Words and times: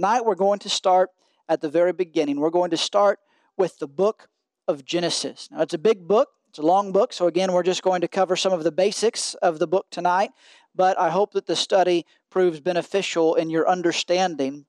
Tonight 0.00 0.24
we're 0.24 0.36
going 0.36 0.60
to 0.60 0.68
start 0.68 1.10
at 1.48 1.60
the 1.60 1.68
very 1.68 1.92
beginning. 1.92 2.38
We're 2.38 2.50
going 2.50 2.70
to 2.70 2.76
start 2.76 3.18
with 3.56 3.80
the 3.80 3.88
book 3.88 4.28
of 4.68 4.84
Genesis. 4.84 5.48
Now, 5.50 5.62
it's 5.62 5.74
a 5.74 5.78
big 5.78 6.06
book, 6.06 6.28
it's 6.50 6.60
a 6.60 6.62
long 6.62 6.92
book, 6.92 7.12
so 7.12 7.26
again, 7.26 7.50
we're 7.50 7.64
just 7.64 7.82
going 7.82 8.00
to 8.02 8.06
cover 8.06 8.36
some 8.36 8.52
of 8.52 8.62
the 8.62 8.70
basics 8.70 9.34
of 9.34 9.58
the 9.58 9.66
book 9.66 9.86
tonight, 9.90 10.30
but 10.72 10.96
I 11.00 11.10
hope 11.10 11.32
that 11.32 11.46
the 11.46 11.56
study 11.56 12.06
proves 12.30 12.60
beneficial 12.60 13.34
in 13.34 13.50
your 13.50 13.68
understanding 13.68 14.66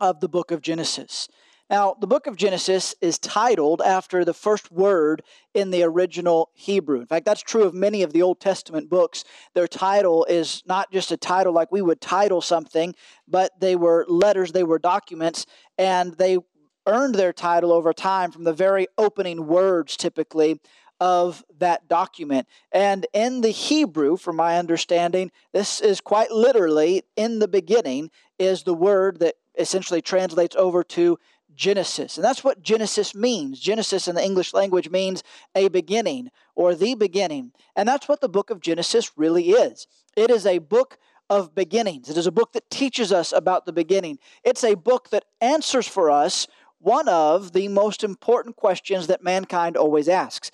of 0.00 0.18
the 0.18 0.28
book 0.28 0.50
of 0.50 0.60
Genesis. 0.60 1.28
Now, 1.70 1.96
the 1.98 2.06
book 2.06 2.26
of 2.26 2.36
Genesis 2.36 2.94
is 3.00 3.18
titled 3.18 3.80
after 3.80 4.22
the 4.24 4.34
first 4.34 4.70
word 4.70 5.22
in 5.54 5.70
the 5.70 5.82
original 5.82 6.50
Hebrew. 6.52 7.00
In 7.00 7.06
fact, 7.06 7.24
that's 7.24 7.42
true 7.42 7.62
of 7.64 7.72
many 7.72 8.02
of 8.02 8.12
the 8.12 8.20
Old 8.20 8.38
Testament 8.38 8.90
books. 8.90 9.24
Their 9.54 9.66
title 9.66 10.26
is 10.26 10.62
not 10.66 10.92
just 10.92 11.10
a 11.10 11.16
title 11.16 11.54
like 11.54 11.72
we 11.72 11.80
would 11.80 12.02
title 12.02 12.42
something, 12.42 12.94
but 13.26 13.58
they 13.60 13.76
were 13.76 14.04
letters, 14.08 14.52
they 14.52 14.62
were 14.62 14.78
documents, 14.78 15.46
and 15.78 16.12
they 16.14 16.38
earned 16.86 17.14
their 17.14 17.32
title 17.32 17.72
over 17.72 17.94
time 17.94 18.30
from 18.30 18.44
the 18.44 18.52
very 18.52 18.86
opening 18.98 19.46
words, 19.46 19.96
typically, 19.96 20.60
of 21.00 21.42
that 21.58 21.88
document. 21.88 22.46
And 22.72 23.06
in 23.14 23.40
the 23.40 23.48
Hebrew, 23.50 24.18
from 24.18 24.36
my 24.36 24.58
understanding, 24.58 25.30
this 25.52 25.80
is 25.80 26.02
quite 26.02 26.30
literally 26.30 27.04
in 27.16 27.38
the 27.38 27.48
beginning, 27.48 28.10
is 28.38 28.62
the 28.64 28.74
word 28.74 29.20
that 29.20 29.36
essentially 29.58 30.02
translates 30.02 30.56
over 30.56 30.82
to 30.82 31.18
Genesis. 31.54 32.16
And 32.16 32.24
that's 32.24 32.44
what 32.44 32.62
Genesis 32.62 33.14
means. 33.14 33.60
Genesis 33.60 34.08
in 34.08 34.14
the 34.14 34.24
English 34.24 34.54
language 34.54 34.90
means 34.90 35.22
a 35.54 35.68
beginning 35.68 36.30
or 36.54 36.74
the 36.74 36.94
beginning. 36.94 37.52
And 37.76 37.88
that's 37.88 38.08
what 38.08 38.20
the 38.20 38.28
book 38.28 38.50
of 38.50 38.60
Genesis 38.60 39.12
really 39.16 39.50
is. 39.50 39.86
It 40.16 40.30
is 40.30 40.46
a 40.46 40.58
book 40.58 40.98
of 41.30 41.54
beginnings. 41.54 42.10
It 42.10 42.16
is 42.16 42.26
a 42.26 42.32
book 42.32 42.52
that 42.52 42.70
teaches 42.70 43.12
us 43.12 43.32
about 43.32 43.66
the 43.66 43.72
beginning. 43.72 44.18
It's 44.42 44.64
a 44.64 44.74
book 44.74 45.10
that 45.10 45.24
answers 45.40 45.88
for 45.88 46.10
us 46.10 46.46
one 46.78 47.08
of 47.08 47.52
the 47.52 47.68
most 47.68 48.04
important 48.04 48.56
questions 48.56 49.06
that 49.06 49.22
mankind 49.22 49.76
always 49.76 50.08
asks. 50.08 50.50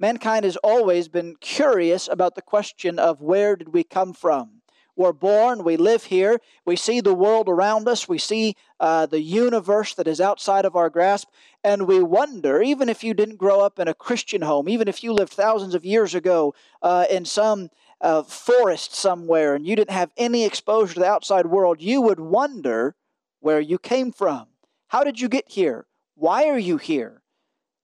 Mankind 0.00 0.44
has 0.44 0.56
always 0.56 1.08
been 1.08 1.36
curious 1.40 2.08
about 2.08 2.34
the 2.34 2.42
question 2.42 2.98
of 2.98 3.20
where 3.20 3.54
did 3.54 3.72
we 3.72 3.84
come 3.84 4.12
from? 4.12 4.53
We're 4.96 5.12
born, 5.12 5.64
we 5.64 5.76
live 5.76 6.04
here, 6.04 6.40
we 6.64 6.76
see 6.76 7.00
the 7.00 7.14
world 7.14 7.48
around 7.48 7.88
us, 7.88 8.08
we 8.08 8.18
see 8.18 8.54
uh, 8.78 9.06
the 9.06 9.20
universe 9.20 9.94
that 9.94 10.06
is 10.06 10.20
outside 10.20 10.64
of 10.64 10.76
our 10.76 10.88
grasp, 10.88 11.28
and 11.64 11.88
we 11.88 12.00
wonder, 12.00 12.62
even 12.62 12.88
if 12.88 13.02
you 13.02 13.12
didn't 13.12 13.36
grow 13.36 13.60
up 13.60 13.80
in 13.80 13.88
a 13.88 13.94
Christian 13.94 14.42
home, 14.42 14.68
even 14.68 14.86
if 14.86 15.02
you 15.02 15.12
lived 15.12 15.32
thousands 15.32 15.74
of 15.74 15.84
years 15.84 16.14
ago 16.14 16.54
uh, 16.80 17.06
in 17.10 17.24
some 17.24 17.70
uh, 18.00 18.22
forest 18.22 18.94
somewhere 18.94 19.54
and 19.54 19.66
you 19.66 19.74
didn't 19.74 19.90
have 19.90 20.12
any 20.16 20.44
exposure 20.44 20.94
to 20.94 21.00
the 21.00 21.06
outside 21.06 21.46
world, 21.46 21.80
you 21.80 22.00
would 22.00 22.20
wonder 22.20 22.94
where 23.40 23.60
you 23.60 23.78
came 23.78 24.12
from. 24.12 24.46
How 24.88 25.02
did 25.02 25.20
you 25.20 25.28
get 25.28 25.48
here? 25.48 25.86
Why 26.14 26.44
are 26.44 26.58
you 26.58 26.76
here? 26.76 27.22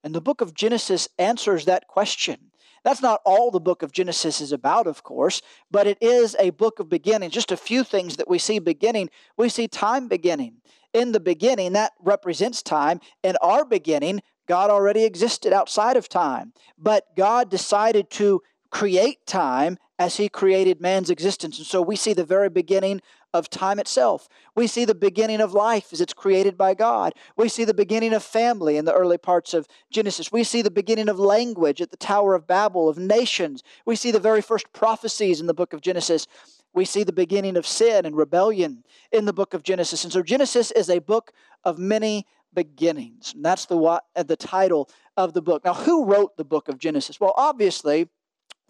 And 0.04 0.14
the 0.14 0.20
book 0.20 0.40
of 0.40 0.54
Genesis 0.54 1.08
answers 1.18 1.64
that 1.64 1.88
question. 1.88 2.49
That's 2.84 3.02
not 3.02 3.20
all 3.24 3.50
the 3.50 3.60
book 3.60 3.82
of 3.82 3.92
Genesis 3.92 4.40
is 4.40 4.52
about, 4.52 4.86
of 4.86 5.02
course, 5.02 5.42
but 5.70 5.86
it 5.86 5.98
is 6.00 6.34
a 6.38 6.50
book 6.50 6.78
of 6.80 6.88
beginning. 6.88 7.30
Just 7.30 7.52
a 7.52 7.56
few 7.56 7.84
things 7.84 8.16
that 8.16 8.28
we 8.28 8.38
see 8.38 8.58
beginning. 8.58 9.10
We 9.36 9.48
see 9.48 9.68
time 9.68 10.08
beginning. 10.08 10.56
In 10.92 11.12
the 11.12 11.20
beginning, 11.20 11.74
that 11.74 11.92
represents 12.00 12.62
time. 12.62 13.00
In 13.22 13.36
our 13.42 13.64
beginning, 13.64 14.22
God 14.48 14.70
already 14.70 15.04
existed 15.04 15.52
outside 15.52 15.96
of 15.96 16.08
time, 16.08 16.52
but 16.76 17.04
God 17.16 17.50
decided 17.50 18.10
to 18.10 18.42
create 18.70 19.26
time 19.26 19.78
as 19.98 20.16
He 20.16 20.28
created 20.28 20.80
man's 20.80 21.10
existence. 21.10 21.58
And 21.58 21.66
so 21.66 21.82
we 21.82 21.94
see 21.94 22.14
the 22.14 22.24
very 22.24 22.48
beginning 22.48 23.02
of 23.32 23.48
time 23.48 23.78
itself. 23.78 24.28
We 24.54 24.66
see 24.66 24.84
the 24.84 24.94
beginning 24.94 25.40
of 25.40 25.52
life 25.52 25.92
as 25.92 26.00
it's 26.00 26.12
created 26.12 26.58
by 26.58 26.74
God. 26.74 27.14
We 27.36 27.48
see 27.48 27.64
the 27.64 27.74
beginning 27.74 28.12
of 28.12 28.22
family 28.22 28.76
in 28.76 28.84
the 28.84 28.94
early 28.94 29.18
parts 29.18 29.54
of 29.54 29.66
Genesis. 29.90 30.32
We 30.32 30.44
see 30.44 30.62
the 30.62 30.70
beginning 30.70 31.08
of 31.08 31.18
language 31.18 31.80
at 31.80 31.90
the 31.90 31.96
Tower 31.96 32.34
of 32.34 32.46
Babel, 32.46 32.88
of 32.88 32.98
nations. 32.98 33.62
We 33.86 33.96
see 33.96 34.10
the 34.10 34.20
very 34.20 34.42
first 34.42 34.72
prophecies 34.72 35.40
in 35.40 35.46
the 35.46 35.54
book 35.54 35.72
of 35.72 35.80
Genesis. 35.80 36.26
We 36.72 36.84
see 36.84 37.04
the 37.04 37.12
beginning 37.12 37.56
of 37.56 37.66
sin 37.66 38.06
and 38.06 38.16
rebellion 38.16 38.84
in 39.12 39.24
the 39.24 39.32
book 39.32 39.54
of 39.54 39.62
Genesis. 39.62 40.04
And 40.04 40.12
so 40.12 40.22
Genesis 40.22 40.70
is 40.70 40.88
a 40.88 40.98
book 41.00 41.32
of 41.64 41.78
many 41.78 42.26
beginnings. 42.52 43.32
And 43.34 43.44
that's 43.44 43.66
the, 43.66 43.78
uh, 43.78 44.00
the 44.22 44.36
title 44.36 44.88
of 45.16 45.34
the 45.34 45.42
book. 45.42 45.64
Now, 45.64 45.74
who 45.74 46.04
wrote 46.04 46.36
the 46.36 46.44
book 46.44 46.68
of 46.68 46.78
Genesis? 46.78 47.20
Well, 47.20 47.34
obviously, 47.36 48.08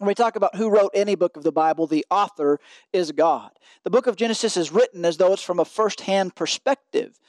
when 0.01 0.07
we 0.07 0.15
talk 0.15 0.35
about 0.35 0.55
who 0.55 0.71
wrote 0.71 0.89
any 0.95 1.13
book 1.13 1.37
of 1.37 1.43
the 1.43 1.51
Bible, 1.51 1.85
the 1.85 2.07
author 2.09 2.59
is 2.91 3.11
God. 3.11 3.51
The 3.83 3.91
book 3.91 4.07
of 4.07 4.15
Genesis 4.15 4.57
is 4.57 4.71
written 4.71 5.05
as 5.05 5.17
though 5.17 5.31
it's 5.31 5.43
from 5.43 5.59
a 5.59 5.65
first-hand 5.65 6.33
perspective. 6.33 7.19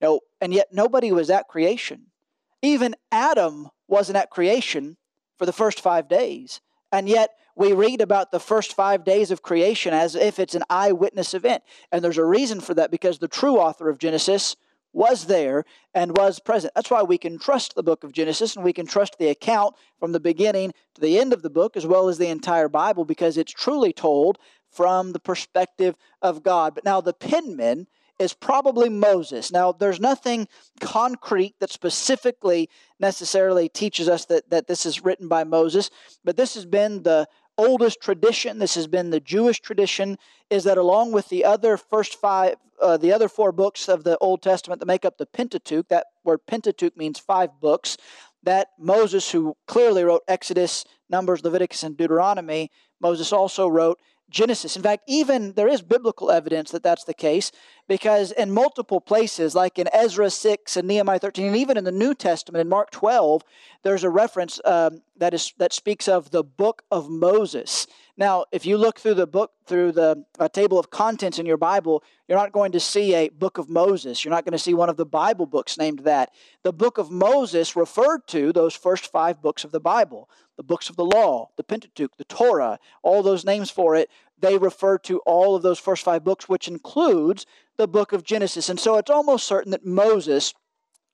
You 0.00 0.08
know, 0.08 0.20
and 0.40 0.54
yet 0.54 0.68
nobody 0.72 1.12
was 1.12 1.28
at 1.28 1.46
creation. 1.46 2.06
Even 2.62 2.96
Adam 3.12 3.68
wasn't 3.86 4.16
at 4.16 4.30
creation 4.30 4.96
for 5.38 5.44
the 5.44 5.52
first 5.52 5.78
five 5.78 6.08
days. 6.08 6.62
And 6.90 7.06
yet 7.06 7.32
we 7.54 7.74
read 7.74 8.00
about 8.00 8.32
the 8.32 8.40
first 8.40 8.72
five 8.72 9.04
days 9.04 9.30
of 9.30 9.42
creation 9.42 9.92
as 9.92 10.14
if 10.14 10.38
it's 10.38 10.54
an 10.54 10.64
eyewitness 10.70 11.34
event. 11.34 11.64
And 11.92 12.02
there's 12.02 12.16
a 12.16 12.24
reason 12.24 12.62
for 12.62 12.72
that 12.72 12.90
because 12.90 13.18
the 13.18 13.28
true 13.28 13.58
author 13.58 13.90
of 13.90 13.98
Genesis 13.98 14.56
was 14.96 15.26
there 15.26 15.64
and 15.94 16.16
was 16.16 16.40
present. 16.40 16.72
That's 16.74 16.90
why 16.90 17.02
we 17.02 17.18
can 17.18 17.38
trust 17.38 17.74
the 17.74 17.82
book 17.82 18.02
of 18.02 18.12
Genesis 18.12 18.56
and 18.56 18.64
we 18.64 18.72
can 18.72 18.86
trust 18.86 19.18
the 19.18 19.28
account 19.28 19.74
from 20.00 20.12
the 20.12 20.20
beginning 20.20 20.72
to 20.94 21.00
the 21.00 21.18
end 21.18 21.34
of 21.34 21.42
the 21.42 21.50
book 21.50 21.76
as 21.76 21.86
well 21.86 22.08
as 22.08 22.16
the 22.16 22.28
entire 22.28 22.68
Bible 22.68 23.04
because 23.04 23.36
it's 23.36 23.52
truly 23.52 23.92
told 23.92 24.38
from 24.70 25.12
the 25.12 25.20
perspective 25.20 25.96
of 26.22 26.42
God. 26.42 26.74
But 26.74 26.84
now 26.84 27.02
the 27.02 27.12
penman 27.12 27.86
is 28.18 28.32
probably 28.32 28.88
Moses. 28.88 29.52
Now, 29.52 29.72
there's 29.72 30.00
nothing 30.00 30.48
concrete 30.80 31.54
that 31.60 31.70
specifically 31.70 32.70
necessarily 32.98 33.68
teaches 33.68 34.08
us 34.08 34.24
that, 34.26 34.48
that 34.48 34.66
this 34.66 34.86
is 34.86 35.04
written 35.04 35.28
by 35.28 35.44
Moses, 35.44 35.90
but 36.24 36.38
this 36.38 36.54
has 36.54 36.64
been 36.64 37.02
the 37.02 37.28
oldest 37.58 38.00
tradition, 38.00 38.58
this 38.58 38.74
has 38.74 38.86
been 38.86 39.10
the 39.10 39.20
Jewish 39.20 39.60
tradition, 39.60 40.16
is 40.48 40.64
that 40.64 40.78
along 40.78 41.12
with 41.12 41.28
the 41.28 41.44
other 41.44 41.76
first 41.76 42.18
five, 42.18 42.56
uh, 42.80 42.96
the 42.96 43.12
other 43.12 43.28
four 43.28 43.52
books 43.52 43.88
of 43.88 44.04
the 44.04 44.18
Old 44.18 44.42
Testament 44.42 44.80
that 44.80 44.86
make 44.86 45.04
up 45.04 45.18
the 45.18 45.26
Pentateuch, 45.26 45.88
that 45.88 46.06
word 46.24 46.40
Pentateuch 46.46 46.96
means 46.96 47.18
five 47.18 47.50
books, 47.60 47.96
that 48.42 48.68
Moses, 48.78 49.30
who 49.30 49.56
clearly 49.66 50.04
wrote 50.04 50.22
Exodus, 50.28 50.84
Numbers, 51.08 51.42
Leviticus, 51.42 51.82
and 51.82 51.96
Deuteronomy, 51.96 52.70
Moses 53.00 53.32
also 53.32 53.68
wrote 53.68 53.98
Genesis. 54.30 54.76
In 54.76 54.82
fact, 54.82 55.04
even 55.06 55.52
there 55.52 55.68
is 55.68 55.82
biblical 55.82 56.30
evidence 56.30 56.70
that 56.70 56.82
that's 56.82 57.04
the 57.04 57.14
case 57.14 57.52
because 57.88 58.32
in 58.32 58.50
multiple 58.50 59.00
places, 59.00 59.54
like 59.54 59.78
in 59.78 59.88
Ezra 59.92 60.30
6 60.30 60.76
and 60.76 60.88
Nehemiah 60.88 61.18
13, 61.18 61.46
and 61.46 61.56
even 61.56 61.76
in 61.76 61.84
the 61.84 61.92
New 61.92 62.14
Testament 62.14 62.60
in 62.60 62.68
Mark 62.68 62.90
12, 62.90 63.42
there's 63.82 64.04
a 64.04 64.10
reference 64.10 64.60
um, 64.64 65.02
that 65.16 65.32
is 65.34 65.52
that 65.58 65.72
speaks 65.72 66.08
of 66.08 66.30
the 66.30 66.42
book 66.42 66.82
of 66.90 67.08
Moses. 67.08 67.86
Now, 68.18 68.46
if 68.50 68.64
you 68.64 68.78
look 68.78 68.98
through 68.98 69.14
the 69.14 69.26
book, 69.26 69.52
through 69.66 69.92
the 69.92 70.24
uh, 70.38 70.48
table 70.48 70.78
of 70.78 70.90
contents 70.90 71.38
in 71.38 71.46
your 71.46 71.58
Bible, 71.58 72.02
you're 72.26 72.38
not 72.38 72.52
going 72.52 72.72
to 72.72 72.80
see 72.80 73.14
a 73.14 73.28
book 73.28 73.58
of 73.58 73.68
Moses. 73.68 74.24
You're 74.24 74.32
not 74.34 74.44
going 74.44 74.52
to 74.52 74.58
see 74.58 74.74
one 74.74 74.88
of 74.88 74.96
the 74.96 75.06
Bible 75.06 75.46
books 75.46 75.76
named 75.76 76.00
that. 76.00 76.30
The 76.62 76.72
book 76.72 76.98
of 76.98 77.10
Moses 77.10 77.76
referred 77.76 78.26
to 78.28 78.52
those 78.52 78.74
first 78.74 79.12
five 79.12 79.42
books 79.42 79.64
of 79.64 79.72
the 79.72 79.80
Bible 79.80 80.28
the 80.56 80.62
books 80.62 80.88
of 80.88 80.96
the 80.96 81.04
law, 81.04 81.50
the 81.56 81.62
Pentateuch, 81.62 82.16
the 82.16 82.24
Torah, 82.24 82.78
all 83.02 83.22
those 83.22 83.44
names 83.44 83.70
for 83.70 83.94
it. 83.94 84.10
They 84.38 84.58
refer 84.58 84.98
to 84.98 85.20
all 85.20 85.56
of 85.56 85.62
those 85.62 85.78
first 85.78 86.04
five 86.04 86.24
books, 86.24 86.48
which 86.48 86.68
includes 86.68 87.46
the 87.76 87.88
book 87.88 88.12
of 88.12 88.22
Genesis. 88.22 88.68
And 88.68 88.78
so 88.78 88.96
it's 88.96 89.10
almost 89.10 89.46
certain 89.46 89.70
that 89.72 89.84
Moses 89.84 90.54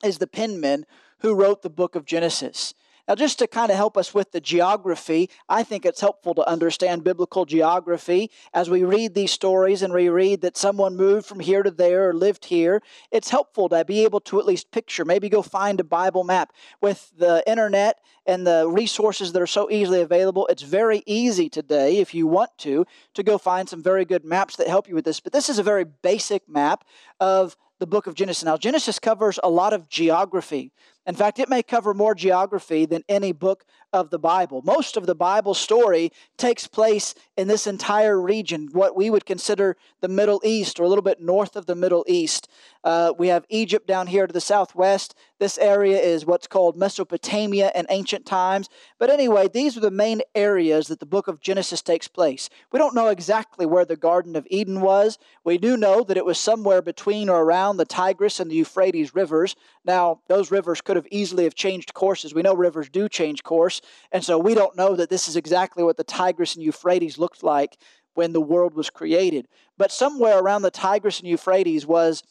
is 0.05 0.19
the 0.19 0.27
penman 0.27 0.85
who 1.21 1.35
wrote 1.35 1.63
the 1.63 1.71
book 1.71 1.95
of 1.95 2.05
Genesis. 2.05 2.75
Now, 3.09 3.17
just 3.17 3.41
to 3.41 3.49
kind 3.49 3.71
of 3.71 3.77
help 3.77 3.97
us 3.97 4.15
with 4.15 4.31
the 4.31 4.41
geography, 4.41 5.29
I 5.49 5.65
think 5.65 5.85
it's 5.85 6.01
helpful 6.01 6.35
to 6.37 6.49
understand 6.49 7.03
biblical 7.03 7.45
geography 7.45 8.31
as 8.55 8.71
we 8.71 8.85
read 8.85 9.15
these 9.15 9.33
stories 9.33 9.83
and 9.83 9.93
we 9.93 10.09
read 10.09 10.41
that 10.43 10.57
someone 10.57 10.97
moved 10.97 11.27
from 11.27 11.41
here 11.41 11.65
to 11.65 11.71
there 11.71 12.09
or 12.09 12.15
lived 12.15 12.45
here. 12.45 12.81
It's 13.11 13.31
helpful 13.31 13.69
to 13.71 13.85
be 13.85 14.05
able 14.05 14.21
to 14.21 14.39
at 14.39 14.47
least 14.47 14.71
picture, 14.71 15.05
maybe 15.05 15.29
go 15.29 15.43
find 15.43 15.81
a 15.81 15.85
Bible 15.85 16.23
map. 16.23 16.53
With 16.81 17.11
the 17.17 17.43
internet 17.45 17.99
and 18.25 18.47
the 18.47 18.69
resources 18.69 19.33
that 19.33 19.43
are 19.43 19.47
so 19.49 19.69
easily 19.69 20.01
available, 20.01 20.47
it's 20.47 20.63
very 20.63 21.03
easy 21.05 21.49
today, 21.49 21.99
if 21.99 22.15
you 22.15 22.29
want 22.29 22.51
to, 22.59 22.87
to 23.15 23.23
go 23.25 23.37
find 23.37 23.69
some 23.69 23.83
very 23.83 24.05
good 24.05 24.25
maps 24.25 24.57
that 24.57 24.69
help 24.69 24.89
you 24.89 24.95
with 24.95 25.05
this. 25.05 25.19
But 25.19 25.33
this 25.33 25.49
is 25.49 25.59
a 25.59 25.65
very 25.65 25.85
basic 25.85 26.49
map 26.49 26.85
of 27.19 27.57
the 27.83 27.87
book 27.89 28.07
of 28.07 28.15
Genesis. 28.15 28.45
Now, 28.45 28.57
Genesis 28.57 29.01
covers 29.01 29.41
a 29.43 29.51
lot 29.51 29.73
of 29.73 29.89
geography. 29.89 30.71
In 31.07 31.17
fact, 31.17 31.41
it 31.41 31.49
may 31.49 31.63
cover 31.63 31.95
more 31.95 32.15
geography 32.15 32.87
than 32.87 33.03
any 33.09 33.33
book 33.33 33.65
of 33.93 34.11
the 34.11 34.19
Bible. 34.19 34.63
Most 34.65 34.97
of 34.97 35.07
the 35.07 35.15
Bible 35.15 35.53
story 35.53 36.13
takes 36.39 36.67
place 36.67 37.15
in 37.37 37.49
this 37.49 37.67
entire 37.67 38.21
region, 38.21 38.69
what 38.73 38.97
we 38.97 39.11
would 39.11 39.27
consider 39.27 39.77
the 40.01 40.09
Middle 40.09 40.41
East, 40.45 40.79
or 40.79 40.85
a 40.85 40.89
little 40.89 41.03
bit 41.03 41.21
north 41.21 41.57
of 41.57 41.67
the 41.67 41.75
Middle 41.75 42.05
East. 42.07 42.49
Uh, 42.85 43.13
we 43.19 43.29
have 43.29 43.45
Egypt 43.49 43.87
down 43.87 44.07
here 44.07 44.27
to 44.27 44.33
the 44.33 44.41
southwest. 44.41 45.15
This 45.39 45.59
area 45.59 45.99
is 45.99 46.25
what's 46.25 46.47
called 46.47 46.77
Mesopotamia 46.77 47.71
in 47.75 47.87
ancient 47.91 48.25
times. 48.25 48.69
But 48.99 49.11
anyway, 49.11 49.49
these 49.49 49.77
are 49.77 49.81
the 49.81 49.91
main 49.91 50.23
areas 50.35 50.89
that 50.89 51.01
the 51.01 51.07
book 51.07 51.29
of 51.29 51.41
Genesis 51.41 51.83
takes 51.83 52.09
place. 52.09 52.49
We 52.71 52.79
don't 52.79 52.95
know 52.95 53.09
exactly 53.09 53.67
where 53.67 53.85
the 53.85 53.97
Garden 53.97 54.37
of 54.37 54.47
Eden 54.51 54.81
was. 54.81 55.19
We 55.45 55.59
do 55.59 55.77
know 55.77 56.03
that 56.05 56.17
it 56.17 56.25
was 56.25 56.39
somewhere 56.39 56.83
between 56.83 57.29
or 57.29 57.43
around 57.43 57.77
the 57.77 57.85
Tigris 57.85 58.41
and 58.41 58.51
the 58.51 58.57
Euphrates 58.57 59.15
rivers. 59.15 59.55
Now, 59.85 60.21
those 60.29 60.51
rivers 60.51 60.81
could 60.81 60.92
have 60.97 61.07
easily 61.11 61.45
have 61.45 61.55
changed 61.55 61.95
courses. 61.95 62.35
We 62.35 62.43
know 62.43 62.55
rivers 62.55 62.89
do 62.89 63.09
change 63.09 63.43
course, 63.43 63.81
and 64.11 64.25
so 64.25 64.39
we 64.39 64.55
don't 64.55 64.77
know 64.77 64.97
that 64.97 65.11
this 65.11 65.29
is 65.29 65.37
exactly 65.37 65.83
what 65.83 65.97
the 65.97 66.05
Tigris 66.05 66.55
and 66.55 66.65
Euphrates 66.65 67.19
looked 67.19 67.43
like 67.43 67.77
when 68.15 68.33
the 68.33 68.41
world 68.41 68.75
was 68.75 68.91
created. 68.91 69.49
But 69.79 69.93
somewhere 69.93 70.39
around 70.39 70.63
the 70.63 70.71
Tigris 70.71 71.21
and 71.21 71.29
Euphrates 71.29 71.87
was 71.87 72.23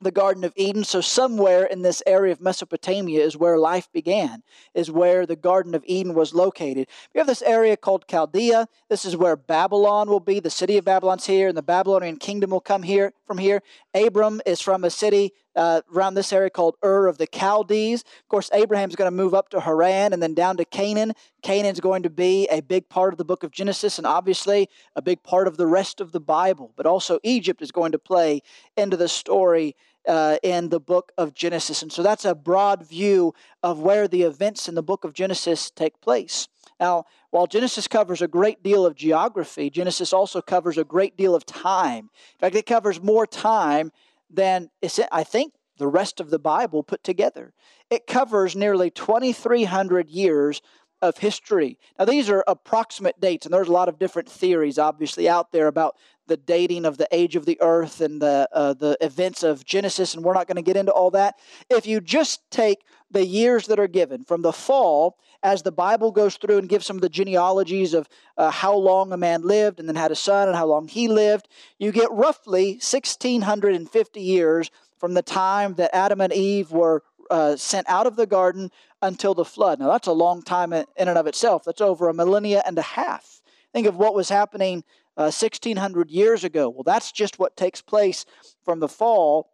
the 0.00 0.10
Garden 0.10 0.44
of 0.44 0.52
Eden. 0.56 0.84
So, 0.84 1.00
somewhere 1.00 1.64
in 1.64 1.82
this 1.82 2.02
area 2.06 2.32
of 2.32 2.40
Mesopotamia 2.40 3.24
is 3.24 3.36
where 3.36 3.58
life 3.58 3.90
began, 3.92 4.42
is 4.74 4.90
where 4.90 5.26
the 5.26 5.36
Garden 5.36 5.74
of 5.74 5.84
Eden 5.86 6.14
was 6.14 6.34
located. 6.34 6.88
We 7.14 7.18
have 7.18 7.26
this 7.26 7.42
area 7.42 7.76
called 7.76 8.06
Chaldea. 8.08 8.68
This 8.88 9.04
is 9.04 9.16
where 9.16 9.36
Babylon 9.36 10.08
will 10.08 10.20
be. 10.20 10.40
The 10.40 10.50
city 10.50 10.76
of 10.76 10.84
Babylon's 10.84 11.26
here, 11.26 11.48
and 11.48 11.56
the 11.56 11.62
Babylonian 11.62 12.16
kingdom 12.16 12.50
will 12.50 12.60
come 12.60 12.82
here 12.82 13.12
from 13.26 13.38
here. 13.38 13.62
Abram 13.94 14.40
is 14.46 14.60
from 14.60 14.84
a 14.84 14.90
city 14.90 15.32
uh, 15.58 15.82
around 15.92 16.14
this 16.14 16.32
area 16.32 16.48
called 16.48 16.76
Ur 16.84 17.08
of 17.08 17.18
the 17.18 17.26
Chaldees. 17.30 18.02
Of 18.02 18.28
course, 18.28 18.48
Abraham's 18.52 18.94
going 18.94 19.10
to 19.10 19.16
move 19.16 19.34
up 19.34 19.48
to 19.50 19.60
Haran 19.60 20.12
and 20.12 20.22
then 20.22 20.32
down 20.32 20.56
to 20.58 20.64
Canaan. 20.64 21.12
Canaan's 21.42 21.80
going 21.80 22.04
to 22.04 22.10
be 22.10 22.46
a 22.48 22.62
big 22.62 22.88
part 22.88 23.12
of 23.12 23.18
the 23.18 23.24
book 23.24 23.42
of 23.42 23.50
Genesis 23.50 23.98
and 23.98 24.06
obviously 24.06 24.68
a 24.94 25.02
big 25.02 25.22
part 25.24 25.48
of 25.48 25.56
the 25.56 25.66
rest 25.66 26.00
of 26.00 26.12
the 26.12 26.20
Bible. 26.20 26.72
But 26.76 26.86
also, 26.86 27.18
Egypt 27.24 27.60
is 27.60 27.72
going 27.72 27.92
to 27.92 27.98
play 27.98 28.40
into 28.76 28.96
the 28.96 29.08
story 29.08 29.74
uh, 30.06 30.36
in 30.42 30.68
the 30.68 30.80
book 30.80 31.12
of 31.18 31.34
Genesis. 31.34 31.82
And 31.82 31.92
so 31.92 32.02
that's 32.02 32.24
a 32.24 32.34
broad 32.34 32.86
view 32.86 33.34
of 33.62 33.80
where 33.80 34.06
the 34.06 34.22
events 34.22 34.68
in 34.68 34.76
the 34.76 34.82
book 34.82 35.04
of 35.04 35.12
Genesis 35.12 35.70
take 35.70 36.00
place. 36.00 36.48
Now, 36.80 37.04
while 37.30 37.48
Genesis 37.48 37.88
covers 37.88 38.22
a 38.22 38.28
great 38.28 38.62
deal 38.62 38.86
of 38.86 38.94
geography, 38.94 39.68
Genesis 39.68 40.12
also 40.12 40.40
covers 40.40 40.78
a 40.78 40.84
great 40.84 41.16
deal 41.16 41.34
of 41.34 41.44
time. 41.44 42.10
In 42.34 42.38
fact, 42.38 42.54
it 42.54 42.66
covers 42.66 43.02
more 43.02 43.26
time 43.26 43.90
than 44.30 44.70
I 45.12 45.24
think 45.24 45.54
the 45.78 45.86
rest 45.86 46.20
of 46.20 46.30
the 46.30 46.38
Bible 46.38 46.82
put 46.82 47.02
together. 47.04 47.52
It 47.90 48.06
covers 48.06 48.54
nearly 48.54 48.90
2,300 48.90 50.10
years 50.10 50.60
of 51.00 51.18
history. 51.18 51.78
Now, 51.98 52.04
these 52.04 52.28
are 52.28 52.42
approximate 52.46 53.20
dates, 53.20 53.46
and 53.46 53.54
there's 53.54 53.68
a 53.68 53.72
lot 53.72 53.88
of 53.88 53.98
different 53.98 54.28
theories, 54.28 54.78
obviously, 54.78 55.28
out 55.28 55.52
there 55.52 55.68
about 55.68 55.96
the 56.26 56.36
dating 56.36 56.84
of 56.84 56.98
the 56.98 57.08
age 57.12 57.36
of 57.36 57.46
the 57.46 57.58
earth 57.60 58.00
and 58.00 58.20
the 58.20 58.48
uh, 58.52 58.74
the 58.74 58.98
events 59.00 59.42
of 59.42 59.64
Genesis, 59.64 60.14
and 60.14 60.24
we're 60.24 60.34
not 60.34 60.46
going 60.46 60.56
to 60.56 60.62
get 60.62 60.76
into 60.76 60.92
all 60.92 61.10
that. 61.12 61.36
If 61.70 61.86
you 61.86 62.00
just 62.00 62.40
take 62.50 62.84
the 63.10 63.24
years 63.24 63.66
that 63.66 63.78
are 63.78 63.88
given 63.88 64.24
from 64.24 64.42
the 64.42 64.52
fall, 64.52 65.18
as 65.42 65.62
the 65.62 65.72
Bible 65.72 66.10
goes 66.10 66.36
through 66.36 66.58
and 66.58 66.68
gives 66.68 66.84
some 66.84 66.96
of 66.96 67.02
the 67.02 67.08
genealogies 67.08 67.94
of 67.94 68.08
uh, 68.36 68.50
how 68.50 68.74
long 68.74 69.12
a 69.12 69.16
man 69.16 69.42
lived 69.42 69.78
and 69.78 69.88
then 69.88 69.96
had 69.96 70.10
a 70.10 70.16
son 70.16 70.48
and 70.48 70.56
how 70.56 70.66
long 70.66 70.88
he 70.88 71.08
lived, 71.08 71.48
you 71.78 71.92
get 71.92 72.10
roughly 72.10 72.72
1650 72.72 74.20
years 74.20 74.70
from 74.98 75.14
the 75.14 75.22
time 75.22 75.74
that 75.74 75.94
Adam 75.94 76.20
and 76.20 76.32
Eve 76.32 76.72
were 76.72 77.02
uh, 77.30 77.56
sent 77.56 77.88
out 77.88 78.06
of 78.06 78.16
the 78.16 78.26
garden 78.26 78.70
until 79.02 79.34
the 79.34 79.44
flood. 79.44 79.78
Now, 79.78 79.88
that's 79.88 80.08
a 80.08 80.12
long 80.12 80.42
time 80.42 80.72
in 80.72 80.84
and 80.96 81.10
of 81.10 81.26
itself. 81.26 81.62
That's 81.64 81.80
over 81.80 82.08
a 82.08 82.14
millennia 82.14 82.62
and 82.66 82.76
a 82.78 82.82
half. 82.82 83.40
Think 83.72 83.86
of 83.86 83.96
what 83.96 84.14
was 84.14 84.28
happening 84.28 84.82
uh, 85.16 85.30
1600 85.30 86.10
years 86.10 86.44
ago. 86.44 86.68
Well, 86.68 86.84
that's 86.84 87.12
just 87.12 87.38
what 87.38 87.56
takes 87.56 87.80
place 87.80 88.24
from 88.64 88.80
the 88.80 88.88
fall 88.88 89.50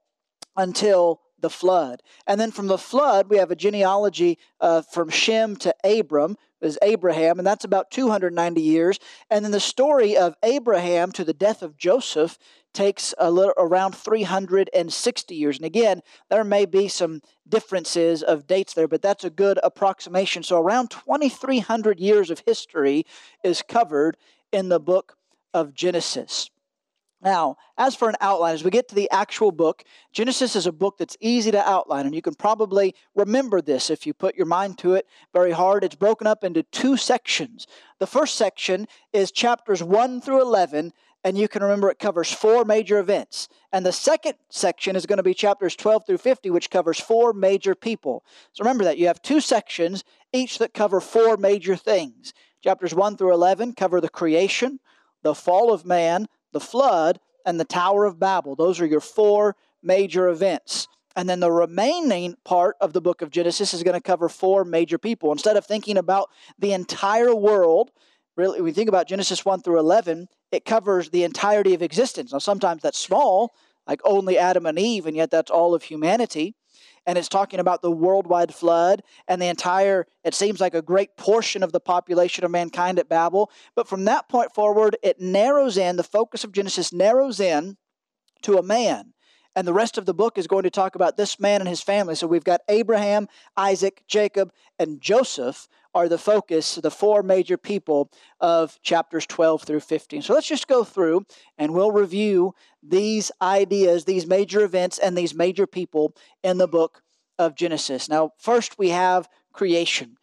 until 0.57 1.21
the 1.45 1.51
flood. 1.51 2.03
And 2.27 2.41
then 2.41 2.51
from 2.51 2.69
the 2.69 2.79
flood, 2.79 3.29
we 3.29 3.37
have 3.37 3.51
a 3.51 3.57
genealogy 3.57 4.39
uh, 4.63 4.81
from 4.81 5.11
Shem 5.11 5.57
to 5.57 5.75
Abram, 5.85 6.39
is 6.63 6.79
Abraham, 6.81 7.39
and 7.39 7.47
that's 7.47 7.67
about 7.67 7.91
290 7.91 8.63
years. 8.63 8.99
And 9.29 9.45
then 9.45 9.53
the 9.53 9.61
story 9.61 10.17
of 10.17 10.37
Abraham 10.43 11.13
to 11.13 11.23
the 11.23 11.35
death 11.35 11.63
of 11.63 11.77
Joseph 11.77 12.39
takes 12.73 13.13
a 13.19 13.31
little 13.31 13.53
around 13.59 13.95
360 13.95 15.35
years. 15.35 15.59
And 15.59 15.67
again, 15.67 16.01
there 16.31 16.45
may 16.45 16.65
be 16.65 16.89
some 16.89 17.21
differences 17.47 18.23
of 18.23 18.47
dates 18.47 18.73
there, 18.73 18.89
but 18.89 19.03
that's 19.03 19.25
a 19.25 19.31
good 19.31 19.61
approximation. 19.63 20.43
So 20.43 20.59
around 20.59 20.91
2,300 20.93 22.01
years 22.01 22.31
of 22.31 22.43
history 22.47 23.05
is 23.43 23.61
covered 23.61 24.17
in 24.51 24.71
the 24.71 24.81
book 24.81 25.19
of 25.53 25.75
Genesis. 25.75 26.49
Now, 27.25 27.57
as 27.79 27.97
for 27.97 28.11
an 28.11 28.17
outline, 28.21 28.53
as 28.53 28.65
we 28.65 28.71
get 28.71 28.87
to 28.89 28.95
the 28.95 29.11
actual 29.11 29.51
book, 29.51 29.83
Genesis 30.13 30.55
is 30.55 30.67
a 30.67 30.73
book 30.73 30.99
that's 30.99 31.17
easy 31.21 31.51
to 31.53 31.69
outline, 31.69 32.05
and 32.05 32.15
you 32.15 32.21
can 32.21 32.35
probably 32.35 32.95
remember 33.15 33.63
this 33.63 33.89
if 33.89 34.07
you 34.07 34.13
put 34.13 34.37
your 34.37 34.45
mind 34.45 34.77
to 34.79 34.93
it 34.93 35.09
very 35.33 35.53
hard. 35.53 35.85
It's 35.85 35.95
broken 35.95 36.27
up 36.27 36.45
into 36.45 36.63
two 36.65 36.99
sections. 36.99 37.67
The 37.99 38.07
first 38.07 38.35
section 38.35 38.87
is 39.15 39.33
chapters 39.33 39.83
1 39.83 40.21
through 40.21 40.43
11, 40.43 40.93
and 41.25 41.39
you 41.39 41.49
can 41.49 41.63
remember 41.63 41.91
it 41.91 41.99
covers 41.99 42.31
four 42.31 42.67
major 42.67 42.99
events. 42.99 43.49
And 43.73 43.87
the 43.87 43.93
second 43.93 44.35
section 44.51 44.95
is 44.95 45.07
going 45.07 45.17
to 45.17 45.23
be 45.23 45.33
chapters 45.33 45.75
12 45.77 46.05
through 46.07 46.19
50, 46.19 46.51
which 46.51 46.69
covers 46.69 47.01
four 47.01 47.33
major 47.33 47.75
people. 47.75 48.23
So 48.53 48.63
remember 48.63 48.85
that 48.85 48.99
you 48.99 49.07
have 49.07 49.23
two 49.23 49.41
sections, 49.41 50.05
each 50.35 50.59
that 50.59 50.75
cover 50.75 51.01
four 51.01 51.39
major 51.39 51.75
things. 51.75 52.35
Chapters 52.63 52.95
1 52.95 53.17
through 53.17 53.33
11 53.33 53.73
cover 53.73 54.03
the 54.03 54.11
creation, 54.11 54.79
the 55.23 55.35
fall 55.35 55.73
of 55.73 55.87
man, 55.87 56.29
the 56.55 56.61
flood, 56.61 57.21
and 57.45 57.61
the 57.61 57.65
Tower 57.65 58.07
of 58.07 58.19
Babel. 58.19 58.57
Those 58.57 58.81
are 58.81 58.87
your 58.87 59.01
four 59.01 59.57
major 59.83 60.29
events. 60.29 60.89
And 61.17 61.29
then 61.29 61.41
the 61.41 61.53
remaining 61.53 62.37
part 62.45 62.77
of 62.81 62.93
the 62.93 63.03
book 63.03 63.23
of 63.23 63.31
Genesis 63.31 63.75
is 63.75 63.83
going 63.83 63.95
to 63.95 64.01
cover 64.01 64.29
four 64.29 64.65
major 64.65 64.99
people. 64.99 65.31
Instead 65.31 65.57
of 65.57 65.67
thinking 65.67 65.99
about 65.99 66.31
the 66.59 66.73
entire 66.73 67.35
world, 67.35 67.91
really, 68.37 68.61
we 68.63 68.73
think 68.73 68.89
about 68.89 69.07
Genesis 69.07 69.45
1 69.45 69.61
through 69.61 69.79
11, 69.79 70.29
it 70.51 70.65
covers 70.65 71.11
the 71.11 71.23
entirety 71.23 71.75
of 71.75 71.83
existence. 71.83 72.33
Now, 72.33 72.39
sometimes 72.39 72.83
that's 72.83 72.99
small, 72.99 73.55
like 73.87 74.01
only 74.05 74.39
Adam 74.39 74.67
and 74.67 74.79
Eve, 74.79 75.07
and 75.07 75.17
yet 75.17 75.31
that's 75.31 75.51
all 75.51 75.75
of 75.75 75.85
humanity 75.85 76.55
and 77.07 77.19
it's 77.19 77.29
talking 77.29 77.61
about 77.61 77.83
the 77.83 77.91
worldwide 77.91 78.55
flood 78.55 79.03
and 79.29 79.41
the 79.41 79.47
entire, 79.47 80.07
it 80.25 80.35
seems 80.35 80.61
like 80.61 80.75
a 80.75 80.83
great 80.83 81.17
portion 81.17 81.63
of 81.63 81.73
the 81.73 81.81
population 81.81 82.45
of 82.45 82.51
mankind 82.51 82.99
at 82.99 83.09
Babel. 83.09 83.51
But 83.75 83.89
from 83.89 84.05
that 84.07 84.29
point 84.29 84.55
forward, 84.55 84.97
it 85.03 85.21
narrows 85.21 85.77
in, 85.77 85.97
the 85.97 86.03
focus 86.03 86.45
of 86.45 86.53
Genesis 86.53 86.93
narrows 86.93 87.41
in 87.41 87.77
to 88.43 88.59
a 88.59 88.63
man. 88.63 89.13
And 89.57 89.69
the 89.69 89.73
rest 89.73 89.99
of 89.99 90.07
the 90.07 90.15
book 90.15 90.37
is 90.37 90.47
going 90.47 90.65
to 90.65 90.71
talk 90.71 90.97
about 90.97 91.17
this 91.17 91.39
man 91.39 91.61
and 91.61 91.69
his 91.69 91.81
family. 91.81 92.17
So 92.17 92.27
we've 92.27 92.43
got 92.43 92.63
Abraham, 92.69 93.29
Isaac, 93.57 94.03
Jacob, 94.09 94.53
and 94.79 95.01
Joseph 95.01 95.69
are 95.95 96.09
the 96.09 96.19
focus, 96.19 96.75
the 96.77 96.91
four 96.91 97.23
major 97.23 97.57
people 97.57 98.11
of 98.41 98.81
chapters 98.83 99.27
12 99.27 99.63
through 99.63 99.81
15. 99.81 100.23
So 100.23 100.35
let's 100.35 100.49
just 100.49 100.67
go 100.67 100.83
through 100.85 101.25
and 101.57 101.73
we'll 101.73 101.93
review 101.93 102.55
these 102.83 103.31
ideas, 103.41 104.05
these 104.05 104.27
major 104.27 104.63
events, 104.65 104.99
and 104.99 105.17
these 105.17 105.35
major 105.35 105.67
people 105.67 106.15
in 106.43 106.59
the 106.59 106.69
book 106.69 107.03
of 107.39 107.55
Genesis. 107.55 108.09
Now, 108.09 108.33
first 108.39 108.79
we 108.79 108.91
have 108.91 109.29
creation. 109.53 110.17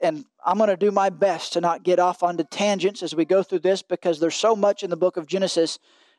And 0.00 0.24
I'm 0.44 0.58
going 0.58 0.68
to 0.68 0.76
do 0.76 0.90
my 0.90 1.10
best 1.10 1.52
to 1.52 1.60
not 1.60 1.84
get 1.84 2.00
off 2.00 2.24
onto 2.24 2.42
tangents 2.44 3.04
as 3.04 3.14
we 3.14 3.24
go 3.24 3.44
through 3.44 3.60
this 3.60 3.82
because 3.82 4.18
there's 4.18 4.34
so 4.34 4.56
much 4.56 4.82
in 4.82 4.90
the 4.90 4.96
book 4.96 5.16
of 5.16 5.28
Genesis 5.28 5.78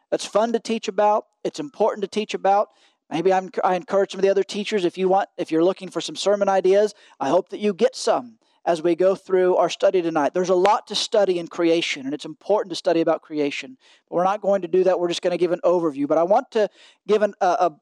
that's 0.10 0.26
fun 0.26 0.54
to 0.54 0.60
teach 0.60 0.88
about, 0.88 1.26
it's 1.44 1.60
important 1.60 2.04
to 2.04 2.08
teach 2.08 2.34
about. 2.34 2.70
Maybe 3.10 3.34
I'm, 3.34 3.50
i 3.64 3.76
encourage 3.76 4.12
some 4.12 4.20
of 4.20 4.24
the 4.24 4.30
other 4.30 4.44
teachers 4.44 4.86
if 4.86 4.98
you 4.98 5.10
want, 5.10 5.28
if 5.38 5.52
you're 5.52 5.64
looking 5.64 5.90
for 5.90 6.02
some 6.02 6.16
sermon 6.16 6.48
ideas, 6.48 6.94
I 7.20 7.30
hope 7.30 7.50
that 7.50 7.60
you 7.60 7.74
get 7.74 7.96
some 7.96 8.38
as 8.66 8.82
we 8.82 8.96
go 8.96 9.16
through 9.16 9.58
our 9.58 9.70
study 9.70 10.02
tonight. 10.02 10.34
There's 10.34 10.50
a 10.50 10.56
lot 10.56 10.88
to 10.88 10.96
study 10.96 11.40
in 11.40 11.48
creation, 11.48 12.06
and 12.06 12.14
it's 12.14 12.26
important 12.26 12.72
to 12.72 12.76
study 12.76 13.02
about 13.02 13.22
creation. 13.22 13.78
We're 14.10 14.24
not 14.24 14.42
going 14.42 14.62
to 14.62 14.68
do 14.68 14.84
that. 14.86 15.00
We're 15.00 15.10
just 15.10 15.22
going 15.22 15.32
to 15.32 15.38
give 15.38 15.52
an 15.52 15.62
overview. 15.64 16.08
But 16.08 16.18
I 16.18 16.24
want 16.24 16.52
to 16.52 16.70
give 17.08 17.22
an, 17.22 17.34
a, 17.42 17.46
a 17.46 17.76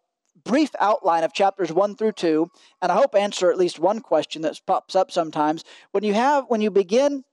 brief 0.44 0.72
outline 0.80 1.24
of 1.24 1.34
chapters 1.34 1.72
1 1.72 1.96
through 1.96 2.14
2 2.14 2.50
and 2.82 2.92
i 2.92 2.96
hope 2.96 3.16
answer 3.16 3.52
at 3.52 3.58
least 3.58 3.80
one 3.80 4.00
question 4.00 4.42
that 4.42 4.60
pops 4.66 4.96
up 4.96 5.12
sometimes 5.12 5.64
when 5.92 6.04
you 6.04 6.14
have 6.14 6.46
when 6.48 6.62
you 6.62 6.72
begin 6.72 7.24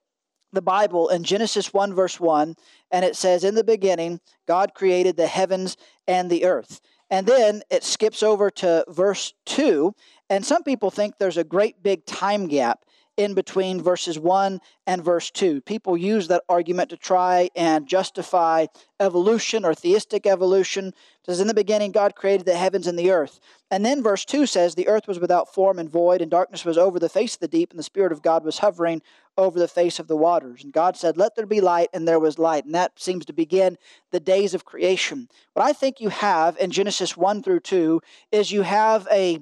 the 0.53 0.61
bible 0.61 1.09
in 1.09 1.23
genesis 1.23 1.73
1 1.73 1.95
verse 1.95 2.19
1 2.19 2.55
and 2.91 3.05
it 3.05 3.17
says 3.17 3.45
in 3.45 3.55
the 3.55 3.65
beginning 3.65 4.21
god 4.47 4.75
created 4.75 5.17
the 5.17 5.27
heavens 5.27 5.77
and 6.07 6.29
the 6.29 6.45
earth 6.45 6.81
and 7.11 7.27
then 7.27 7.63
it 7.71 7.85
skips 7.85 8.23
over 8.23 8.51
to 8.51 8.85
verse 8.89 9.33
2 9.47 9.95
and 10.29 10.45
some 10.45 10.63
people 10.63 10.91
think 10.91 11.15
there's 11.19 11.39
a 11.39 11.45
great 11.45 11.83
big 11.83 12.05
time 12.05 12.49
gap 12.49 12.85
in 13.19 13.35
between 13.35 13.83
verses 13.83 14.17
1 14.17 14.61
and 14.87 15.05
verse 15.05 15.31
2. 15.33 15.61
People 15.63 15.97
use 15.97 16.29
that 16.29 16.45
argument 16.49 16.89
to 16.91 16.97
try 16.97 17.51
and 17.57 17.89
justify 17.89 18.67
evolution 19.01 19.65
or 19.65 19.75
theistic 19.75 20.25
evolution. 20.25 20.95
Says, 21.27 21.41
In 21.41 21.49
the 21.49 21.53
beginning, 21.53 21.91
God 21.91 22.15
created 22.15 22.47
the 22.47 22.57
heavens 22.57 22.87
and 22.87 22.97
the 22.97 23.11
earth. 23.11 23.41
And 23.73 23.85
then 23.85 24.05
verse 24.05 24.25
2 24.25 24.47
says, 24.47 24.77
The 24.77 24.87
earth 24.87 25.09
was 25.09 25.19
without 25.19 25.53
form 25.53 25.81
and 25.81 25.91
void, 25.91 26.23
and 26.23 26.31
darkness 26.31 26.65
was 26.65 26.79
over 26.79 27.01
the 27.01 27.09
face 27.09 27.35
of 27.35 27.41
the 27.41 27.49
deep, 27.49 27.71
and 27.71 27.79
the 27.79 27.83
Spirit 27.83 28.13
of 28.13 28.23
God 28.23 28.45
was 28.45 28.59
hovering 28.59 29.03
over 29.37 29.59
the 29.59 29.67
face 29.67 29.99
of 29.99 30.07
the 30.07 30.17
waters. 30.17 30.63
And 30.63 30.73
God 30.73 30.97
said, 30.97 31.17
Let 31.17 31.35
there 31.35 31.45
be 31.45 31.61
light, 31.61 31.89
and 31.93 32.07
there 32.07 32.21
was 32.21 32.39
light. 32.39 32.67
And 32.67 32.75
that 32.77 33.01
seems 33.01 33.27
to 33.27 33.33
begin 33.33 33.79
the 34.13 34.21
days 34.21 34.55
of 34.55 34.65
creation. 34.65 35.29
What 35.55 35.67
I 35.67 35.73
think 35.73 36.01
you 36.01 36.11
have 36.11 36.57
in 36.59 36.71
Genesis 36.71 37.17
1 37.17 37.43
through 37.43 37.61
2 37.61 38.01
is 38.31 38.53
you 38.53 38.63
have 38.63 39.09
a 39.11 39.41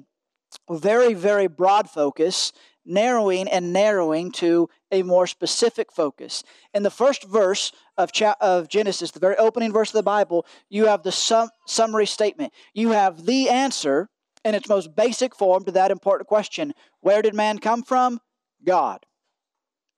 very, 0.69 1.13
very 1.13 1.47
broad 1.47 1.89
focus, 1.89 2.51
narrowing 2.87 3.47
and 3.47 3.73
narrowing 3.73 4.31
to 4.31 4.69
a 4.91 5.03
more 5.03 5.27
specific 5.27 5.91
focus. 5.91 6.43
In 6.73 6.83
the 6.83 6.89
first 6.89 7.23
verse 7.23 7.71
of, 7.97 8.11
cha- 8.11 8.35
of 8.39 8.69
Genesis, 8.69 9.11
the 9.11 9.19
very 9.19 9.35
opening 9.37 9.73
verse 9.73 9.89
of 9.89 9.93
the 9.93 10.03
Bible, 10.03 10.45
you 10.69 10.85
have 10.85 11.03
the 11.03 11.11
sum- 11.11 11.49
summary 11.65 12.05
statement. 12.05 12.53
You 12.73 12.91
have 12.91 13.25
the 13.25 13.49
answer 13.49 14.09
in 14.45 14.55
its 14.55 14.69
most 14.69 14.95
basic 14.95 15.35
form 15.35 15.65
to 15.65 15.71
that 15.73 15.91
important 15.91 16.27
question 16.27 16.73
Where 17.01 17.21
did 17.21 17.35
man 17.35 17.59
come 17.59 17.83
from? 17.83 18.19
God. 18.65 19.05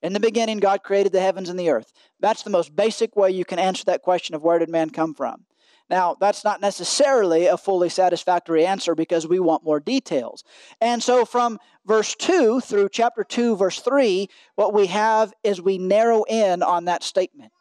In 0.01 0.13
the 0.13 0.19
beginning, 0.19 0.59
God 0.59 0.83
created 0.83 1.11
the 1.11 1.21
heavens 1.21 1.49
and 1.49 1.59
the 1.59 1.69
earth. 1.69 1.91
That's 2.19 2.43
the 2.43 2.49
most 2.49 2.75
basic 2.75 3.15
way 3.15 3.31
you 3.31 3.45
can 3.45 3.59
answer 3.59 3.83
that 3.85 4.01
question 4.01 4.33
of 4.33 4.43
where 4.43 4.59
did 4.59 4.69
man 4.69 4.89
come 4.89 5.13
from. 5.13 5.45
Now, 5.89 6.15
that's 6.19 6.43
not 6.43 6.61
necessarily 6.61 7.47
a 7.47 7.57
fully 7.57 7.89
satisfactory 7.89 8.65
answer 8.65 8.93
because 8.93 9.27
we 9.27 9.39
want 9.39 9.63
more 9.63 9.79
details. 9.79 10.43
And 10.79 11.01
so, 11.01 11.25
from 11.25 11.59
verse 11.85 12.15
2 12.15 12.61
through 12.61 12.89
chapter 12.89 13.23
2, 13.23 13.55
verse 13.55 13.79
3, 13.79 14.29
what 14.55 14.73
we 14.73 14.87
have 14.87 15.33
is 15.43 15.61
we 15.61 15.77
narrow 15.77 16.23
in 16.23 16.61
on 16.61 16.85
that 16.85 17.03
statement. 17.03 17.51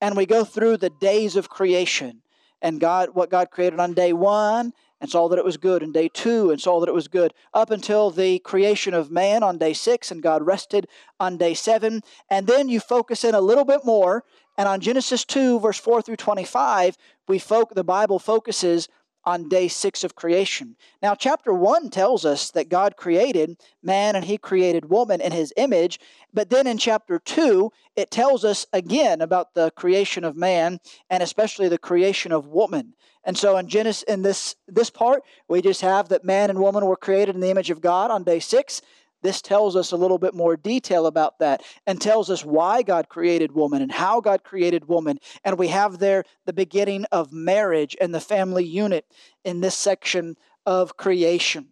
And 0.00 0.16
we 0.16 0.26
go 0.26 0.44
through 0.44 0.78
the 0.78 0.90
days 0.90 1.36
of 1.36 1.48
creation 1.48 2.22
and 2.60 2.80
God, 2.80 3.10
what 3.12 3.30
God 3.30 3.50
created 3.50 3.80
on 3.80 3.94
day 3.94 4.12
one, 4.12 4.72
and 5.00 5.08
saw 5.08 5.28
that 5.28 5.38
it 5.38 5.44
was 5.44 5.56
good, 5.56 5.82
and 5.82 5.94
day 5.94 6.08
two, 6.12 6.50
and 6.50 6.60
saw 6.60 6.80
that 6.80 6.88
it 6.88 6.94
was 6.94 7.06
good, 7.06 7.32
up 7.54 7.70
until 7.70 8.10
the 8.10 8.40
creation 8.40 8.94
of 8.94 9.12
man 9.12 9.44
on 9.44 9.58
day 9.58 9.72
six, 9.72 10.10
and 10.10 10.22
God 10.22 10.44
rested 10.44 10.88
on 11.20 11.36
day 11.36 11.54
seven. 11.54 12.02
And 12.28 12.46
then 12.48 12.68
you 12.68 12.80
focus 12.80 13.22
in 13.22 13.34
a 13.34 13.40
little 13.40 13.64
bit 13.64 13.84
more 13.84 14.24
and 14.58 14.66
on 14.68 14.80
Genesis 14.80 15.24
2, 15.24 15.60
verse 15.60 15.78
4 15.78 16.02
through 16.02 16.16
25, 16.16 16.98
we 17.28 17.38
the 17.38 17.84
Bible 17.84 18.18
focuses 18.18 18.88
on 19.24 19.48
day 19.48 19.68
six 19.68 20.02
of 20.02 20.14
creation. 20.14 20.74
Now, 21.00 21.14
chapter 21.14 21.52
1 21.52 21.90
tells 21.90 22.24
us 22.24 22.50
that 22.52 22.68
God 22.68 22.96
created 22.96 23.56
man 23.82 24.16
and 24.16 24.24
he 24.24 24.36
created 24.36 24.90
woman 24.90 25.20
in 25.20 25.32
his 25.32 25.52
image. 25.56 26.00
But 26.34 26.50
then 26.50 26.66
in 26.66 26.78
chapter 26.78 27.20
2, 27.20 27.70
it 27.94 28.10
tells 28.10 28.44
us 28.44 28.66
again 28.72 29.20
about 29.20 29.54
the 29.54 29.70
creation 29.72 30.24
of 30.24 30.36
man 30.36 30.80
and 31.08 31.22
especially 31.22 31.68
the 31.68 31.78
creation 31.78 32.32
of 32.32 32.48
woman. 32.48 32.94
And 33.22 33.36
so 33.36 33.58
in 33.58 33.68
Genesis, 33.68 34.02
in 34.04 34.22
this, 34.22 34.56
this 34.66 34.90
part, 34.90 35.22
we 35.46 35.62
just 35.62 35.82
have 35.82 36.08
that 36.08 36.24
man 36.24 36.50
and 36.50 36.58
woman 36.58 36.84
were 36.86 36.96
created 36.96 37.34
in 37.34 37.40
the 37.40 37.50
image 37.50 37.70
of 37.70 37.80
God 37.80 38.10
on 38.10 38.24
day 38.24 38.40
six. 38.40 38.82
This 39.22 39.42
tells 39.42 39.74
us 39.76 39.92
a 39.92 39.96
little 39.96 40.18
bit 40.18 40.34
more 40.34 40.56
detail 40.56 41.06
about 41.06 41.38
that 41.40 41.62
and 41.86 42.00
tells 42.00 42.30
us 42.30 42.44
why 42.44 42.82
God 42.82 43.08
created 43.08 43.52
woman 43.52 43.82
and 43.82 43.90
how 43.90 44.20
God 44.20 44.44
created 44.44 44.86
woman. 44.86 45.18
And 45.44 45.58
we 45.58 45.68
have 45.68 45.98
there 45.98 46.24
the 46.46 46.52
beginning 46.52 47.04
of 47.10 47.32
marriage 47.32 47.96
and 48.00 48.14
the 48.14 48.20
family 48.20 48.64
unit 48.64 49.06
in 49.44 49.60
this 49.60 49.74
section 49.74 50.36
of 50.66 50.96
creation. 50.96 51.68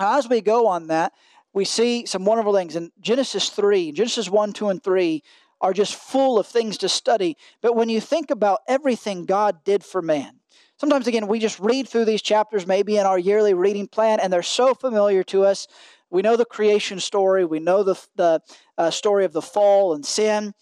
Now, 0.00 0.18
as 0.18 0.28
we 0.28 0.40
go 0.40 0.66
on 0.66 0.88
that, 0.88 1.12
we 1.52 1.64
see 1.64 2.06
some 2.06 2.24
wonderful 2.24 2.54
things. 2.54 2.76
In 2.76 2.90
Genesis 3.00 3.50
3, 3.50 3.92
Genesis 3.92 4.28
1, 4.30 4.52
2, 4.52 4.68
and 4.70 4.82
3 4.82 5.22
are 5.60 5.72
just 5.72 5.94
full 5.94 6.38
of 6.38 6.46
things 6.46 6.78
to 6.78 6.88
study. 6.88 7.36
But 7.60 7.76
when 7.76 7.88
you 7.88 8.00
think 8.00 8.30
about 8.30 8.60
everything 8.66 9.26
God 9.26 9.62
did 9.64 9.84
for 9.84 10.02
man, 10.02 10.40
sometimes 10.78 11.06
again, 11.06 11.28
we 11.28 11.38
just 11.38 11.60
read 11.60 11.88
through 11.88 12.06
these 12.06 12.22
chapters 12.22 12.66
maybe 12.66 12.96
in 12.96 13.06
our 13.06 13.18
yearly 13.18 13.54
reading 13.54 13.86
plan, 13.86 14.18
and 14.18 14.32
they're 14.32 14.42
so 14.42 14.74
familiar 14.74 15.22
to 15.24 15.44
us 15.44 15.68
we 16.12 16.20
know 16.20 16.36
the 16.36 16.44
creation 16.44 17.00
story, 17.00 17.44
we 17.44 17.58
know 17.58 17.82
the, 17.82 18.00
the 18.16 18.42
uh, 18.76 18.90
story 18.90 19.24
of 19.24 19.32
the 19.32 19.40
fall 19.40 19.94
and 19.94 20.04
sin. 20.04 20.52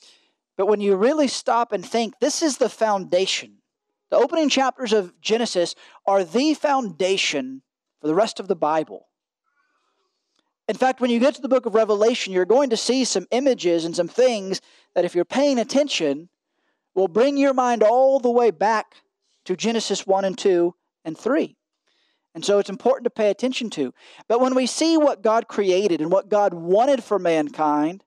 But 0.57 0.66
when 0.66 0.80
you 0.80 0.95
really 0.95 1.26
stop 1.26 1.73
and 1.73 1.85
think, 1.85 2.14
this 2.21 2.40
is 2.40 2.59
the 2.59 2.69
foundation. 2.69 3.57
The 4.11 4.16
opening 4.16 4.49
chapters 4.49 4.92
of 4.92 5.21
Genesis 5.21 5.75
are 6.07 6.23
the 6.23 6.54
foundation 6.54 7.62
for 8.00 8.07
the 8.07 8.14
rest 8.14 8.38
of 8.38 8.47
the 8.47 8.54
Bible. 8.54 9.09
In 10.69 10.76
fact, 10.76 11.00
when 11.00 11.11
you 11.11 11.19
get 11.19 11.35
to 11.35 11.42
the 11.42 11.49
book 11.49 11.66
of 11.66 11.75
Revelation, 11.75 12.33
you're 12.33 12.45
going 12.45 12.71
to 12.71 12.76
see 12.76 13.04
some 13.04 13.26
images 13.33 13.85
and 13.85 13.97
some 13.97 14.07
things 14.07 14.61
that, 14.95 15.04
if 15.04 15.16
you're 15.16 15.25
paying 15.25 15.59
attention, 15.59 16.28
will 16.95 17.09
bring 17.09 17.37
your 17.37 17.54
mind 17.54 17.83
all 17.83 18.21
the 18.21 18.30
way 18.30 18.52
back 18.52 18.95
to 19.47 19.57
Genesis 19.57 20.07
1 20.07 20.25
and 20.25 20.38
2 20.38 20.75
and 21.04 21.19
3. 21.19 21.57
And 22.35 22.45
so 22.45 22.59
it's 22.59 22.71
important 22.71 23.05
to 23.05 23.11
pay 23.11 23.31
attention 23.31 23.71
to. 23.71 23.93
But 24.29 24.41
when 24.41 24.55
we 24.55 24.67
see 24.67 24.97
what 24.97 25.23
God 25.23 25.49
created 25.49 26.01
and 26.01 26.13
what 26.13 26.29
God 26.29 26.55
wanted 26.55 27.03
for 27.03 27.19
mankind, 27.19 28.05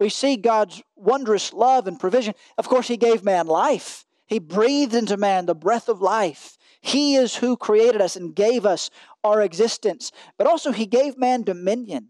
we 0.00 0.08
see 0.08 0.36
God's 0.36 0.82
wondrous 0.96 1.52
love 1.52 1.86
and 1.86 1.98
provision. 1.98 2.34
Of 2.58 2.68
course, 2.68 2.88
He 2.88 2.96
gave 2.96 3.22
man 3.22 3.46
life, 3.46 4.04
He 4.26 4.40
breathed 4.40 4.94
into 4.94 5.16
man 5.16 5.46
the 5.46 5.54
breath 5.54 5.88
of 5.88 6.02
life. 6.02 6.58
He 6.80 7.14
is 7.14 7.36
who 7.36 7.56
created 7.56 8.00
us 8.00 8.16
and 8.16 8.34
gave 8.34 8.66
us 8.66 8.90
our 9.22 9.40
existence. 9.40 10.10
But 10.36 10.48
also, 10.48 10.72
He 10.72 10.86
gave 10.86 11.16
man 11.16 11.42
dominion, 11.44 12.08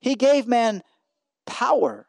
He 0.00 0.14
gave 0.14 0.46
man 0.46 0.82
power. 1.44 2.08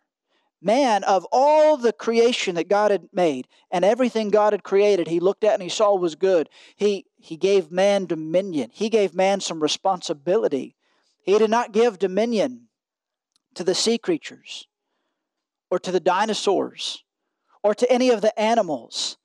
Man, 0.62 1.04
of 1.04 1.28
all 1.32 1.78
the 1.78 1.94
creation 1.94 2.56
that 2.56 2.70
God 2.70 2.90
had 2.90 3.10
made 3.14 3.48
and 3.70 3.86
everything 3.86 4.30
God 4.30 4.54
had 4.54 4.64
created, 4.64 5.08
He 5.08 5.20
looked 5.20 5.44
at 5.44 5.54
and 5.54 5.62
He 5.62 5.70
saw 5.70 5.96
was 5.96 6.16
good. 6.16 6.50
He 6.76 7.06
he 7.26 7.38
gave 7.38 7.72
man 7.72 8.06
dominion. 8.06 8.70
He 8.72 8.88
gave 8.88 9.16
man 9.16 9.40
some 9.42 9.60
responsibility. 9.60 10.76
He 11.24 11.40
did 11.40 11.50
not 11.50 11.72
give 11.72 11.98
dominion 11.98 12.68
to 13.56 13.64
the 13.64 13.74
sea 13.74 13.98
creatures 13.98 14.68
or 15.72 15.80
to 15.80 15.92
the 15.92 16.00
dinosaurs 16.00 17.04
or 17.64 17.74
to 17.74 17.92
any 17.92 18.12
of 18.12 18.22
the 18.22 18.40
animals. 18.40 19.18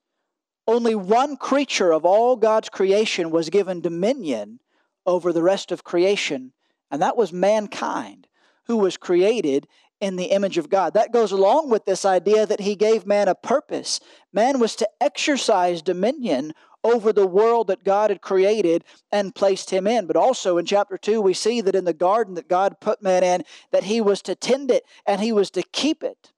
Only 0.66 0.95
one 0.95 1.37
creature 1.37 1.92
of 1.92 2.07
all 2.07 2.37
God's 2.37 2.71
creation 2.71 3.30
was 3.30 3.50
given 3.50 3.83
dominion 3.83 4.61
over 5.04 5.30
the 5.30 5.42
rest 5.42 5.71
of 5.71 5.85
creation, 5.85 6.54
and 6.90 7.02
that 7.02 7.19
was 7.19 7.35
mankind, 7.35 8.28
who 8.64 8.78
was 8.78 8.97
created 8.97 9.66
in 10.00 10.16
the 10.16 10.26
image 10.26 10.57
of 10.57 10.71
God. 10.71 10.95
That 10.95 11.12
goes 11.12 11.33
along 11.33 11.69
with 11.69 11.85
this 11.85 12.07
idea 12.07 12.47
that 12.47 12.61
He 12.61 12.76
gave 12.76 13.04
man 13.07 13.28
a 13.28 13.35
purpose. 13.35 14.00
Man 14.33 14.59
was 14.59 14.75
to 14.76 14.88
exercise 15.02 15.83
dominion 15.83 16.54
over 16.82 17.12
the 17.12 17.26
world 17.26 17.66
that 17.68 17.84
God 17.84 18.10
had 18.10 18.20
created 18.20 18.84
and 19.12 19.34
placed 19.34 19.70
him 19.70 19.87
in. 19.87 20.06
But 20.06 20.16
also 20.16 20.58
in 20.58 20.66
chapter 20.66 20.96
2, 20.96 21.20
we 21.20 21.34
see 21.34 21.60
that 21.60 21.75
in 21.75 21.84
the 21.84 21.92
garden 21.92 22.34
that 22.34 22.49
God 22.49 22.80
put 22.80 23.02
man 23.02 23.22
in, 23.22 23.44
that 23.70 23.84
he 23.84 24.00
was 24.00 24.22
to 24.22 24.34
tend 24.34 24.70
it 24.70 24.84
and 25.06 25.20
he 25.20 25.32
was 25.32 25.50
to 25.52 25.62
keep 25.62 26.02
it. 26.02 26.32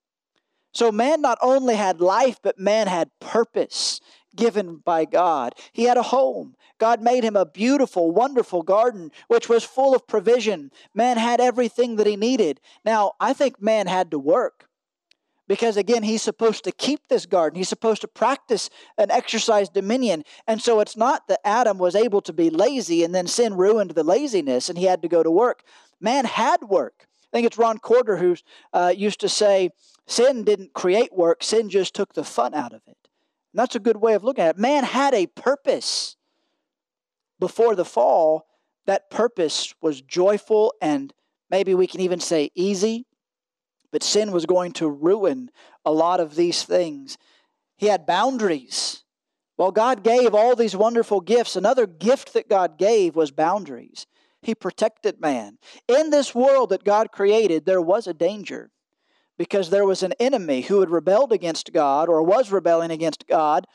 So 0.72 0.90
man 0.90 1.20
not 1.20 1.38
only 1.42 1.76
had 1.76 2.00
life, 2.00 2.40
but 2.42 2.58
man 2.58 2.86
had 2.86 3.10
purpose 3.20 4.00
given 4.34 4.76
by 4.76 5.04
God. 5.04 5.54
He 5.72 5.84
had 5.84 5.98
a 5.98 6.02
home. 6.02 6.56
God 6.78 7.02
made 7.02 7.22
him 7.22 7.36
a 7.36 7.46
beautiful, 7.46 8.10
wonderful 8.10 8.62
garden, 8.62 9.12
which 9.28 9.48
was 9.48 9.62
full 9.62 9.94
of 9.94 10.06
provision. 10.06 10.70
Man 10.94 11.18
had 11.18 11.40
everything 11.40 11.96
that 11.96 12.06
he 12.06 12.16
needed. 12.16 12.60
Now, 12.84 13.12
I 13.20 13.34
think 13.34 13.60
man 13.60 13.86
had 13.86 14.10
to 14.10 14.18
work. 14.18 14.68
Because 15.52 15.76
again, 15.76 16.02
he's 16.02 16.22
supposed 16.22 16.64
to 16.64 16.72
keep 16.72 17.08
this 17.08 17.26
garden. 17.26 17.58
He's 17.58 17.68
supposed 17.68 18.00
to 18.00 18.08
practice 18.08 18.70
and 18.96 19.10
exercise 19.10 19.68
dominion. 19.68 20.24
And 20.46 20.62
so 20.62 20.80
it's 20.80 20.96
not 20.96 21.28
that 21.28 21.46
Adam 21.46 21.76
was 21.76 21.94
able 21.94 22.22
to 22.22 22.32
be 22.32 22.48
lazy 22.48 23.04
and 23.04 23.14
then 23.14 23.26
sin 23.26 23.52
ruined 23.52 23.90
the 23.90 24.02
laziness 24.02 24.70
and 24.70 24.78
he 24.78 24.86
had 24.86 25.02
to 25.02 25.08
go 25.08 25.22
to 25.22 25.30
work. 25.30 25.62
Man 26.00 26.24
had 26.24 26.62
work. 26.62 27.06
I 27.30 27.36
think 27.36 27.46
it's 27.46 27.58
Ron 27.58 27.76
Corder 27.76 28.16
who 28.16 28.34
uh, 28.72 28.94
used 28.96 29.20
to 29.20 29.28
say, 29.28 29.68
sin 30.06 30.42
didn't 30.42 30.72
create 30.72 31.12
work, 31.12 31.42
sin 31.42 31.68
just 31.68 31.92
took 31.92 32.14
the 32.14 32.24
fun 32.24 32.54
out 32.54 32.72
of 32.72 32.80
it. 32.86 32.96
And 33.52 33.60
that's 33.60 33.76
a 33.76 33.78
good 33.78 33.98
way 33.98 34.14
of 34.14 34.24
looking 34.24 34.44
at 34.44 34.56
it. 34.56 34.58
Man 34.58 34.84
had 34.84 35.12
a 35.12 35.26
purpose 35.26 36.16
before 37.38 37.74
the 37.74 37.84
fall. 37.84 38.46
That 38.86 39.10
purpose 39.10 39.74
was 39.82 40.00
joyful 40.00 40.72
and 40.80 41.12
maybe 41.50 41.74
we 41.74 41.86
can 41.86 42.00
even 42.00 42.20
say 42.20 42.50
easy 42.54 43.04
but 43.92 44.02
sin 44.02 44.32
was 44.32 44.46
going 44.46 44.72
to 44.72 44.88
ruin 44.88 45.50
a 45.84 45.92
lot 45.92 46.18
of 46.18 46.34
these 46.34 46.64
things. 46.64 47.18
He 47.76 47.86
had 47.86 48.06
boundaries. 48.06 49.04
While 49.56 49.70
God 49.70 50.02
gave 50.02 50.34
all 50.34 50.56
these 50.56 50.74
wonderful 50.74 51.20
gifts, 51.20 51.54
another 51.54 51.86
gift 51.86 52.32
that 52.32 52.48
God 52.48 52.78
gave 52.78 53.14
was 53.14 53.30
boundaries. 53.30 54.06
He 54.40 54.54
protected 54.54 55.20
man. 55.20 55.58
In 55.86 56.10
this 56.10 56.34
world 56.34 56.70
that 56.70 56.84
God 56.84 57.12
created, 57.12 57.64
there 57.64 57.82
was 57.82 58.06
a 58.06 58.14
danger 58.14 58.70
because 59.38 59.70
there 59.70 59.86
was 59.86 60.02
an 60.02 60.14
enemy 60.18 60.62
who 60.62 60.80
had 60.80 60.90
rebelled 60.90 61.32
against 61.32 61.72
God 61.72 62.08
or 62.08 62.22
was 62.22 62.50
rebelling 62.50 62.90
against 62.90 63.26
God. 63.28 63.66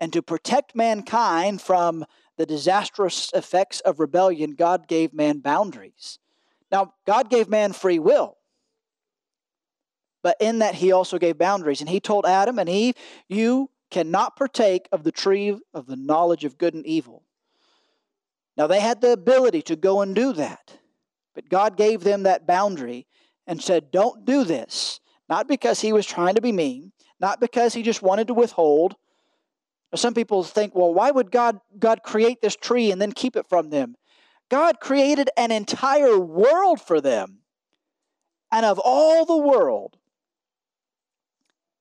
And 0.00 0.12
to 0.12 0.22
protect 0.22 0.74
mankind 0.74 1.60
from 1.60 2.04
the 2.36 2.46
disastrous 2.46 3.30
effects 3.34 3.80
of 3.80 4.00
rebellion, 4.00 4.52
God 4.52 4.88
gave 4.88 5.12
man 5.12 5.38
boundaries. 5.38 6.18
Now, 6.70 6.94
God 7.06 7.30
gave 7.30 7.48
man 7.48 7.72
free 7.72 7.98
will. 7.98 8.37
But 10.22 10.36
in 10.40 10.58
that, 10.58 10.76
he 10.76 10.92
also 10.92 11.18
gave 11.18 11.38
boundaries. 11.38 11.80
And 11.80 11.88
he 11.88 12.00
told 12.00 12.26
Adam 12.26 12.58
and 12.58 12.68
Eve, 12.68 12.94
You 13.28 13.70
cannot 13.90 14.36
partake 14.36 14.88
of 14.92 15.04
the 15.04 15.12
tree 15.12 15.58
of 15.72 15.86
the 15.86 15.96
knowledge 15.96 16.44
of 16.44 16.58
good 16.58 16.74
and 16.74 16.86
evil. 16.86 17.24
Now, 18.56 18.66
they 18.66 18.80
had 18.80 19.00
the 19.00 19.12
ability 19.12 19.62
to 19.62 19.76
go 19.76 20.00
and 20.00 20.14
do 20.14 20.32
that. 20.32 20.78
But 21.34 21.48
God 21.48 21.76
gave 21.76 22.00
them 22.00 22.24
that 22.24 22.46
boundary 22.46 23.06
and 23.46 23.62
said, 23.62 23.90
Don't 23.92 24.24
do 24.24 24.44
this. 24.44 25.00
Not 25.28 25.46
because 25.46 25.80
he 25.80 25.92
was 25.92 26.06
trying 26.06 26.34
to 26.34 26.40
be 26.40 26.52
mean, 26.52 26.92
not 27.20 27.40
because 27.40 27.74
he 27.74 27.82
just 27.82 28.02
wanted 28.02 28.28
to 28.28 28.34
withhold. 28.34 28.96
Some 29.94 30.14
people 30.14 30.42
think, 30.42 30.74
well, 30.74 30.92
why 30.92 31.10
would 31.10 31.30
God, 31.30 31.60
God 31.78 32.02
create 32.02 32.42
this 32.42 32.56
tree 32.56 32.90
and 32.90 33.00
then 33.00 33.12
keep 33.12 33.36
it 33.36 33.46
from 33.48 33.70
them? 33.70 33.96
God 34.50 34.80
created 34.80 35.30
an 35.36 35.50
entire 35.50 36.18
world 36.18 36.80
for 36.80 37.00
them. 37.00 37.38
And 38.50 38.64
of 38.64 38.78
all 38.82 39.24
the 39.24 39.36
world, 39.36 39.96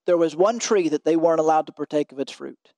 there 0.08 0.18
was 0.18 0.36
one 0.36 0.58
tree 0.58 0.90
that 0.90 1.06
they 1.06 1.16
weren't 1.16 1.40
allowed 1.40 1.68
to 1.68 1.72
partake 1.72 2.12
of 2.12 2.20
its 2.20 2.32
fruit. 2.32 2.74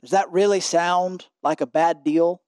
Does 0.00 0.10
that 0.10 0.30
really 0.30 0.60
sound 0.60 1.26
like 1.42 1.60
a 1.60 1.66
bad 1.66 2.04
deal? 2.04 2.40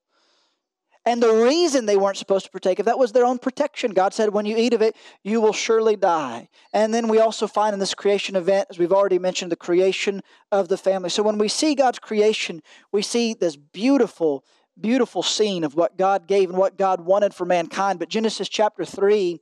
And 1.05 1.21
the 1.21 1.33
reason 1.33 1.85
they 1.85 1.97
weren't 1.97 2.15
supposed 2.15 2.45
to 2.45 2.51
partake 2.51 2.79
of 2.79 2.85
that 2.85 2.97
was 2.97 3.11
their 3.11 3.25
own 3.25 3.37
protection. 3.37 3.91
God 3.91 4.13
said, 4.13 4.29
when 4.29 4.45
you 4.45 4.55
eat 4.55 4.73
of 4.73 4.81
it, 4.81 4.95
you 5.21 5.41
will 5.41 5.51
surely 5.51 5.97
die. 5.97 6.47
And 6.71 6.93
then 6.93 7.09
we 7.09 7.19
also 7.19 7.45
find 7.45 7.73
in 7.73 7.79
this 7.81 7.93
creation 7.93 8.37
event, 8.37 8.67
as 8.69 8.79
we've 8.79 8.93
already 8.93 9.19
mentioned, 9.19 9.51
the 9.51 9.57
creation 9.57 10.21
of 10.49 10.69
the 10.69 10.77
family. 10.77 11.09
So 11.09 11.21
when 11.21 11.37
we 11.37 11.49
see 11.49 11.75
God's 11.75 11.99
creation, 11.99 12.63
we 12.93 13.01
see 13.01 13.33
this 13.33 13.57
beautiful, 13.57 14.45
beautiful 14.79 15.23
scene 15.23 15.65
of 15.65 15.75
what 15.75 15.97
God 15.97 16.25
gave 16.25 16.49
and 16.49 16.57
what 16.57 16.77
God 16.77 17.01
wanted 17.01 17.33
for 17.33 17.43
mankind. 17.43 17.99
But 17.99 18.07
Genesis 18.07 18.47
chapter 18.47 18.85
3, 18.85 19.41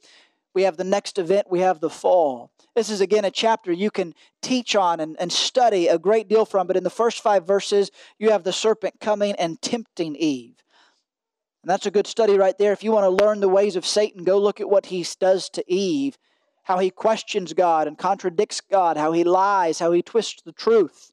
we 0.53 0.63
have 0.63 0.77
the 0.77 0.83
next 0.83 1.17
event, 1.17 1.47
we 1.49 1.59
have 1.59 1.79
the 1.79 1.89
fall. 1.89 2.51
This 2.75 2.89
is 2.89 3.01
again 3.01 3.25
a 3.25 3.31
chapter 3.31 3.71
you 3.71 3.91
can 3.91 4.13
teach 4.41 4.75
on 4.75 4.99
and, 4.99 5.17
and 5.19 5.31
study 5.31 5.87
a 5.87 5.99
great 5.99 6.27
deal 6.27 6.45
from. 6.45 6.67
But 6.67 6.77
in 6.77 6.83
the 6.83 6.89
first 6.89 7.21
five 7.21 7.45
verses, 7.45 7.91
you 8.17 8.31
have 8.31 8.43
the 8.43 8.53
serpent 8.53 8.99
coming 8.99 9.35
and 9.35 9.61
tempting 9.61 10.15
Eve. 10.15 10.55
And 11.63 11.69
that's 11.69 11.85
a 11.85 11.91
good 11.91 12.07
study 12.07 12.37
right 12.37 12.57
there. 12.57 12.71
If 12.71 12.83
you 12.83 12.91
want 12.91 13.05
to 13.05 13.23
learn 13.23 13.39
the 13.39 13.49
ways 13.49 13.75
of 13.75 13.85
Satan, 13.85 14.23
go 14.23 14.39
look 14.39 14.59
at 14.59 14.69
what 14.69 14.87
he 14.87 15.05
does 15.19 15.49
to 15.49 15.63
Eve, 15.71 16.17
how 16.63 16.79
he 16.79 16.89
questions 16.89 17.53
God 17.53 17.87
and 17.87 17.97
contradicts 17.97 18.61
God, 18.61 18.97
how 18.97 19.11
he 19.11 19.23
lies, 19.23 19.79
how 19.79 19.91
he 19.91 20.01
twists 20.01 20.41
the 20.41 20.53
truth. 20.53 21.11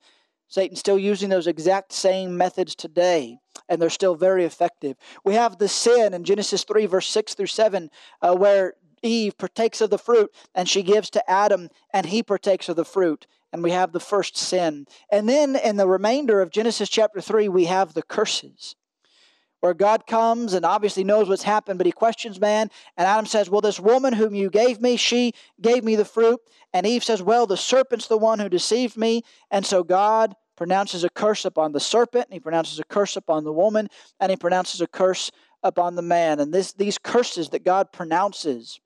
Satan's 0.49 0.79
still 0.79 0.99
using 0.99 1.29
those 1.29 1.47
exact 1.47 1.93
same 1.93 2.37
methods 2.37 2.75
today, 2.75 3.39
and 3.69 3.81
they're 3.81 3.91
still 3.91 4.15
very 4.15 4.45
effective. 4.45 4.97
We 5.23 5.35
have 5.35 5.59
the 5.59 5.69
sin 5.69 6.15
in 6.15 6.25
Genesis 6.25 6.65
3, 6.65 6.87
verse 6.87 7.07
6 7.09 7.35
through 7.35 7.47
7, 7.47 7.91
uh, 8.23 8.35
where 8.35 8.75
Eve 9.03 9.37
partakes 9.39 9.81
of 9.81 9.91
the 9.91 9.99
fruit 9.99 10.31
and 10.55 10.69
she 10.69 10.83
gives 10.83 11.11
to 11.11 11.31
Adam, 11.31 11.69
and 11.93 12.07
he 12.07 12.23
partakes 12.23 12.69
of 12.69 12.77
the 12.77 12.85
fruit. 12.85 13.27
And 13.53 13.63
we 13.63 13.71
have 13.71 13.93
the 13.93 14.01
first 14.01 14.37
sin. 14.37 14.87
And 15.11 15.27
then 15.29 15.57
in 15.57 15.77
the 15.77 15.89
remainder 15.89 16.43
of 16.43 16.51
Genesis 16.51 16.91
chapter 16.91 17.21
3, 17.21 17.49
we 17.49 17.65
have 17.65 17.95
the 17.95 18.03
curses 18.03 18.77
where 19.61 19.75
God 19.75 20.07
comes 20.07 20.55
and 20.55 20.65
obviously 20.65 21.05
knows 21.05 21.29
what's 21.29 21.43
happened, 21.43 21.79
but 21.79 21.87
he 21.87 21.93
questions 21.93 22.41
man. 22.41 22.71
And 22.97 23.07
Adam 23.07 23.27
says, 23.27 23.51
Well, 23.51 23.61
this 23.61 23.81
woman 23.81 24.13
whom 24.13 24.35
you 24.35 24.51
gave 24.51 24.81
me, 24.81 24.97
she 24.97 25.33
gave 25.61 25.83
me 25.83 25.97
the 25.97 26.05
fruit. 26.05 26.41
And 26.73 26.87
Eve 26.87 27.05
says, 27.05 27.23
Well, 27.23 27.47
the 27.47 27.57
serpent's 27.57 28.07
the 28.07 28.19
one 28.19 28.39
who 28.39 28.49
deceived 28.49 28.97
me. 28.97 29.23
And 29.51 29.65
so 29.65 29.83
God 29.83 30.35
pronounces 30.57 31.05
a 31.05 31.11
curse 31.11 31.45
upon 31.45 31.73
the 31.73 31.81
serpent, 31.81 32.27
and 32.27 32.35
he 32.35 32.41
pronounces 32.41 32.79
a 32.79 32.85
curse 32.85 33.17
upon 33.17 33.45
the 33.45 33.53
woman, 33.53 33.89
and 34.19 34.31
he 34.31 34.37
pronounces 34.37 34.81
a 34.81 34.87
curse 34.87 35.31
upon 35.63 35.95
the 35.95 36.03
man. 36.03 36.41
And 36.41 36.53
this, 36.53 36.73
these 36.73 36.99
curses 36.99 37.51
that 37.51 37.65
God 37.65 37.93
pronounces, 37.93 38.81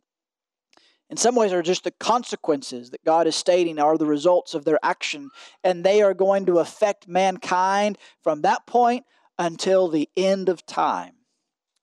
in 1.12 1.19
some 1.19 1.35
ways, 1.35 1.52
are 1.52 1.61
just 1.61 1.85
the 1.85 1.90
consequences 1.90 2.88
that 2.88 3.04
God 3.04 3.26
is 3.26 3.37
stating 3.37 3.78
are 3.78 3.99
the 3.99 4.07
results 4.07 4.54
of 4.54 4.64
their 4.64 4.78
action. 4.83 5.28
And 5.62 5.85
they 5.85 6.00
are 6.00 6.14
going 6.14 6.47
to 6.47 6.59
affect 6.59 7.07
mankind 7.07 7.99
from 8.23 8.40
that 8.40 8.66
point 8.66 9.04
until 9.38 9.88
the 9.88 10.09
end 10.16 10.49
of 10.49 10.64
time. 10.64 11.12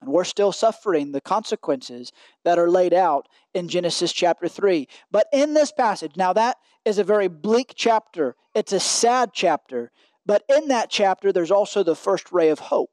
And 0.02 0.10
we're 0.10 0.24
still 0.24 0.50
suffering 0.50 1.12
the 1.12 1.20
consequences 1.20 2.10
that 2.44 2.58
are 2.58 2.68
laid 2.68 2.92
out 2.92 3.28
in 3.54 3.68
Genesis 3.68 4.12
chapter 4.12 4.48
3. 4.48 4.88
But 5.12 5.28
in 5.32 5.54
this 5.54 5.70
passage, 5.70 6.16
now 6.16 6.32
that 6.32 6.56
is 6.84 6.98
a 6.98 7.04
very 7.04 7.28
bleak 7.28 7.74
chapter, 7.76 8.34
it's 8.52 8.72
a 8.72 8.80
sad 8.80 9.30
chapter. 9.32 9.92
But 10.26 10.42
in 10.48 10.66
that 10.68 10.90
chapter, 10.90 11.30
there's 11.30 11.52
also 11.52 11.84
the 11.84 11.94
first 11.94 12.32
ray 12.32 12.48
of 12.48 12.58
hope. 12.58 12.90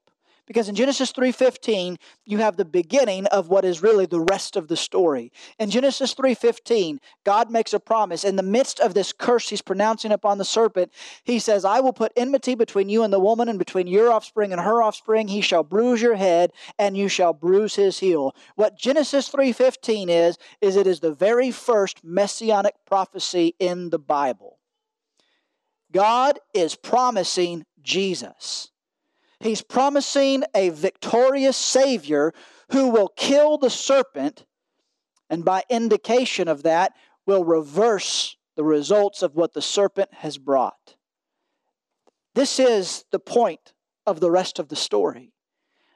Because 0.48 0.70
in 0.70 0.75
Genesis 0.75 1.12
3:15, 1.12 1.98
you 2.25 2.38
have 2.38 2.56
the 2.56 2.63
beginning 2.63 3.25
of 3.27 3.50
what 3.50 3.66
is 3.66 3.84
really 3.84 4.06
the 4.06 4.22
rest 4.22 4.56
of 4.56 4.70
the 4.70 4.77
story. 4.77 5.32
In 5.60 5.70
Genesis 5.70 6.13
3:15, 6.13 7.01
God 7.25 7.51
makes 7.51 7.74
a 7.74 7.80
promise 7.82 8.24
in 8.24 8.38
the 8.38 8.44
midst 8.44 8.80
of 8.80 8.94
this 8.94 9.12
curse 9.12 9.50
he's 9.50 9.62
pronouncing 9.62 10.13
upon 10.13 10.38
the 10.38 10.46
serpent. 10.46 10.94
He 11.25 11.38
says, 11.38 11.66
"I 11.66 11.82
will 11.82 11.92
put 11.92 12.13
enmity 12.16 12.56
between 12.56 12.88
you 12.88 13.04
and 13.04 13.12
the 13.12 13.20
woman 13.20 13.50
and 13.50 13.60
between 13.60 13.88
your 13.88 14.10
offspring 14.10 14.54
and 14.54 14.62
her 14.62 14.82
offspring. 14.82 15.27
He 15.27 15.42
shall 15.42 15.63
bruise 15.63 16.01
your 16.01 16.16
head 16.16 16.54
and 16.80 16.96
you 16.96 17.10
shall 17.10 17.34
bruise 17.34 17.75
his 17.75 18.00
heel." 18.00 18.34
What 18.56 18.77
Genesis 18.77 19.27
3:15 19.27 20.08
is 20.10 20.38
is 20.62 20.77
it 20.77 20.88
is 20.88 21.01
the 21.01 21.12
very 21.12 21.51
first 21.51 22.05
messianic 22.05 22.75
prophecy 22.86 23.53
in 23.60 23.90
the 23.90 24.00
Bible. 24.00 24.60
God 25.92 26.40
is 26.53 26.75
promising 26.75 27.66
Jesus. 27.81 28.72
He's 29.40 29.62
promising 29.62 30.44
a 30.56 30.70
victorious 30.70 31.58
Savior 31.58 32.34
who 32.72 32.90
will 32.90 33.10
kill 33.10 33.58
the 33.58 33.70
serpent, 33.70 34.46
and 35.30 35.46
by 35.46 35.64
indication 35.70 36.48
of 36.48 36.64
that, 36.64 36.94
will 37.26 37.44
reverse 37.46 38.36
the 38.56 38.64
results 38.64 39.22
of 39.22 39.36
what 39.36 39.54
the 39.54 39.62
serpent 39.62 40.14
has 40.16 40.38
brought. 40.38 40.96
This 42.34 42.60
is 42.60 43.06
the 43.12 43.20
point 43.20 43.74
of 44.06 44.20
the 44.20 44.32
rest 44.32 44.58
of 44.60 44.70
the 44.70 44.76
story. 44.76 45.34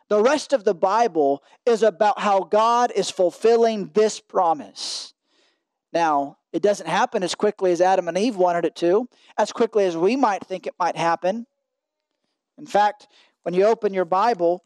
The 0.10 0.22
rest 0.22 0.54
of 0.54 0.64
the 0.64 0.76
Bible 0.76 1.42
is 1.66 1.84
about 1.84 2.20
how 2.20 2.42
God 2.42 2.92
is 2.96 3.10
fulfilling 3.10 3.92
this 3.94 4.20
promise. 4.20 5.14
Now, 5.94 6.38
it 6.52 6.62
doesn't 6.62 6.88
happen 6.88 7.24
as 7.24 7.34
quickly 7.34 7.72
as 7.72 7.80
Adam 7.80 8.08
and 8.08 8.18
Eve 8.18 8.36
wanted 8.36 8.66
it 8.66 8.76
to, 8.78 9.08
as 9.38 9.52
quickly 9.52 9.86
as 9.86 9.96
we 9.96 10.16
might 10.16 10.46
think 10.46 10.68
it 10.68 10.76
might 10.78 10.98
happen. 10.98 11.48
In 12.58 12.66
fact, 12.66 13.08
when 13.44 13.54
you 13.54 13.66
open 13.66 13.94
your 13.94 14.06
Bible 14.06 14.64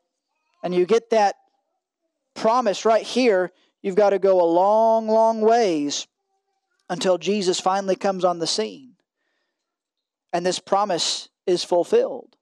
and 0.64 0.74
you 0.74 0.86
get 0.86 1.10
that 1.12 1.36
promise 2.34 2.86
right 2.86 3.04
here, 3.04 3.52
you've 3.82 3.96
got 3.96 4.12
to 4.12 4.20
go 4.20 4.42
a 4.42 4.46
long, 4.46 5.08
long 5.08 5.42
ways 5.42 6.08
until 6.90 7.18
Jesus 7.18 7.60
finally 7.60 7.96
comes 7.96 8.24
on 8.26 8.40
the 8.40 8.48
scene. 8.48 8.94
And 10.34 10.46
this 10.46 10.60
promise 10.60 11.30
is 11.48 11.64
fulfilled. 11.64 12.36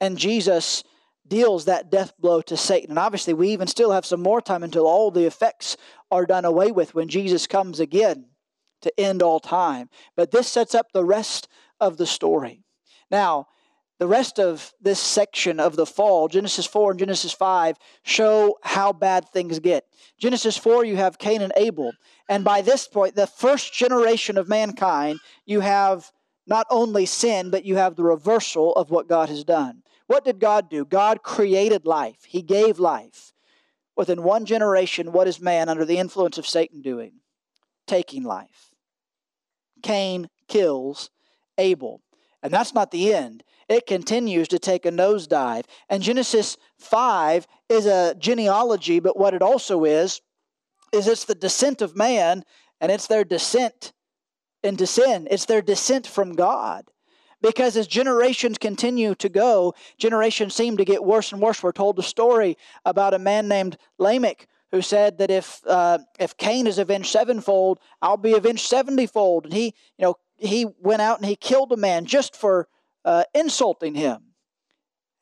And 0.00 0.18
Jesus 0.18 0.82
deals 1.26 1.64
that 1.66 1.90
death 1.90 2.12
blow 2.18 2.40
to 2.42 2.56
Satan. 2.56 2.90
And 2.90 2.98
obviously, 2.98 3.34
we 3.34 3.50
even 3.50 3.66
still 3.66 3.92
have 3.92 4.06
some 4.06 4.22
more 4.22 4.40
time 4.40 4.62
until 4.62 4.86
all 4.86 5.10
the 5.10 5.26
effects 5.26 5.76
are 6.10 6.26
done 6.26 6.44
away 6.44 6.70
with 6.72 6.94
when 6.94 7.08
Jesus 7.08 7.46
comes 7.46 7.80
again 7.80 8.26
to 8.82 9.00
end 9.00 9.22
all 9.22 9.40
time. 9.40 9.88
But 10.16 10.30
this 10.30 10.48
sets 10.48 10.74
up 10.74 10.92
the 10.92 11.04
rest 11.04 11.48
of 11.80 11.96
the 11.96 12.06
story. 12.06 12.62
Now, 13.10 13.46
the 13.98 14.06
rest 14.06 14.40
of 14.40 14.72
this 14.80 14.98
section 14.98 15.60
of 15.60 15.76
the 15.76 15.86
fall, 15.86 16.28
Genesis 16.28 16.66
4 16.66 16.92
and 16.92 17.00
Genesis 17.00 17.32
5, 17.32 17.76
show 18.02 18.58
how 18.62 18.92
bad 18.92 19.28
things 19.28 19.58
get. 19.60 19.84
Genesis 20.18 20.56
4, 20.56 20.84
you 20.84 20.96
have 20.96 21.18
Cain 21.18 21.42
and 21.42 21.52
Abel. 21.56 21.92
And 22.28 22.44
by 22.44 22.60
this 22.60 22.88
point, 22.88 23.14
the 23.14 23.26
first 23.26 23.72
generation 23.72 24.36
of 24.36 24.48
mankind, 24.48 25.20
you 25.46 25.60
have 25.60 26.10
not 26.46 26.66
only 26.70 27.06
sin, 27.06 27.50
but 27.50 27.64
you 27.64 27.76
have 27.76 27.96
the 27.96 28.04
reversal 28.04 28.72
of 28.74 28.90
what 28.90 29.08
God 29.08 29.28
has 29.28 29.44
done. 29.44 29.82
What 30.06 30.24
did 30.24 30.38
God 30.40 30.68
do? 30.68 30.84
God 30.84 31.22
created 31.22 31.86
life, 31.86 32.24
He 32.24 32.42
gave 32.42 32.78
life. 32.78 33.32
Within 33.96 34.24
one 34.24 34.44
generation, 34.44 35.12
what 35.12 35.28
is 35.28 35.40
man 35.40 35.68
under 35.68 35.84
the 35.84 35.98
influence 35.98 36.36
of 36.36 36.46
Satan 36.46 36.82
doing? 36.82 37.12
Taking 37.86 38.24
life. 38.24 38.72
Cain 39.82 40.28
kills 40.48 41.10
Abel. 41.58 42.00
And 42.44 42.52
that's 42.52 42.74
not 42.74 42.92
the 42.92 43.12
end 43.12 43.42
it 43.68 43.86
continues 43.86 44.48
to 44.48 44.58
take 44.58 44.86
a 44.86 44.90
nosedive. 44.90 45.64
And 45.88 46.02
Genesis 46.02 46.56
5 46.78 47.46
is 47.68 47.86
a 47.86 48.14
genealogy, 48.18 49.00
but 49.00 49.16
what 49.16 49.34
it 49.34 49.42
also 49.42 49.84
is, 49.84 50.20
is 50.92 51.08
it's 51.08 51.24
the 51.24 51.34
descent 51.34 51.82
of 51.82 51.96
man, 51.96 52.44
and 52.80 52.92
it's 52.92 53.06
their 53.06 53.24
descent 53.24 53.92
into 54.62 54.86
sin. 54.86 55.28
It's 55.30 55.46
their 55.46 55.62
descent 55.62 56.06
from 56.06 56.34
God. 56.34 56.84
Because 57.42 57.76
as 57.76 57.86
generations 57.86 58.56
continue 58.56 59.14
to 59.16 59.28
go, 59.28 59.74
generations 59.98 60.54
seem 60.54 60.78
to 60.78 60.84
get 60.84 61.04
worse 61.04 61.32
and 61.32 61.42
worse. 61.42 61.62
We're 61.62 61.72
told 61.72 61.98
a 61.98 62.02
story 62.02 62.56
about 62.86 63.12
a 63.12 63.18
man 63.18 63.48
named 63.48 63.76
Lamech 63.98 64.46
who 64.70 64.80
said 64.80 65.18
that 65.18 65.30
if 65.30 65.60
uh, 65.66 65.98
if 66.18 66.36
Cain 66.38 66.66
is 66.66 66.78
avenged 66.78 67.10
sevenfold, 67.10 67.80
I'll 68.00 68.16
be 68.16 68.32
avenged 68.32 68.68
seventyfold. 68.70 69.44
And 69.44 69.52
he, 69.52 69.66
you 69.66 70.02
know, 70.02 70.16
he 70.36 70.66
went 70.80 71.02
out 71.02 71.18
and 71.18 71.26
he 71.28 71.36
killed 71.36 71.72
a 71.72 71.76
man 71.76 72.06
just 72.06 72.36
for 72.36 72.68
uh, 73.04 73.24
insulting 73.34 73.94
him. 73.94 74.34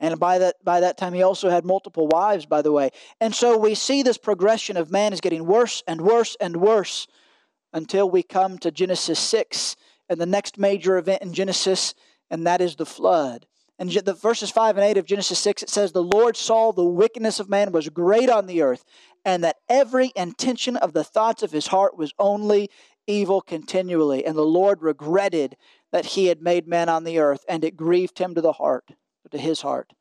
And 0.00 0.18
by 0.18 0.38
that, 0.38 0.56
by 0.64 0.80
that 0.80 0.98
time, 0.98 1.14
he 1.14 1.22
also 1.22 1.48
had 1.48 1.64
multiple 1.64 2.08
wives, 2.08 2.44
by 2.44 2.60
the 2.60 2.72
way. 2.72 2.90
And 3.20 3.32
so 3.32 3.56
we 3.56 3.76
see 3.76 4.02
this 4.02 4.18
progression 4.18 4.76
of 4.76 4.90
man 4.90 5.12
is 5.12 5.20
getting 5.20 5.46
worse 5.46 5.82
and 5.86 6.00
worse 6.00 6.36
and 6.40 6.56
worse 6.56 7.06
until 7.72 8.10
we 8.10 8.24
come 8.24 8.58
to 8.58 8.72
Genesis 8.72 9.20
6 9.20 9.76
and 10.08 10.20
the 10.20 10.26
next 10.26 10.58
major 10.58 10.98
event 10.98 11.22
in 11.22 11.32
Genesis, 11.32 11.94
and 12.30 12.46
that 12.46 12.60
is 12.60 12.76
the 12.76 12.84
flood. 12.86 13.46
And 13.78 13.90
the 13.90 14.12
verses 14.12 14.50
5 14.50 14.76
and 14.76 14.84
8 14.84 14.98
of 14.98 15.06
Genesis 15.06 15.38
6, 15.38 15.64
it 15.64 15.70
says, 15.70 15.92
The 15.92 16.02
Lord 16.02 16.36
saw 16.36 16.72
the 16.72 16.84
wickedness 16.84 17.40
of 17.40 17.48
man 17.48 17.72
was 17.72 17.88
great 17.88 18.28
on 18.28 18.46
the 18.46 18.62
earth, 18.62 18.84
and 19.24 19.42
that 19.44 19.56
every 19.68 20.12
intention 20.14 20.76
of 20.76 20.92
the 20.92 21.04
thoughts 21.04 21.42
of 21.42 21.52
his 21.52 21.68
heart 21.68 21.96
was 21.96 22.12
only 22.18 22.70
evil 23.06 23.40
continually. 23.40 24.24
And 24.24 24.36
the 24.36 24.42
Lord 24.42 24.82
regretted 24.82 25.56
that 25.90 26.06
he 26.06 26.26
had 26.26 26.42
made 26.42 26.66
man 26.66 26.88
on 26.88 27.04
the 27.04 27.18
earth, 27.18 27.44
and 27.48 27.64
it 27.64 27.76
grieved 27.76 28.18
him 28.18 28.34
to 28.34 28.40
the 28.40 28.52
heart, 28.52 28.92
to 29.30 29.38
his 29.38 29.60
heart. 29.60 29.92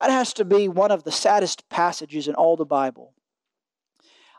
That 0.00 0.10
has 0.10 0.32
to 0.34 0.44
be 0.44 0.68
one 0.68 0.90
of 0.90 1.04
the 1.04 1.12
saddest 1.12 1.68
passages 1.68 2.28
in 2.28 2.34
all 2.34 2.56
the 2.56 2.64
Bible. 2.64 3.14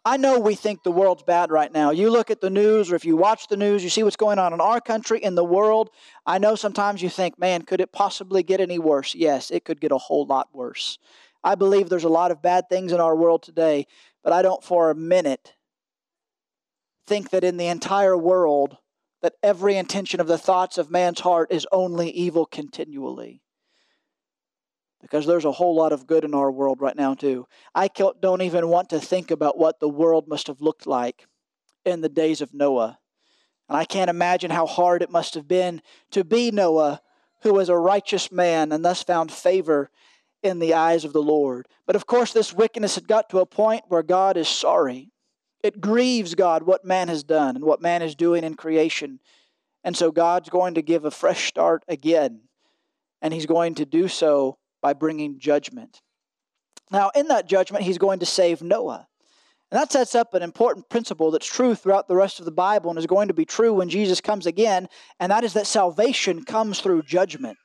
I 0.06 0.15
know 0.15 0.39
we 0.39 0.56
think 0.56 0.84
the 0.84 0.91
world's 0.91 1.23
bad 1.23 1.52
right 1.52 1.71
now. 1.71 1.91
You 1.91 2.10
look 2.10 2.32
at 2.32 2.39
the 2.39 2.49
news, 2.49 2.91
or 2.91 2.95
if 2.95 3.04
you 3.04 3.17
watch 3.17 3.47
the 3.47 3.58
news, 3.58 3.84
you 3.84 3.89
see 3.89 4.04
what's 4.04 4.15
going 4.15 4.39
on 4.39 4.54
in 4.54 4.62
our 4.62 4.80
country, 4.80 5.21
in 5.21 5.36
the 5.36 5.43
world. 5.43 5.89
I 6.25 6.38
know 6.38 6.56
sometimes 6.56 7.02
you 7.02 7.10
think, 7.10 7.38
man, 7.38 7.63
could 7.63 7.82
it 7.82 7.91
possibly 7.91 8.41
get 8.41 8.62
any 8.62 8.80
worse? 8.80 9.13
Yes, 9.13 9.52
it 9.52 9.65
could 9.65 9.82
get 9.82 9.91
a 9.91 9.97
whole 9.97 10.25
lot 10.25 10.47
worse. 10.54 10.97
I 11.43 11.56
believe 11.56 11.89
there's 11.89 12.06
a 12.06 12.10
lot 12.10 12.32
of 12.32 12.41
bad 12.41 12.69
things 12.69 12.93
in 12.93 13.02
our 13.02 13.15
world 13.15 13.43
today, 13.43 13.88
but 14.23 14.32
I 14.32 14.41
don't 14.41 14.63
for 14.63 14.89
a 14.89 14.95
minute 14.95 15.54
think 17.10 17.32
that 17.32 17.43
in 17.43 17.58
the 17.58 17.67
entire 17.67 18.15
world 18.15 18.78
that 19.24 19.34
every 19.41 19.76
intention 19.76 20.22
of 20.22 20.28
the 20.28 20.38
thoughts 20.38 20.78
of 20.78 20.91
man's 20.91 21.19
heart 21.19 21.52
is 21.52 21.67
only 21.72 22.10
evil 22.12 22.45
continually 22.45 23.41
because 25.02 25.26
there's 25.26 25.45
a 25.45 25.52
whole 25.52 25.76
lot 25.76 25.91
of 25.91 26.08
good 26.08 26.24
in 26.24 26.34
our 26.34 26.52
world 26.52 26.82
right 26.82 26.95
now, 26.95 27.13
too. 27.15 27.48
I 27.74 27.89
don't 28.22 28.41
even 28.41 28.67
want 28.67 28.89
to 28.89 29.00
think 29.00 29.32
about 29.32 29.58
what 29.58 29.80
the 29.80 29.89
world 29.89 30.28
must 30.28 30.48
have 30.48 30.62
looked 30.62 30.86
like 30.86 31.26
in 31.86 32.02
the 32.02 32.10
days 32.10 32.41
of 32.41 32.54
Noah. 32.54 33.00
And 33.67 33.78
I 33.78 33.86
can't 33.86 34.10
imagine 34.10 34.52
how 34.52 34.65
hard 34.65 35.02
it 35.02 35.12
must 35.12 35.34
have 35.34 35.48
been 35.48 35.82
to 36.12 36.24
be 36.24 36.52
Noah, 36.52 37.02
who 37.43 37.54
was 37.54 37.69
a 37.69 37.78
righteous 37.78 38.32
man 38.32 38.72
and 38.72 38.84
thus 38.84 39.02
found 39.02 39.32
favor 39.32 39.89
in 40.43 40.60
the 40.60 40.74
eyes 40.74 41.06
of 41.06 41.13
the 41.13 41.22
Lord. 41.22 41.67
But 41.86 41.95
of 41.95 42.06
course, 42.06 42.34
this 42.34 42.54
wickedness 42.54 42.95
had 42.95 43.08
got 43.08 43.30
to 43.30 43.39
a 43.39 43.45
point 43.45 43.84
where 43.88 44.04
God 44.04 44.38
is 44.38 44.48
sorry. 44.48 45.09
It 45.62 45.82
grieves 45.82 46.36
God 46.36 46.63
what 46.63 46.86
man 46.86 47.08
has 47.08 47.24
done 47.24 47.56
and 47.56 47.65
what 47.65 47.82
man 47.82 48.02
is 48.02 48.15
doing 48.15 48.43
in 48.43 48.56
creation. 48.56 49.19
And 49.84 49.95
so 49.95 50.12
God's 50.12 50.50
going 50.50 50.76
to 50.76 50.82
give 50.82 51.06
a 51.06 51.12
fresh 51.12 51.48
start 51.48 51.84
again. 51.88 52.41
And 53.22 53.34
he's 53.34 53.45
going 53.45 53.76
to 53.76 53.86
do 53.86 54.08
so 54.08 54.58
by 54.82 54.93
bringing 54.93 55.39
judgment. 55.39 56.02
Now, 56.91 57.12
in 57.15 57.28
that 57.28 57.48
judgment, 57.48 57.84
he's 57.84 57.98
going 57.98 58.19
to 58.19 58.26
save 58.26 58.62
Noah. 58.62 59.08
And 59.72 59.80
that 59.80 59.91
sets 59.91 60.15
up 60.15 60.34
an 60.34 60.41
important 60.41 60.89
principle 60.89 61.30
that's 61.30 61.45
true 61.45 61.76
throughout 61.76 62.08
the 62.08 62.15
rest 62.15 62.39
of 62.39 62.45
the 62.45 62.52
Bible 62.52 62.89
and 62.89 62.98
is 62.98 63.06
going 63.06 63.28
to 63.28 63.34
be 63.36 63.45
true 63.45 63.74
when 63.74 63.89
Jesus 63.89 64.19
comes 64.19 64.48
again, 64.48 64.89
and 65.19 65.32
that 65.32 65.43
is 65.43 65.54
that 65.54 65.67
salvation 65.67 66.43
comes 66.43 66.80
through 66.80 67.04
judgment. 67.04 67.58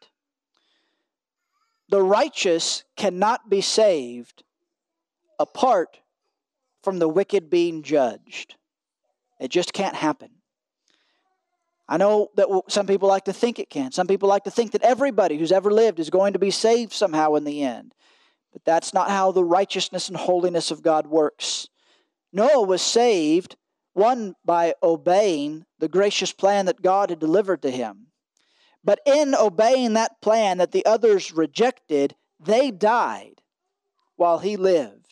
The 1.88 2.02
righteous 2.02 2.85
cannot 2.96 3.48
be 3.48 3.62
saved 3.62 4.42
apart 5.38 6.00
from 6.85 6.99
the 6.99 7.09
wicked 7.09 7.51
being 7.51 7.83
judged. 7.83 8.57
It 9.40 9.49
just 9.49 9.73
can't 9.73 9.97
happen. 9.97 10.31
I 11.88 11.97
know 11.97 12.29
that 12.37 12.49
some 12.68 12.87
people 12.87 13.09
like 13.09 13.25
to 13.25 13.33
think 13.33 13.59
it 13.59 13.68
can. 13.68 13.92
Some 13.92 14.07
people 14.07 14.29
like 14.29 14.44
to 14.44 14.51
think 14.51 14.73
that 14.73 14.83
everybody 14.83 15.37
who's 15.37 15.53
ever 15.53 15.70
lived 15.70 16.01
is 16.01 16.09
going 16.09 16.33
to 16.33 16.38
be 16.38 16.51
saved 16.51 16.92
somehow 16.92 17.35
in 17.35 17.44
the 17.44 17.62
end. 17.62 17.94
But 18.53 18.64
that's 18.64 18.94
not 18.94 19.11
how 19.11 19.33
the 19.33 19.44
righteousness 19.44 20.09
and 20.09 20.16
holiness 20.16 20.70
of 20.70 20.83
God 20.83 21.07
works. 21.07 21.68
Noah 22.33 22.62
was 22.62 22.81
saved, 22.81 23.57
one, 23.92 24.35
by 24.44 24.75
obeying 24.83 25.66
the 25.79 25.88
gracious 25.88 26.33
plan 26.33 26.66
that 26.66 26.81
God 26.81 27.11
had 27.11 27.18
delivered 27.18 27.62
to 27.62 27.70
him. 27.70 28.07
But 28.83 29.01
in 29.05 29.35
obeying 29.35 29.94
that 29.94 30.20
plan 30.23 30.59
that 30.59 30.73
the 30.73 30.87
others 30.87 31.33
rejected, 31.33 32.14
they 32.40 32.70
died 32.70 33.42
while 34.16 34.38
he 34.38 34.57
lived. 34.57 35.03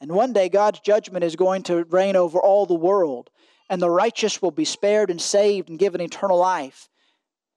And 0.00 0.12
one 0.12 0.32
day 0.32 0.48
God's 0.48 0.80
judgment 0.80 1.24
is 1.24 1.36
going 1.36 1.62
to 1.64 1.84
reign 1.84 2.16
over 2.16 2.38
all 2.38 2.66
the 2.66 2.74
world 2.74 3.30
and 3.70 3.80
the 3.80 3.90
righteous 3.90 4.42
will 4.42 4.50
be 4.50 4.64
spared 4.64 5.10
and 5.10 5.20
saved 5.20 5.68
and 5.68 5.78
given 5.78 6.00
eternal 6.00 6.38
life. 6.38 6.88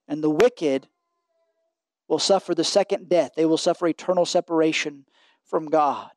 And 0.07 0.23
the 0.23 0.29
wicked 0.29 0.87
will 2.07 2.19
suffer 2.19 2.55
the 2.55 2.63
second 2.63 3.09
death. 3.09 3.31
They 3.35 3.45
will 3.45 3.57
suffer 3.57 3.87
eternal 3.87 4.25
separation 4.25 5.05
from 5.43 5.65
God. 5.65 6.09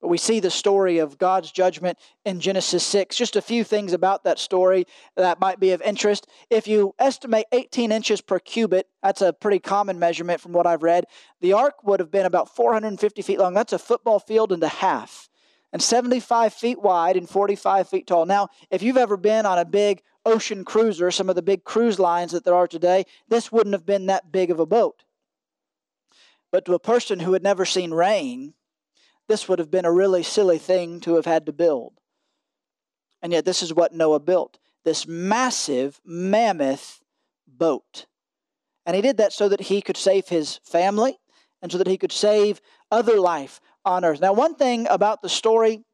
But 0.00 0.08
we 0.08 0.18
see 0.18 0.40
the 0.40 0.50
story 0.50 0.98
of 0.98 1.16
God's 1.16 1.50
judgment 1.50 1.96
in 2.24 2.40
Genesis 2.40 2.84
6. 2.84 3.16
Just 3.16 3.36
a 3.36 3.40
few 3.40 3.64
things 3.64 3.92
about 3.92 4.24
that 4.24 4.38
story 4.38 4.84
that 5.16 5.40
might 5.40 5.58
be 5.58 5.70
of 5.70 5.80
interest. 5.80 6.26
If 6.50 6.68
you 6.68 6.94
estimate 6.98 7.46
18 7.52 7.92
inches 7.92 8.20
per 8.20 8.38
cubit, 8.38 8.88
that's 9.02 9.22
a 9.22 9.32
pretty 9.32 9.58
common 9.58 9.98
measurement 9.98 10.40
from 10.40 10.52
what 10.52 10.66
I've 10.66 10.82
read. 10.82 11.06
The 11.40 11.54
ark 11.54 11.82
would 11.84 12.00
have 12.00 12.10
been 12.10 12.26
about 12.26 12.54
450 12.54 13.22
feet 13.22 13.38
long. 13.38 13.54
That's 13.54 13.72
a 13.72 13.78
football 13.78 14.18
field 14.18 14.52
and 14.52 14.62
a 14.62 14.68
half 14.68 15.30
and 15.76 15.82
75 15.82 16.54
feet 16.54 16.80
wide 16.80 17.18
and 17.18 17.28
45 17.28 17.86
feet 17.86 18.06
tall. 18.06 18.24
Now, 18.24 18.48
if 18.70 18.82
you've 18.82 18.96
ever 18.96 19.18
been 19.18 19.44
on 19.44 19.58
a 19.58 19.64
big 19.66 20.00
ocean 20.24 20.64
cruiser, 20.64 21.10
some 21.10 21.28
of 21.28 21.36
the 21.36 21.42
big 21.42 21.64
cruise 21.64 21.98
lines 21.98 22.32
that 22.32 22.46
there 22.46 22.54
are 22.54 22.66
today, 22.66 23.04
this 23.28 23.52
wouldn't 23.52 23.74
have 23.74 23.84
been 23.84 24.06
that 24.06 24.32
big 24.32 24.50
of 24.50 24.58
a 24.58 24.64
boat. 24.64 25.04
But 26.50 26.64
to 26.64 26.72
a 26.72 26.78
person 26.78 27.20
who 27.20 27.34
had 27.34 27.42
never 27.42 27.66
seen 27.66 27.92
rain, 27.92 28.54
this 29.28 29.50
would 29.50 29.58
have 29.58 29.70
been 29.70 29.84
a 29.84 29.92
really 29.92 30.22
silly 30.22 30.56
thing 30.56 30.98
to 31.00 31.16
have 31.16 31.26
had 31.26 31.44
to 31.44 31.52
build. 31.52 32.00
And 33.20 33.34
yet, 33.34 33.44
this 33.44 33.62
is 33.62 33.74
what 33.74 33.92
Noah 33.92 34.20
built 34.20 34.58
this 34.82 35.06
massive, 35.06 36.00
mammoth 36.06 37.02
boat. 37.46 38.06
And 38.86 38.96
he 38.96 39.02
did 39.02 39.18
that 39.18 39.34
so 39.34 39.46
that 39.50 39.60
he 39.60 39.82
could 39.82 39.98
save 39.98 40.28
his 40.28 40.58
family 40.64 41.18
and 41.60 41.70
so 41.70 41.76
that 41.76 41.86
he 41.86 41.98
could 41.98 42.12
save 42.12 42.62
other 42.90 43.20
life 43.20 43.60
on 43.86 44.04
earth. 44.04 44.20
Now, 44.20 44.34
one 44.34 44.56
thing 44.56 44.86
about 44.90 45.22
the 45.22 45.28
story 45.28 45.84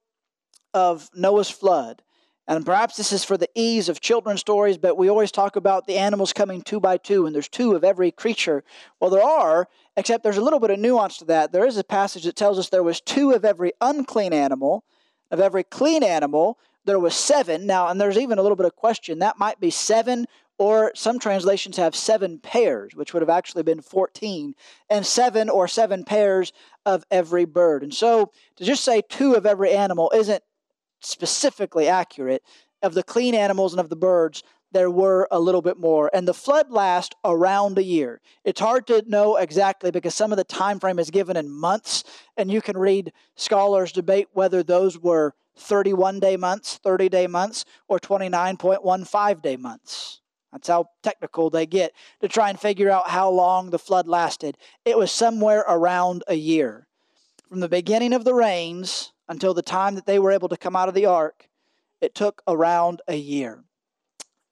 of 0.75 1.09
Noah's 1.15 1.51
flood, 1.51 2.03
and 2.49 2.67
perhaps 2.67 2.97
this 2.97 3.13
is 3.13 3.23
for 3.23 3.37
the 3.37 3.49
ease 3.55 3.89
of 3.89 4.01
children's 4.01 4.41
stories, 4.41 4.79
but 4.79 4.97
we 4.97 5.09
always 5.09 5.31
talk 5.31 5.55
about 5.55 5.87
the 5.87 5.99
animals 5.99 6.33
coming 6.33 6.63
two 6.63 6.81
by 6.81 6.97
two, 6.97 7.27
and 7.27 7.35
there's 7.35 7.49
two 7.49 7.77
of 7.77 7.85
every 7.85 8.11
creature. 8.11 8.65
Well, 8.99 9.11
there 9.11 9.23
are, 9.23 9.69
except 9.97 10.25
there's 10.25 10.39
a 10.39 10.43
little 10.43 10.59
bit 10.59 10.71
of 10.71 10.81
nuance 10.81 11.19
to 11.19 11.25
that. 11.27 11.53
There 11.53 11.67
is 11.67 11.77
a 11.77 11.85
passage 11.85 12.25
that 12.25 12.35
tells 12.35 12.59
us 12.59 12.69
there 12.69 12.83
was 12.83 13.01
two 13.01 13.31
of 13.31 13.45
every 13.45 13.73
unclean 13.81 14.33
animal, 14.33 14.85
of 15.31 15.39
every 15.39 15.63
clean 15.63 16.03
animal, 16.03 16.59
there 16.85 16.99
was 16.99 17.15
seven. 17.15 17.67
Now, 17.67 17.89
and 17.89 18.01
there's 18.01 18.19
even 18.19 18.39
a 18.39 18.43
little 18.43 18.57
bit 18.57 18.67
of 18.67 18.75
question. 18.75 19.21
That 19.21 19.39
might 19.39 19.61
be 19.61 19.71
seven 19.71 20.27
or 20.59 20.93
some 20.95 21.19
translations 21.19 21.77
have 21.77 21.97
seven 21.97 22.39
pairs, 22.39 22.95
which 22.95 23.13
would 23.13 23.23
have 23.23 23.31
actually 23.31 23.63
been 23.63 23.81
14, 23.81 24.55
and 24.91 25.07
seven 25.07 25.49
or 25.49 25.67
seven 25.67 26.05
pairs 26.05 26.53
of 26.87 27.05
every 27.11 27.45
bird. 27.45 27.83
And 27.83 27.93
so 27.93 28.31
to 28.57 28.65
just 28.65 28.85
say 28.85 29.03
two 29.09 29.35
of 29.35 29.47
every 29.47 29.73
animal 29.73 30.13
isn't 30.15 30.43
specifically 31.01 31.89
accurate. 31.89 32.43
Of 32.83 32.95
the 32.95 33.03
clean 33.03 33.35
animals 33.35 33.73
and 33.73 33.81
of 33.81 33.91
the 33.91 33.97
birds, 33.97 34.43
there 34.73 34.91
were 34.91 35.29
a 35.31 35.39
little 35.39 35.63
bit 35.63 35.79
more. 35.79 36.11
And 36.13 36.27
the 36.27 36.35
flood 36.35 36.71
lasts 36.71 37.15
around 37.25 37.79
a 37.79 37.83
year. 37.83 38.21
It's 38.45 38.61
hard 38.61 38.87
to 38.89 39.05
know 39.07 39.37
exactly 39.37 39.91
because 39.91 40.15
some 40.15 40.33
of 40.33 40.39
the 40.39 40.45
time 40.45 40.81
frame 40.81 40.99
is 40.99 41.11
given 41.11 41.37
in 41.37 41.51
months, 41.51 42.05
and 42.37 42.51
you 42.51 42.61
can 42.61 42.77
read 42.77 43.13
scholars 43.37 43.93
debate 43.93 44.29
whether 44.33 44.63
those 44.63 44.99
were 44.99 45.35
31 45.57 46.21
day 46.21 46.37
months, 46.37 46.79
30 46.79 47.09
day 47.09 47.27
months, 47.27 47.65
or 47.89 47.99
29.15 47.99 49.43
day 49.43 49.57
months. 49.57 50.22
That's 50.53 50.69
how 50.69 50.91
technical 51.03 51.51
they 51.51 51.67
get 51.67 51.93
to 52.21 52.29
try 52.29 52.51
and 52.51 52.61
figure 52.61 52.91
out 52.91 53.09
how 53.09 53.31
long 53.31 53.71
the 53.71 53.79
flood 53.79 54.07
lasted. 54.07 54.59
It 54.85 54.99
was 54.99 55.11
somewhere 55.11 55.65
around 55.67 56.23
a 56.29 56.35
year. 56.35 56.87
From 57.49 57.61
the 57.61 57.69
beginning 57.69 58.13
of 58.13 58.25
the 58.25 58.35
rains 58.35 59.13
until 59.29 59.55
the 59.55 59.63
time 59.63 59.95
that 59.95 60.07
they 60.07 60.19
were 60.19 60.31
able 60.31 60.49
to 60.51 60.57
come 60.57 60.77
out 60.77 60.89
of 60.89 60.95
the 60.95 61.07
ark, 61.07 61.49
it 62.01 62.15
took 62.15 62.43
around 62.47 63.01
a 63.09 63.17
year. 63.17 63.65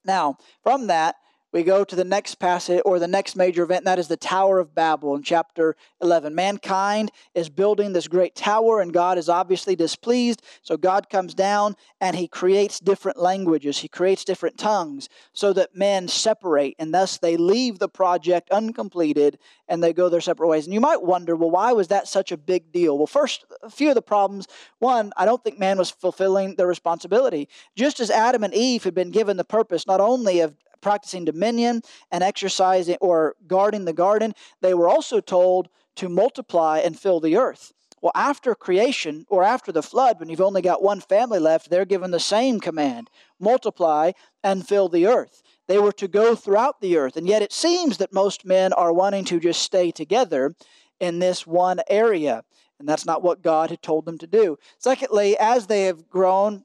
Now, 0.05 0.39
from 0.63 0.87
that, 0.87 1.17
we 1.53 1.63
go 1.63 1.85
to 1.85 1.97
the 1.97 2.05
next 2.05 2.37
passage 2.37 2.81
or 2.85 2.99
the 2.99 3.09
next 3.09 3.35
major 3.35 3.65
event, 3.65 3.81
and 3.81 3.87
that 3.87 3.99
is 3.99 4.09
the 4.09 4.17
Tower 4.17 4.59
of 4.61 4.75
Babel 4.75 5.17
in 5.17 5.23
chapter 5.23 5.77
11. 6.01 6.35
Mankind 6.35 7.11
is 7.35 7.49
building 7.49 7.93
this 7.93 8.07
great 8.07 8.35
tower, 8.37 8.81
and 8.81 8.93
God 8.93 9.19
is 9.19 9.29
obviously 9.29 9.75
displeased. 9.75 10.43
So 10.63 10.77
God 10.77 11.09
comes 11.11 11.35
down 11.35 11.75
and 12.01 12.17
he 12.17 12.29
creates 12.29 12.79
different 12.79 13.19
languages, 13.19 13.79
he 13.79 13.89
creates 13.89 14.25
different 14.25 14.59
tongues 14.59 15.09
so 15.33 15.53
that 15.53 15.75
men 15.75 16.07
separate, 16.09 16.77
and 16.79 16.95
thus 16.95 17.19
they 17.19 17.37
leave 17.37 17.79
the 17.79 17.89
project 17.89 18.51
uncompleted 18.51 19.39
and 19.69 19.83
they 19.83 19.93
go 19.93 20.09
their 20.09 20.21
separate 20.21 20.49
ways. 20.49 20.67
And 20.67 20.75
you 20.75 20.81
might 20.81 21.03
wonder, 21.03 21.35
well, 21.35 21.51
why 21.51 21.73
was 21.73 21.89
that 21.89 22.09
such 22.09 22.33
a 22.33 22.37
big 22.37 22.73
deal? 22.73 22.97
Well, 22.97 23.07
first, 23.07 23.45
a 23.63 23.71
few 23.71 23.89
of 23.89 23.95
the 23.95 24.03
problems. 24.03 24.47
One, 24.79 25.13
I 25.17 25.25
don't 25.25 25.43
think 25.43 25.59
man 25.59 25.79
was 25.79 25.91
fulfilling 25.91 26.57
their 26.57 26.67
responsibility. 26.67 27.49
Just 27.77 28.01
as 28.01 28.11
Adam 28.11 28.45
and 28.45 28.55
Eve 28.55 28.85
had 28.85 28.95
been 28.95 29.11
given 29.11 29.37
the 29.37 29.45
purpose 29.45 29.87
not 29.87 30.01
only 30.01 30.41
of 30.41 30.57
practicing 30.81 31.25
dominion 31.25 31.83
and 32.11 32.23
exercising 32.23 32.97
or 33.01 33.37
guarding 33.47 33.85
the 33.85 33.93
garden, 33.93 34.35
they 34.61 34.75
were 34.75 34.89
also 34.89 35.21
told 35.21 35.69
to 35.97 36.09
multiply 36.09 36.79
and 36.79 36.99
fill 36.99 37.21
the 37.21 37.37
earth. 37.37 37.73
Well, 38.03 38.13
after 38.15 38.55
creation 38.55 39.27
or 39.29 39.43
after 39.43 39.73
the 39.73 39.83
flood, 39.83 40.19
when 40.19 40.31
you've 40.31 40.41
only 40.41 40.63
got 40.63 40.83
one 40.83 41.01
family 41.01 41.39
left, 41.39 41.69
they're 41.69 41.85
given 41.85 42.11
the 42.11 42.21
same 42.21 42.59
command 42.59 43.11
multiply 43.39 44.13
and 44.43 44.67
fill 44.67 44.89
the 44.89 45.07
earth. 45.07 45.43
They 45.67 45.79
were 45.79 45.93
to 45.93 46.09
go 46.09 46.35
throughout 46.35 46.81
the 46.81 46.97
earth. 46.97 47.17
And 47.17 47.27
yet 47.27 47.43
it 47.43 47.53
seems 47.53 47.99
that 47.99 48.13
most 48.13 48.45
men 48.45 48.73
are 48.73 48.93
wanting 48.93 49.25
to 49.27 49.41
just 49.41 49.63
stay 49.63 49.91
together 49.91 50.55
in 50.99 51.19
this 51.19 51.47
one 51.47 51.81
area. 51.89 52.43
And 52.79 52.89
that's 52.89 53.07
not 53.07 53.23
what 53.23 53.43
God 53.43 53.71
had 53.71 53.83
told 53.83 54.07
them 54.07 54.19
to 54.19 54.27
do. 54.27 54.59
Secondly, 54.79 55.37
as 55.39 55.67
they 55.67 55.85
have 55.85 56.09
grown, 56.09 56.65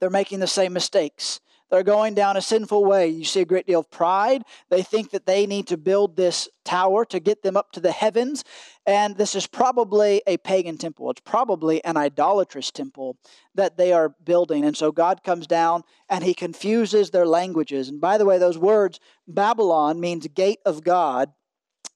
they're 0.00 0.10
making 0.10 0.40
the 0.40 0.46
same 0.46 0.72
mistakes. 0.72 1.40
They're 1.74 1.82
going 1.82 2.14
down 2.14 2.36
a 2.36 2.40
sinful 2.40 2.84
way. 2.84 3.08
You 3.08 3.24
see 3.24 3.40
a 3.40 3.44
great 3.44 3.66
deal 3.66 3.80
of 3.80 3.90
pride. 3.90 4.44
They 4.70 4.84
think 4.84 5.10
that 5.10 5.26
they 5.26 5.44
need 5.44 5.66
to 5.66 5.76
build 5.76 6.14
this 6.14 6.48
tower 6.64 7.04
to 7.06 7.18
get 7.18 7.42
them 7.42 7.56
up 7.56 7.72
to 7.72 7.80
the 7.80 7.90
heavens. 7.90 8.44
And 8.86 9.16
this 9.16 9.34
is 9.34 9.48
probably 9.48 10.22
a 10.24 10.36
pagan 10.36 10.78
temple. 10.78 11.10
It's 11.10 11.22
probably 11.22 11.84
an 11.84 11.96
idolatrous 11.96 12.70
temple 12.70 13.16
that 13.56 13.76
they 13.76 13.92
are 13.92 14.14
building. 14.24 14.64
And 14.64 14.76
so 14.76 14.92
God 14.92 15.24
comes 15.24 15.48
down 15.48 15.82
and 16.08 16.22
he 16.22 16.32
confuses 16.32 17.10
their 17.10 17.26
languages. 17.26 17.88
And 17.88 18.00
by 18.00 18.18
the 18.18 18.24
way, 18.24 18.38
those 18.38 18.56
words, 18.56 19.00
Babylon 19.26 19.98
means 19.98 20.28
gate 20.28 20.60
of 20.64 20.84
God. 20.84 21.32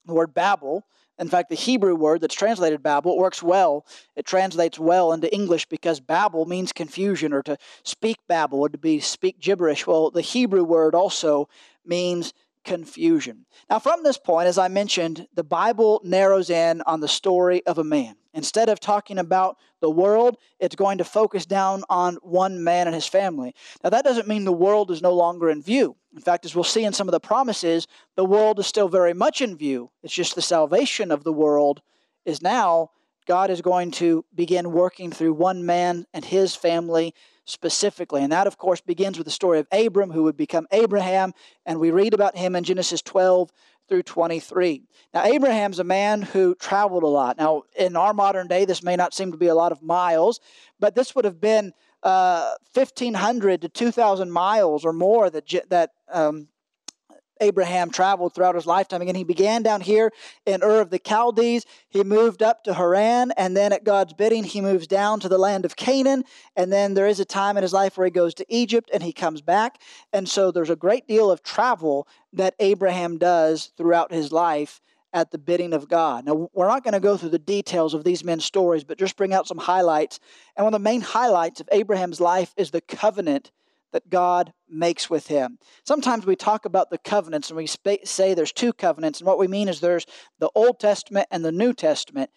The 0.07 0.14
word 0.14 0.35
Babel 0.35 0.87
in 1.18 1.28
fact, 1.28 1.48
the 1.50 1.57
Hebrew 1.57 1.94
word 1.94 2.20
that's 2.20 2.35
translated 2.35 2.83
Babel 2.83 3.18
works 3.18 3.42
well. 3.42 3.85
It 4.14 4.24
translates 4.24 4.78
well 4.78 5.12
into 5.12 5.33
English 5.35 5.66
because 5.66 5.98
Babel 5.98 6.46
means 6.46 6.72
confusion 6.72 7.33
or 7.33 7.42
to 7.42 7.59
speak 7.83 8.18
Babel 8.28 8.61
or 8.61 8.68
to 8.68 8.78
be 8.78 9.00
speak 9.00 9.40
gibberish. 9.40 9.87
Well, 9.87 10.11
the 10.11 10.20
Hebrew 10.20 10.62
word 10.62 10.94
also 10.94 11.48
means 11.85 12.33
confusion. 12.68 13.46
Now, 13.70 13.78
from 13.78 14.02
this 14.02 14.18
point, 14.18 14.46
as 14.46 14.59
I 14.59 14.68
mentioned, 14.68 15.26
the 15.33 15.42
Bible 15.42 16.02
narrows 16.04 16.50
in 16.50 16.83
on 16.83 17.00
the 17.00 17.09
story 17.09 17.64
of 17.64 17.78
a 17.78 17.85
man. 17.85 18.14
Instead 18.35 18.68
of 18.68 18.78
talking 18.78 19.18
about 19.18 19.57
the 19.81 19.90
world, 19.90 20.37
it's 20.61 20.76
going 20.76 20.98
to 20.98 21.04
focus 21.04 21.46
down 21.46 21.83
on 21.88 22.16
one 22.16 22.62
man 22.62 22.87
and 22.87 22.94
his 22.94 23.07
family. 23.07 23.54
Now, 23.83 23.88
that 23.88 24.04
doesn't 24.04 24.28
mean 24.28 24.44
the 24.44 24.52
world 24.52 24.90
is 24.90 25.00
no 25.00 25.14
longer 25.14 25.48
in 25.48 25.62
view. 25.62 25.96
In 26.14 26.20
fact, 26.20 26.44
as 26.44 26.54
we'll 26.54 26.62
see 26.62 26.85
in 26.85 26.92
some 26.92 27.09
of 27.09 27.12
the 27.12 27.20
promises, 27.20 27.87
the 28.16 28.24
world 28.24 28.59
is 28.59 28.66
still 28.66 28.88
very 28.88 29.14
much 29.14 29.40
in 29.40 29.57
view. 29.57 29.90
It's 30.02 30.14
just 30.14 30.35
the 30.35 30.42
salvation 30.42 31.11
of 31.11 31.24
the 31.24 31.33
world 31.33 31.81
is 32.26 32.42
now, 32.42 32.90
God 33.26 33.48
is 33.50 33.62
going 33.62 33.92
to 33.92 34.26
begin 34.35 34.72
working 34.72 35.11
through 35.11 35.33
one 35.33 35.64
man 35.64 36.04
and 36.12 36.22
his 36.22 36.54
family 36.54 37.14
specifically. 37.48 38.22
And 38.22 38.32
that, 38.32 38.46
of 38.46 38.58
course, 38.58 38.80
begins 38.80 39.18
with 39.18 39.24
the 39.24 39.30
story 39.30 39.58
of 39.58 39.66
Abram, 39.72 40.11
who 40.11 40.24
would 40.24 40.37
become 40.37 40.66
Abraham. 40.70 41.32
And 41.64 41.80
we 41.80 41.90
read 41.90 42.14
about 42.14 42.37
him 42.37 42.54
in 42.54 42.64
Genesis 42.64 43.02
12 43.02 43.50
through 43.88 44.02
23. 44.02 44.82
Now, 45.14 45.24
Abraham's 45.24 45.78
a 45.78 45.84
man 45.84 46.20
who 46.20 46.54
traveled 46.56 47.02
a 47.02 47.08
lot. 47.08 47.38
Now, 47.38 47.62
in 47.76 47.96
our 47.96 48.12
modern 48.12 48.46
day, 48.46 48.66
this 48.66 48.82
may 48.82 48.96
not 48.96 49.14
seem 49.14 49.32
to 49.32 49.38
be 49.38 49.46
a 49.46 49.54
lot 49.54 49.72
of 49.72 49.82
miles, 49.82 50.40
but 50.78 50.94
this 50.94 51.14
would 51.14 51.24
have 51.24 51.40
been 51.40 51.72
uh, 52.02 52.52
1,500 52.74 53.62
to 53.62 53.68
2,000 53.68 54.30
miles 54.30 54.84
or 54.84 54.92
more 54.92 55.30
that, 55.30 55.44
that 55.70 55.90
um, 56.12 56.48
Abraham 57.40 57.90
traveled 57.90 58.35
throughout 58.35 58.55
his 58.55 58.66
lifetime. 58.66 59.03
Again, 59.03 59.14
he 59.14 59.24
began 59.24 59.62
down 59.62 59.81
here 59.81 60.12
in 60.46 60.62
Ur 60.62 60.81
of 60.81 60.90
the 60.90 61.01
Chaldees. 61.05 61.64
He 61.88 62.05
moved 62.05 62.42
up 62.42 62.64
to 62.64 62.74
Haran, 62.74 63.33
and 63.33 63.57
then 63.57 63.72
at 63.72 63.85
God's 63.85 64.12
bidding, 64.12 64.44
he 64.44 64.61
moves 64.61 64.87
down 64.87 65.20
to 65.20 65.29
the 65.29 65.38
land 65.38 65.64
of 65.64 65.77
Canaan. 65.77 66.24
And 66.57 66.72
then 66.72 66.94
there 66.94 67.07
is 67.07 67.20
a 67.20 67.24
time 67.24 67.57
in 67.57 67.62
his 67.62 67.72
life 67.72 67.96
where 67.96 68.07
he 68.07 68.11
goes 68.11 68.35
to 68.35 68.46
Egypt 68.48 68.90
and 68.92 69.03
he 69.03 69.12
comes 69.12 69.40
back. 69.40 69.81
And 70.12 70.29
so 70.29 70.51
there's 70.51 70.70
a 70.70 70.77
great 70.77 71.07
deal 71.07 71.31
of 71.31 71.42
travel 71.42 72.07
that 72.33 72.55
Abraham 72.59 73.18
does 73.18 73.72
throughout 73.77 74.12
his 74.12 74.33
life 74.33 74.81
at 75.12 75.31
the 75.31 75.38
bidding 75.38 75.72
of 75.72 75.88
God. 75.88 76.27
Now, 76.27 76.51
we're 76.53 76.68
not 76.68 76.85
going 76.85 76.92
to 76.92 77.01
go 77.01 77.16
through 77.16 77.31
the 77.31 77.38
details 77.38 77.94
of 77.94 78.05
these 78.05 78.22
men's 78.22 78.44
stories, 78.44 78.85
but 78.85 78.98
just 78.98 79.16
bring 79.16 79.33
out 79.33 79.48
some 79.48 79.59
highlights. 79.59 80.20
And 80.57 80.64
one 80.64 80.74
of 80.74 80.81
the 80.81 80.85
main 80.85 81.01
highlights 81.01 81.61
of 81.61 81.68
Abraham's 81.72 82.20
life 82.20 82.53
is 82.57 82.70
the 82.70 82.83
covenant 82.83 83.51
that 83.92 84.11
God 84.11 84.53
makes 84.68 85.09
with 85.09 85.29
him. 85.29 85.59
Sometimes 85.85 86.27
we 86.27 86.37
talk 86.37 86.64
about 86.64 86.90
the 86.90 86.98
covenants 86.98 87.51
and 87.51 87.57
we 87.57 87.66
say 87.66 88.35
there's 88.35 88.53
two 88.53 88.72
covenants, 88.72 89.20
and 89.20 89.27
what 89.27 89.38
we 89.38 89.48
mean 89.48 89.68
is 89.68 89.81
there's 89.81 90.07
the 90.38 90.51
Old 90.55 90.79
Testament 90.79 91.27
and 91.31 91.44
the 91.44 91.53
New 91.53 91.72
Testament. 91.72 92.31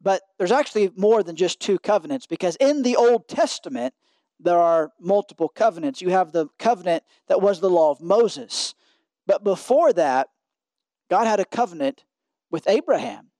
But 0.00 0.22
there's 0.38 0.52
actually 0.52 0.92
more 0.96 1.22
than 1.22 1.36
just 1.36 1.60
two 1.60 1.78
covenants 1.78 2.26
because 2.26 2.56
in 2.56 2.82
the 2.82 2.96
Old 2.96 3.28
Testament, 3.28 3.94
there 4.38 4.58
are 4.58 4.90
multiple 5.00 5.48
covenants. 5.48 6.02
You 6.02 6.10
have 6.10 6.32
the 6.32 6.48
covenant 6.58 7.02
that 7.28 7.40
was 7.40 7.60
the 7.60 7.70
law 7.70 7.90
of 7.90 8.02
Moses. 8.02 8.74
But 9.26 9.42
before 9.42 9.92
that, 9.94 10.28
God 11.08 11.26
had 11.26 11.40
a 11.40 11.44
covenant 11.44 12.04
with 12.50 12.68
Abraham 12.68 13.30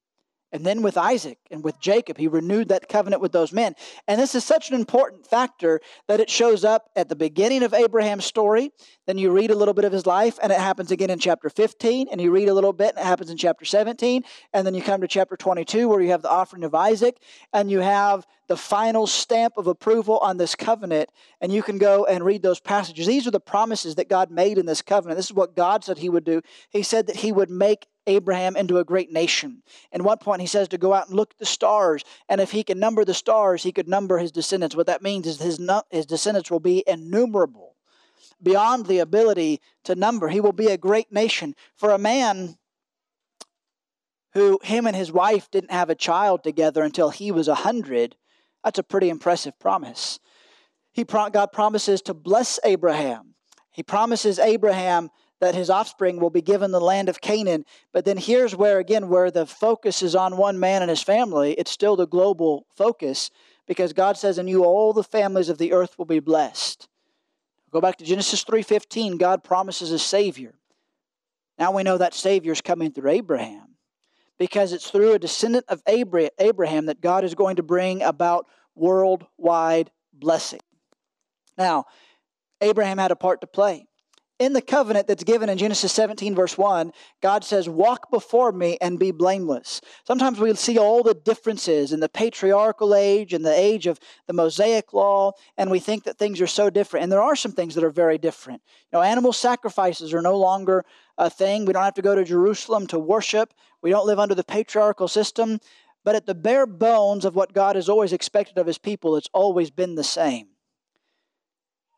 and 0.56 0.64
then 0.64 0.80
with 0.80 0.96
Isaac 0.96 1.38
and 1.50 1.62
with 1.62 1.78
Jacob. 1.78 2.16
He 2.16 2.26
renewed 2.26 2.68
that 2.70 2.88
covenant 2.88 3.20
with 3.20 3.30
those 3.30 3.52
men. 3.52 3.76
And 4.08 4.18
this 4.18 4.34
is 4.34 4.42
such 4.42 4.70
an 4.70 4.74
important 4.74 5.26
factor 5.26 5.80
that 6.08 6.18
it 6.18 6.30
shows 6.30 6.64
up 6.64 6.90
at 6.96 7.10
the 7.10 7.14
beginning 7.14 7.62
of 7.62 7.74
Abraham's 7.74 8.24
story. 8.24 8.72
Then 9.06 9.18
you 9.18 9.30
read 9.30 9.50
a 9.50 9.54
little 9.54 9.74
bit 9.74 9.84
of 9.84 9.92
his 9.92 10.06
life, 10.06 10.38
and 10.42 10.50
it 10.50 10.58
happens 10.58 10.90
again 10.90 11.10
in 11.10 11.18
chapter 11.18 11.50
15. 11.50 12.08
And 12.10 12.20
you 12.20 12.30
read 12.30 12.48
a 12.48 12.54
little 12.54 12.72
bit, 12.72 12.96
and 12.96 12.98
it 12.98 13.04
happens 13.04 13.30
in 13.30 13.36
chapter 13.36 13.66
17. 13.66 14.24
And 14.54 14.66
then 14.66 14.74
you 14.74 14.80
come 14.80 15.02
to 15.02 15.06
chapter 15.06 15.36
22, 15.36 15.88
where 15.88 16.00
you 16.00 16.10
have 16.10 16.22
the 16.22 16.30
offering 16.30 16.64
of 16.64 16.74
Isaac, 16.74 17.18
and 17.52 17.70
you 17.70 17.80
have 17.80 18.26
the 18.48 18.56
final 18.56 19.06
stamp 19.06 19.54
of 19.56 19.66
approval 19.66 20.18
on 20.18 20.36
this 20.36 20.54
covenant. 20.54 21.10
And 21.40 21.52
you 21.52 21.62
can 21.62 21.78
go 21.78 22.04
and 22.04 22.24
read 22.24 22.42
those 22.42 22.60
passages. 22.60 23.06
These 23.06 23.26
are 23.26 23.32
the 23.32 23.40
promises 23.40 23.96
that 23.96 24.08
God 24.08 24.30
made 24.30 24.58
in 24.58 24.66
this 24.66 24.82
covenant. 24.82 25.16
This 25.16 25.26
is 25.26 25.34
what 25.34 25.56
God 25.56 25.84
said 25.84 25.98
He 25.98 26.08
would 26.08 26.24
do. 26.24 26.42
He 26.70 26.82
said 26.82 27.06
that 27.06 27.16
He 27.16 27.32
would 27.32 27.50
make 27.50 27.86
Abraham 28.06 28.56
into 28.56 28.78
a 28.78 28.84
great 28.84 29.12
nation. 29.12 29.62
And 29.92 30.04
one 30.04 30.18
point 30.18 30.40
he 30.40 30.46
says 30.46 30.68
to 30.68 30.78
go 30.78 30.94
out 30.94 31.08
and 31.08 31.16
look 31.16 31.32
at 31.32 31.38
the 31.38 31.46
stars, 31.46 32.04
and 32.28 32.40
if 32.40 32.52
he 32.52 32.62
can 32.62 32.78
number 32.78 33.04
the 33.04 33.14
stars, 33.14 33.62
he 33.62 33.72
could 33.72 33.88
number 33.88 34.18
his 34.18 34.32
descendants. 34.32 34.76
What 34.76 34.86
that 34.86 35.02
means 35.02 35.26
is 35.26 35.40
his, 35.40 35.60
his 35.90 36.06
descendants 36.06 36.50
will 36.50 36.60
be 36.60 36.84
innumerable, 36.86 37.74
beyond 38.42 38.86
the 38.86 39.00
ability 39.00 39.60
to 39.84 39.94
number. 39.94 40.28
He 40.28 40.40
will 40.40 40.52
be 40.52 40.68
a 40.68 40.78
great 40.78 41.12
nation. 41.12 41.54
For 41.74 41.90
a 41.90 41.98
man 41.98 42.56
who, 44.34 44.60
him 44.62 44.86
and 44.86 44.94
his 44.94 45.10
wife 45.10 45.50
didn't 45.50 45.72
have 45.72 45.90
a 45.90 45.94
child 45.94 46.44
together 46.44 46.82
until 46.82 47.10
he 47.10 47.32
was 47.32 47.48
a 47.48 47.54
hundred, 47.54 48.16
that's 48.64 48.78
a 48.78 48.82
pretty 48.82 49.08
impressive 49.08 49.58
promise. 49.58 50.18
He, 50.92 51.04
God 51.04 51.52
promises 51.52 52.00
to 52.02 52.14
bless 52.14 52.58
Abraham. 52.64 53.34
He 53.70 53.82
promises 53.82 54.38
Abraham 54.38 55.10
that 55.40 55.54
his 55.54 55.68
offspring 55.68 56.18
will 56.18 56.30
be 56.30 56.40
given 56.40 56.70
the 56.70 56.80
land 56.80 57.08
of 57.08 57.20
Canaan. 57.20 57.64
But 57.92 58.04
then 58.06 58.16
here's 58.16 58.56
where, 58.56 58.78
again, 58.78 59.08
where 59.08 59.30
the 59.30 59.46
focus 59.46 60.02
is 60.02 60.14
on 60.14 60.38
one 60.38 60.58
man 60.58 60.82
and 60.82 60.88
his 60.88 61.02
family, 61.02 61.52
it's 61.52 61.70
still 61.70 61.96
the 61.96 62.06
global 62.06 62.66
focus 62.74 63.30
because 63.66 63.92
God 63.92 64.16
says, 64.16 64.38
In 64.38 64.48
you 64.48 64.64
all 64.64 64.92
the 64.92 65.04
families 65.04 65.48
of 65.48 65.58
the 65.58 65.72
earth 65.72 65.98
will 65.98 66.06
be 66.06 66.20
blessed. 66.20 66.88
Go 67.70 67.80
back 67.80 67.96
to 67.98 68.04
Genesis 68.04 68.44
3:15, 68.44 69.18
God 69.18 69.44
promises 69.44 69.90
a 69.90 69.98
Savior. 69.98 70.54
Now 71.58 71.72
we 71.72 71.82
know 71.82 71.98
that 71.98 72.14
Savior 72.14 72.52
is 72.52 72.60
coming 72.62 72.90
through 72.90 73.10
Abraham 73.10 73.75
because 74.38 74.72
it's 74.72 74.90
through 74.90 75.12
a 75.12 75.18
descendant 75.18 75.64
of 75.68 75.82
Abraham 75.86 76.86
that 76.86 77.00
God 77.00 77.24
is 77.24 77.34
going 77.34 77.56
to 77.56 77.62
bring 77.62 78.02
about 78.02 78.46
worldwide 78.74 79.90
blessing. 80.12 80.60
Now, 81.56 81.86
Abraham 82.60 82.98
had 82.98 83.10
a 83.10 83.16
part 83.16 83.40
to 83.40 83.46
play 83.46 83.86
in 84.38 84.52
the 84.52 84.60
covenant 84.60 85.06
that's 85.06 85.24
given 85.24 85.48
in 85.48 85.56
Genesis 85.56 85.92
17, 85.92 86.34
verse 86.34 86.58
1, 86.58 86.92
God 87.22 87.42
says, 87.42 87.68
Walk 87.68 88.10
before 88.10 88.52
me 88.52 88.76
and 88.80 88.98
be 88.98 89.10
blameless. 89.10 89.80
Sometimes 90.06 90.38
we 90.38 90.54
see 90.54 90.78
all 90.78 91.02
the 91.02 91.14
differences 91.14 91.92
in 91.92 92.00
the 92.00 92.08
patriarchal 92.08 92.94
age 92.94 93.32
and 93.32 93.44
the 93.44 93.58
age 93.58 93.86
of 93.86 93.98
the 94.26 94.34
Mosaic 94.34 94.92
law, 94.92 95.32
and 95.56 95.70
we 95.70 95.78
think 95.78 96.04
that 96.04 96.18
things 96.18 96.40
are 96.40 96.46
so 96.46 96.68
different. 96.68 97.04
And 97.04 97.12
there 97.12 97.22
are 97.22 97.36
some 97.36 97.52
things 97.52 97.74
that 97.74 97.84
are 97.84 97.90
very 97.90 98.18
different. 98.18 98.60
You 98.92 98.98
know, 98.98 99.02
animal 99.02 99.32
sacrifices 99.32 100.12
are 100.12 100.22
no 100.22 100.36
longer 100.36 100.84
a 101.18 101.30
thing. 101.30 101.64
We 101.64 101.72
don't 101.72 101.82
have 101.82 101.94
to 101.94 102.02
go 102.02 102.14
to 102.14 102.24
Jerusalem 102.24 102.86
to 102.88 102.98
worship, 102.98 103.54
we 103.82 103.90
don't 103.90 104.06
live 104.06 104.18
under 104.18 104.34
the 104.34 104.44
patriarchal 104.44 105.08
system. 105.08 105.60
But 106.04 106.14
at 106.14 106.26
the 106.26 106.36
bare 106.36 106.66
bones 106.66 107.24
of 107.24 107.34
what 107.34 107.52
God 107.52 107.74
has 107.74 107.88
always 107.88 108.12
expected 108.12 108.58
of 108.58 108.66
his 108.68 108.78
people, 108.78 109.16
it's 109.16 109.28
always 109.32 109.72
been 109.72 109.96
the 109.96 110.04
same. 110.04 110.46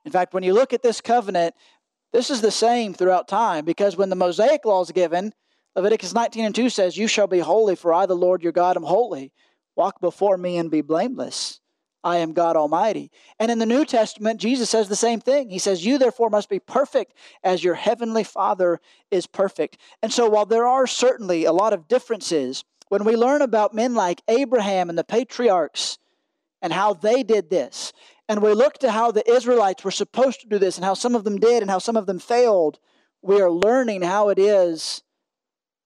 In 0.07 0.11
fact, 0.11 0.33
when 0.33 0.42
you 0.42 0.54
look 0.54 0.72
at 0.72 0.83
this 0.83 1.02
covenant, 1.02 1.54
this 2.14 2.31
is 2.31 2.40
the 2.40 2.50
same 2.50 2.94
throughout 2.94 3.28
time 3.28 3.66
because 3.66 3.98
when 3.98 4.09
the 4.09 4.16
Mosaic 4.16 4.64
law 4.64 4.81
is 4.81 4.90
given, 4.92 5.35
Leviticus 5.76 6.14
19 6.14 6.46
and 6.46 6.54
2 6.54 6.70
says, 6.70 6.96
You 6.96 7.07
shall 7.07 7.26
be 7.26 7.40
holy, 7.40 7.76
for 7.76 7.92
I, 7.92 8.07
the 8.07 8.16
Lord 8.16 8.42
your 8.42 8.52
God, 8.52 8.76
am 8.76 8.83
holy. 8.83 9.31
Walk 9.76 10.00
before 10.00 10.38
me 10.38 10.57
and 10.57 10.70
be 10.70 10.81
blameless. 10.81 11.61
I 12.04 12.18
am 12.18 12.32
God 12.32 12.56
Almighty. 12.56 13.11
And 13.38 13.50
in 13.50 13.58
the 13.58 13.66
New 13.66 13.84
Testament, 13.84 14.40
Jesus 14.40 14.70
says 14.70 14.88
the 14.88 14.96
same 14.96 15.20
thing. 15.20 15.50
He 15.50 15.58
says, 15.58 15.84
You 15.84 15.98
therefore 15.98 16.30
must 16.30 16.48
be 16.48 16.61
perfect 16.61 17.14
as 17.42 17.64
your 17.64 17.74
heavenly 17.74 18.24
Father 18.24 18.80
is 19.11 19.26
perfect. 19.26 19.78
And 20.02 20.12
so, 20.12 20.28
while 20.28 20.46
there 20.46 20.66
are 20.66 20.87
certainly 20.87 21.44
a 21.44 21.52
lot 21.52 21.72
of 21.72 21.88
differences, 21.88 22.64
when 22.88 23.04
we 23.04 23.16
learn 23.16 23.42
about 23.42 23.74
men 23.74 23.94
like 23.94 24.22
Abraham 24.28 24.88
and 24.88 24.98
the 24.98 25.04
patriarchs 25.04 25.98
and 26.62 26.72
how 26.72 26.94
they 26.94 27.22
did 27.22 27.50
this, 27.50 27.92
and 28.28 28.42
we 28.42 28.52
look 28.52 28.78
to 28.78 28.90
how 28.90 29.11
the 29.11 29.28
Israelites 29.30 29.84
were 29.84 29.90
supposed 29.90 30.40
to 30.42 30.48
do 30.48 30.58
this 30.58 30.76
and 30.76 30.84
how 30.84 30.94
some 30.94 31.14
of 31.14 31.24
them 31.24 31.38
did 31.38 31.62
and 31.62 31.70
how 31.70 31.78
some 31.78 31.96
of 31.96 32.06
them 32.06 32.18
failed, 32.18 32.78
we 33.22 33.40
are 33.40 33.50
learning 33.50 34.02
how 34.02 34.28
it 34.28 34.38
is 34.38 35.02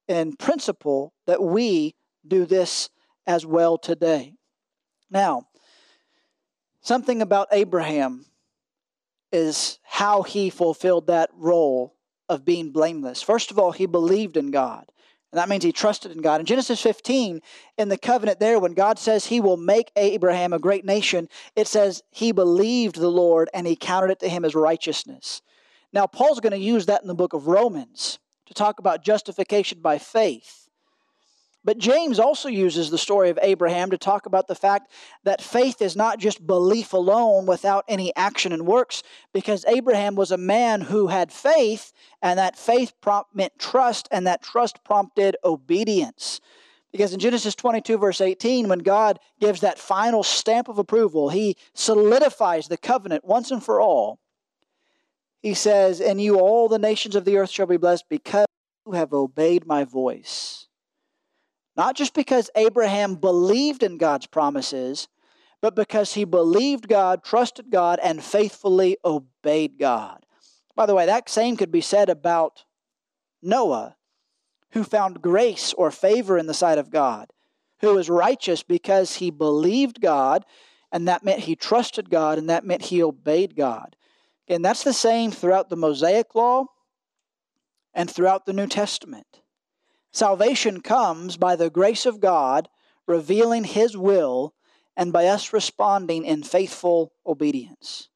in 0.09 0.37
principle 0.37 1.15
that 1.27 1.43
we 1.43 1.95
do 2.27 2.45
this 2.45 2.91
as 3.27 3.47
well 3.47 3.79
today. 3.79 4.35
Now, 5.11 5.47
something 6.83 7.23
about 7.23 7.49
Abraham 7.53 8.27
is 9.33 9.79
how 9.83 10.23
he 10.23 10.51
fulfilled 10.51 11.07
that 11.07 11.31
role 11.35 11.95
of 12.29 12.45
being 12.45 12.71
blameless. 12.71 13.23
First 13.23 13.51
of 13.51 13.59
all, 13.59 13.73
he 13.73 13.87
believed 13.87 14.37
in 14.37 14.51
God. 14.51 14.85
And 15.33 15.39
that 15.39 15.49
means 15.49 15.65
he 15.65 15.73
trusted 15.73 16.13
in 16.13 16.21
God. 16.21 16.41
In 16.41 16.47
Genesis 16.47 16.81
15, 16.83 17.41
in 17.79 17.89
the 17.89 17.97
covenant 17.97 18.39
there, 18.39 18.59
when 18.59 18.75
God 18.75 18.99
says 18.99 19.25
he 19.25 19.41
will 19.41 19.57
make 19.57 19.91
Abraham 19.97 20.53
a 20.53 20.59
great 20.59 20.85
nation, 20.85 21.29
it 21.57 21.67
says 21.67 22.03
he 22.11 22.33
believed 22.33 22.97
the 22.97 23.09
Lord 23.09 23.49
and 23.55 23.67
he 23.67 23.75
counted 23.75 24.11
it 24.11 24.21
to 24.21 24.29
him 24.29 24.45
as 24.45 24.55
righteousness. 24.55 25.41
Now, 25.91 26.07
Paul's 26.07 26.41
going 26.41 26.53
to 26.53 26.59
use 26.59 26.87
that 26.87 27.01
in 27.01 27.09
the 27.09 27.15
book 27.15 27.33
of 27.33 27.47
Romans 27.47 28.19
to 28.47 28.53
talk 28.53 28.79
about 28.79 29.03
justification 29.03 29.81
by 29.81 29.97
faith. 29.97 30.62
But 31.65 31.79
James 31.79 32.19
also 32.19 32.49
uses 32.49 32.91
the 32.91 32.99
story 32.99 33.31
of 33.31 33.39
Abraham 33.41 33.91
to 33.91 33.99
talk 33.99 34.27
about 34.27 34.49
the 34.49 34.55
fact 34.55 34.91
that 35.23 35.41
faith 35.41 35.81
is 35.81 35.95
not 35.95 36.19
just 36.19 36.45
belief 36.45 36.93
alone 36.93 37.47
without 37.47 37.85
any 37.87 38.15
action 38.17 38.53
and 38.53 38.67
works, 38.67 39.03
because 39.33 39.65
Abraham 39.69 40.17
was 40.17 40.33
a 40.33 40.37
man 40.37 40.81
who 40.81 41.07
had 41.07 41.33
faith, 41.33 41.93
and 42.21 42.39
that 42.39 42.59
faith 42.59 42.93
prompt 43.01 43.35
meant 43.35 43.59
trust, 43.59 44.09
and 44.11 44.27
that 44.27 44.43
trust 44.43 44.83
prompted 44.83 45.37
obedience. 45.45 46.41
Because 46.91 47.15
in 47.15 47.21
Genesis 47.21 47.55
22, 47.55 47.97
verse 47.97 48.21
18, 48.21 48.69
when 48.69 48.81
God 48.81 49.19
gives 49.41 49.61
that 49.61 49.79
final 49.79 50.23
stamp 50.23 50.69
of 50.69 50.79
approval, 50.79 51.31
he 51.31 51.57
solidifies 51.75 52.69
the 52.69 52.77
covenant 52.77 53.25
once 53.25 53.51
and 53.51 53.65
for 53.65 53.81
all. 53.81 54.19
He 55.41 55.55
says, 55.55 56.01
And 56.01 56.21
you, 56.21 56.39
all 56.39 56.69
the 56.69 56.79
nations 56.79 57.17
of 57.17 57.25
the 57.25 57.39
earth, 57.39 57.51
shall 57.51 57.67
be 57.67 57.79
blessed 57.79 58.05
because 58.11 58.47
you 58.87 58.93
have 58.93 59.13
obeyed 59.13 59.67
my 59.67 59.85
voice. 59.85 60.62
Not 61.77 61.97
just 61.97 62.15
because 62.15 62.51
Abraham 62.55 63.15
believed 63.15 63.83
in 63.83 63.97
God's 63.97 64.27
promises, 64.27 65.09
but 65.61 65.75
because 65.75 66.15
he 66.15 66.25
believed 66.25 66.89
God, 66.89 67.25
trusted 67.25 67.71
God, 67.71 67.99
and 68.03 68.23
faithfully 68.23 68.99
obeyed 69.05 69.79
God. 69.79 70.27
By 70.75 70.87
the 70.87 70.95
way, 70.95 71.07
that 71.07 71.29
same 71.29 71.57
could 71.57 71.71
be 71.71 71.81
said 71.81 72.11
about 72.11 72.65
Noah, 73.43 73.97
who 74.73 74.85
found 74.85 75.23
grace 75.23 75.73
or 75.75 75.91
favor 75.91 76.37
in 76.37 76.47
the 76.47 76.55
sight 76.55 76.79
of 76.79 76.91
God, 76.91 77.33
who 77.81 77.95
was 77.95 78.11
righteous 78.11 78.63
because 78.63 79.17
he 79.17 79.31
believed 79.31 80.01
God, 80.01 80.45
and 80.91 81.09
that 81.09 81.25
meant 81.25 81.41
he 81.41 81.57
trusted 81.57 82.11
God, 82.11 82.39
and 82.39 82.51
that 82.51 82.65
meant 82.65 82.83
he 82.83 83.03
obeyed 83.03 83.55
God. 83.57 83.97
And 84.49 84.65
that's 84.65 84.85
the 84.85 84.93
same 84.93 85.31
throughout 85.31 85.69
the 85.69 85.77
Mosaic 85.77 86.35
Law 86.35 86.67
and 87.95 88.11
throughout 88.11 88.47
the 88.47 88.53
New 88.53 88.67
Testament. 88.67 89.41
Salvation 90.13 90.81
comes 90.81 91.37
by 91.37 91.57
the 91.57 91.71
grace 91.71 92.05
of 92.05 92.21
God 92.21 92.69
revealing 93.07 93.65
His 93.65 93.97
will 93.97 94.55
and 94.97 95.13
by 95.13 95.27
us 95.27 95.53
responding 95.53 96.25
in 96.25 96.43
faithful 96.43 97.13
obedience. 97.27 98.09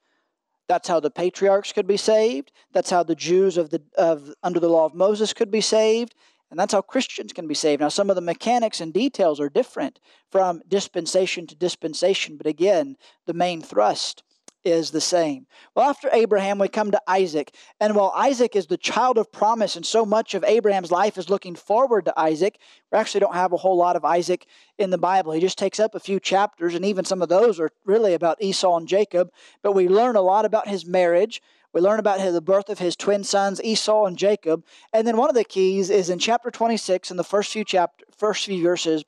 That's 0.68 0.88
how 0.88 1.00
the 1.00 1.11
patriarchs 1.11 1.72
could 1.72 1.87
be 1.87 1.96
saved. 1.96 2.52
That's 2.72 2.90
how 2.90 3.02
the 3.02 3.14
Jews 3.14 3.56
of 3.56 3.70
the, 3.70 3.82
of, 3.96 4.35
under 4.42 4.61
the 4.61 4.68
law 4.68 4.85
of 4.85 4.94
Moses 4.94 5.32
could 5.32 5.50
be 5.50 5.61
saved. 5.61 6.14
And 6.50 6.61
that's 6.61 6.72
how 6.72 6.82
Christians 6.82 7.32
can 7.32 7.48
be 7.48 7.54
saved. 7.54 7.80
Now, 7.80 7.88
some 7.88 8.11
of 8.11 8.16
the 8.16 8.22
mechanics 8.22 8.80
and 8.80 8.92
details 8.92 9.40
are 9.40 9.48
different 9.48 9.98
from 10.30 10.62
dispensation 10.68 11.46
to 11.48 11.56
dispensation, 11.56 12.37
but 12.37 12.46
again, 12.46 12.96
the 13.26 13.35
main 13.35 13.62
thrust 13.62 14.22
is 14.66 14.90
the 14.90 15.00
same. 15.00 15.46
Well, 15.74 15.88
after 15.88 16.11
Abraham, 16.12 16.59
we 16.59 16.68
come 16.68 16.90
to 16.90 17.00
Isaac. 17.07 17.55
And 17.81 17.94
while 17.94 18.12
Isaac 18.16 18.57
is 18.57 18.66
the 18.66 18.76
child 18.76 19.16
of 19.16 19.31
promise, 19.31 19.76
and 19.76 19.87
so 19.87 20.05
much 20.05 20.35
of 20.35 20.42
Abraham's 20.42 20.90
life 20.90 21.16
is 21.16 21.31
looking 21.31 21.55
forward 21.55 22.05
to 22.07 22.20
Isaac, 22.20 22.59
we 22.90 22.98
actually 22.98 23.20
don't 23.20 23.35
have 23.35 23.52
a 23.52 23.59
whole 23.59 23.76
lot 23.76 23.94
of 23.94 24.05
Isaac 24.05 24.46
in 24.76 24.90
the 24.90 24.98
Bible. 24.98 25.33
He 25.33 25.40
just 25.40 25.57
takes 25.57 25.79
up 25.79 25.94
a 25.94 26.00
few 26.00 26.18
chapters, 26.18 26.74
and 26.74 26.85
even 26.85 27.05
some 27.05 27.22
of 27.22 27.29
those 27.29 27.61
are 27.61 27.70
really 27.85 28.12
about 28.12 28.42
Esau 28.42 28.76
and 28.76 28.88
Jacob. 28.88 29.31
But 29.62 29.72
we 29.72 29.88
learn 29.88 30.16
a 30.16 30.20
lot 30.20 30.44
about 30.44 30.66
his 30.66 30.85
marriage. 30.85 31.40
We 31.72 31.81
learn 31.81 32.00
about 32.00 32.18
the 32.18 32.40
birth 32.40 32.68
of 32.68 32.81
his 32.81 32.96
twin 32.96 33.22
sons, 33.22 33.62
Esau 33.62 34.07
and 34.07 34.18
Jacob. 34.18 34.64
And 34.92 35.07
then 35.07 35.16
one 35.16 35.29
of 35.29 35.37
the 35.37 35.44
keys 35.44 35.90
is 35.90 36.11
in 36.11 36.18
chapter 36.18 36.50
26, 36.50 37.12
in 37.12 37.16
the 37.16 37.24
first 37.24 37.52
few 37.52 37.64
chapter, 37.64 38.05
first 38.18 38.46
few 38.46 38.62
verses, 38.62 39.05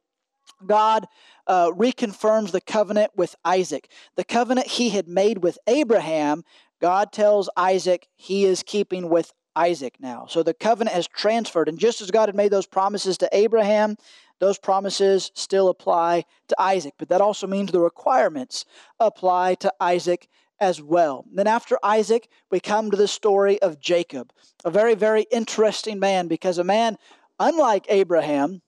God 0.64 1.07
uh, 1.49 1.71
reconfirms 1.71 2.53
the 2.53 2.61
covenant 2.61 3.13
with 3.17 3.35
Isaac. 3.45 3.91
The 4.17 4.25
covenant 4.25 4.69
he 4.69 4.91
had 4.91 5.09
made 5.09 5.39
with 5.39 5.59
Abraham, 5.67 6.45
God 6.81 7.11
tells 7.11 7.51
Isaac 7.57 8.07
he 8.15 8.45
is 8.45 8.63
keeping 8.63 9.09
with 9.09 9.33
Isaac 9.57 9.97
now. 9.99 10.27
So 10.29 10.43
the 10.43 10.55
covenant 10.55 10.95
has 10.95 11.09
transferred. 11.09 11.69
And 11.69 11.79
just 11.79 12.01
as 12.01 12.11
God 12.11 12.29
had 12.29 12.37
made 12.37 12.53
those 12.53 12.67
promises 12.67 13.19
to 13.19 13.29
Abraham, 13.33 13.97
those 14.39 14.59
promises 14.59 15.33
still 15.35 15.69
apply 15.69 16.25
to 16.47 16.61
Isaac. 16.61 16.95
But 16.99 17.09
that 17.09 17.21
also 17.21 17.47
means 17.47 17.73
the 17.73 17.81
requirements 17.81 18.65
apply 19.01 19.57
to 19.57 19.73
Isaac 19.81 20.29
as 20.61 20.81
well. 20.81 21.25
Then 21.33 21.47
after 21.47 21.79
Isaac, 21.83 22.29
we 22.51 22.61
come 22.61 22.91
to 22.91 22.97
the 22.97 23.09
story 23.09 23.61
of 23.63 23.81
Jacob, 23.81 24.33
a 24.65 24.71
very, 24.71 24.95
very 24.95 25.27
interesting 25.31 25.99
man 25.99 26.29
because 26.29 26.59
a 26.59 26.65
man, 26.65 26.99
unlike 27.41 27.87
Abraham, 27.89 28.63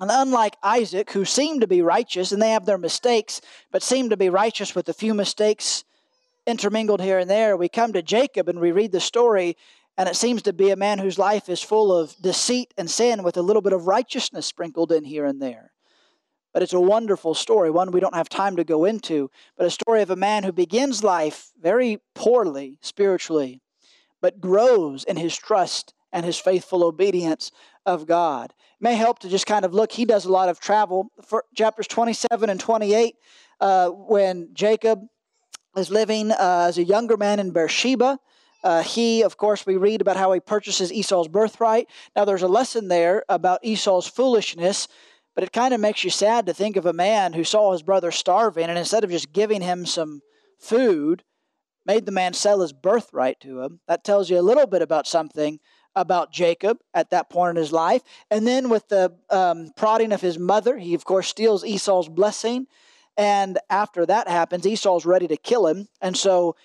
and 0.00 0.10
unlike 0.12 0.56
Isaac, 0.62 1.12
who 1.12 1.24
seemed 1.24 1.60
to 1.60 1.66
be 1.66 1.82
righteous, 1.82 2.32
and 2.32 2.42
they 2.42 2.50
have 2.50 2.66
their 2.66 2.78
mistakes, 2.78 3.40
but 3.70 3.82
seem 3.82 4.10
to 4.10 4.16
be 4.16 4.28
righteous 4.28 4.74
with 4.74 4.88
a 4.88 4.94
few 4.94 5.14
mistakes 5.14 5.84
intermingled 6.46 7.00
here 7.00 7.18
and 7.18 7.30
there, 7.30 7.56
we 7.56 7.68
come 7.68 7.92
to 7.92 8.02
Jacob 8.02 8.48
and 8.48 8.58
we 8.58 8.72
read 8.72 8.92
the 8.92 9.00
story, 9.00 9.56
and 9.96 10.08
it 10.08 10.16
seems 10.16 10.42
to 10.42 10.52
be 10.52 10.70
a 10.70 10.76
man 10.76 10.98
whose 10.98 11.18
life 11.18 11.48
is 11.48 11.62
full 11.62 11.96
of 11.96 12.16
deceit 12.20 12.74
and 12.76 12.90
sin 12.90 13.22
with 13.22 13.36
a 13.36 13.42
little 13.42 13.62
bit 13.62 13.72
of 13.72 13.86
righteousness 13.86 14.46
sprinkled 14.46 14.90
in 14.90 15.04
here 15.04 15.24
and 15.24 15.40
there. 15.40 15.72
But 16.52 16.62
it's 16.62 16.72
a 16.72 16.80
wonderful 16.80 17.34
story, 17.34 17.70
one 17.70 17.92
we 17.92 18.00
don't 18.00 18.14
have 18.14 18.28
time 18.28 18.56
to 18.56 18.64
go 18.64 18.84
into, 18.84 19.30
but 19.56 19.66
a 19.66 19.70
story 19.70 20.02
of 20.02 20.10
a 20.10 20.16
man 20.16 20.42
who 20.42 20.52
begins 20.52 21.04
life 21.04 21.50
very 21.60 21.98
poorly 22.14 22.78
spiritually, 22.80 23.60
but 24.20 24.40
grows 24.40 25.04
in 25.04 25.16
his 25.16 25.36
trust 25.36 25.94
and 26.12 26.26
his 26.26 26.38
faithful 26.38 26.84
obedience 26.84 27.50
of 27.86 28.06
God 28.06 28.52
may 28.80 28.94
help 28.94 29.20
to 29.20 29.28
just 29.28 29.46
kind 29.46 29.64
of 29.64 29.74
look. 29.74 29.92
He 29.92 30.04
does 30.04 30.24
a 30.24 30.32
lot 30.32 30.48
of 30.48 30.60
travel. 30.60 31.10
For 31.24 31.44
chapters 31.54 31.86
27 31.86 32.50
and 32.50 32.58
28, 32.58 33.14
uh, 33.60 33.88
when 33.90 34.48
Jacob 34.52 35.00
is 35.76 35.90
living 35.90 36.30
uh, 36.32 36.66
as 36.68 36.78
a 36.78 36.84
younger 36.84 37.16
man 37.16 37.38
in 37.38 37.50
Beersheba. 37.50 38.18
Uh, 38.62 38.82
he, 38.82 39.22
of 39.22 39.36
course, 39.36 39.66
we 39.66 39.76
read 39.76 40.00
about 40.00 40.16
how 40.16 40.32
he 40.32 40.40
purchases 40.40 40.92
Esau's 40.92 41.28
birthright. 41.28 41.88
Now, 42.14 42.24
there's 42.24 42.42
a 42.42 42.48
lesson 42.48 42.88
there 42.88 43.24
about 43.28 43.64
Esau's 43.64 44.06
foolishness, 44.06 44.86
but 45.34 45.42
it 45.42 45.52
kind 45.52 45.74
of 45.74 45.80
makes 45.80 46.04
you 46.04 46.10
sad 46.10 46.46
to 46.46 46.54
think 46.54 46.76
of 46.76 46.86
a 46.86 46.92
man 46.92 47.32
who 47.32 47.42
saw 47.42 47.72
his 47.72 47.82
brother 47.82 48.10
starving, 48.10 48.68
and 48.68 48.78
instead 48.78 49.02
of 49.02 49.10
just 49.10 49.32
giving 49.32 49.62
him 49.62 49.84
some 49.84 50.20
food, 50.60 51.24
made 51.84 52.06
the 52.06 52.12
man 52.12 52.34
sell 52.34 52.60
his 52.60 52.72
birthright 52.72 53.40
to 53.40 53.62
him. 53.62 53.80
That 53.88 54.04
tells 54.04 54.30
you 54.30 54.38
a 54.38 54.42
little 54.42 54.68
bit 54.68 54.82
about 54.82 55.08
something 55.08 55.58
about 55.94 56.32
Jacob 56.32 56.78
at 56.94 57.10
that 57.10 57.28
point 57.28 57.50
in 57.50 57.56
his 57.56 57.72
life. 57.72 58.02
And 58.30 58.46
then 58.46 58.68
with 58.68 58.88
the 58.88 59.12
um, 59.30 59.72
prodding 59.76 60.12
of 60.12 60.20
his 60.20 60.38
mother, 60.38 60.78
he, 60.78 60.94
of 60.94 61.04
course, 61.04 61.28
steals 61.28 61.64
Esau's 61.64 62.08
blessing. 62.08 62.66
And 63.16 63.58
after 63.68 64.06
that 64.06 64.28
happens, 64.28 64.66
Esau's 64.66 65.04
ready 65.04 65.28
to 65.28 65.36
kill 65.36 65.66
him. 65.66 65.88
And 66.00 66.16
so 66.16 66.56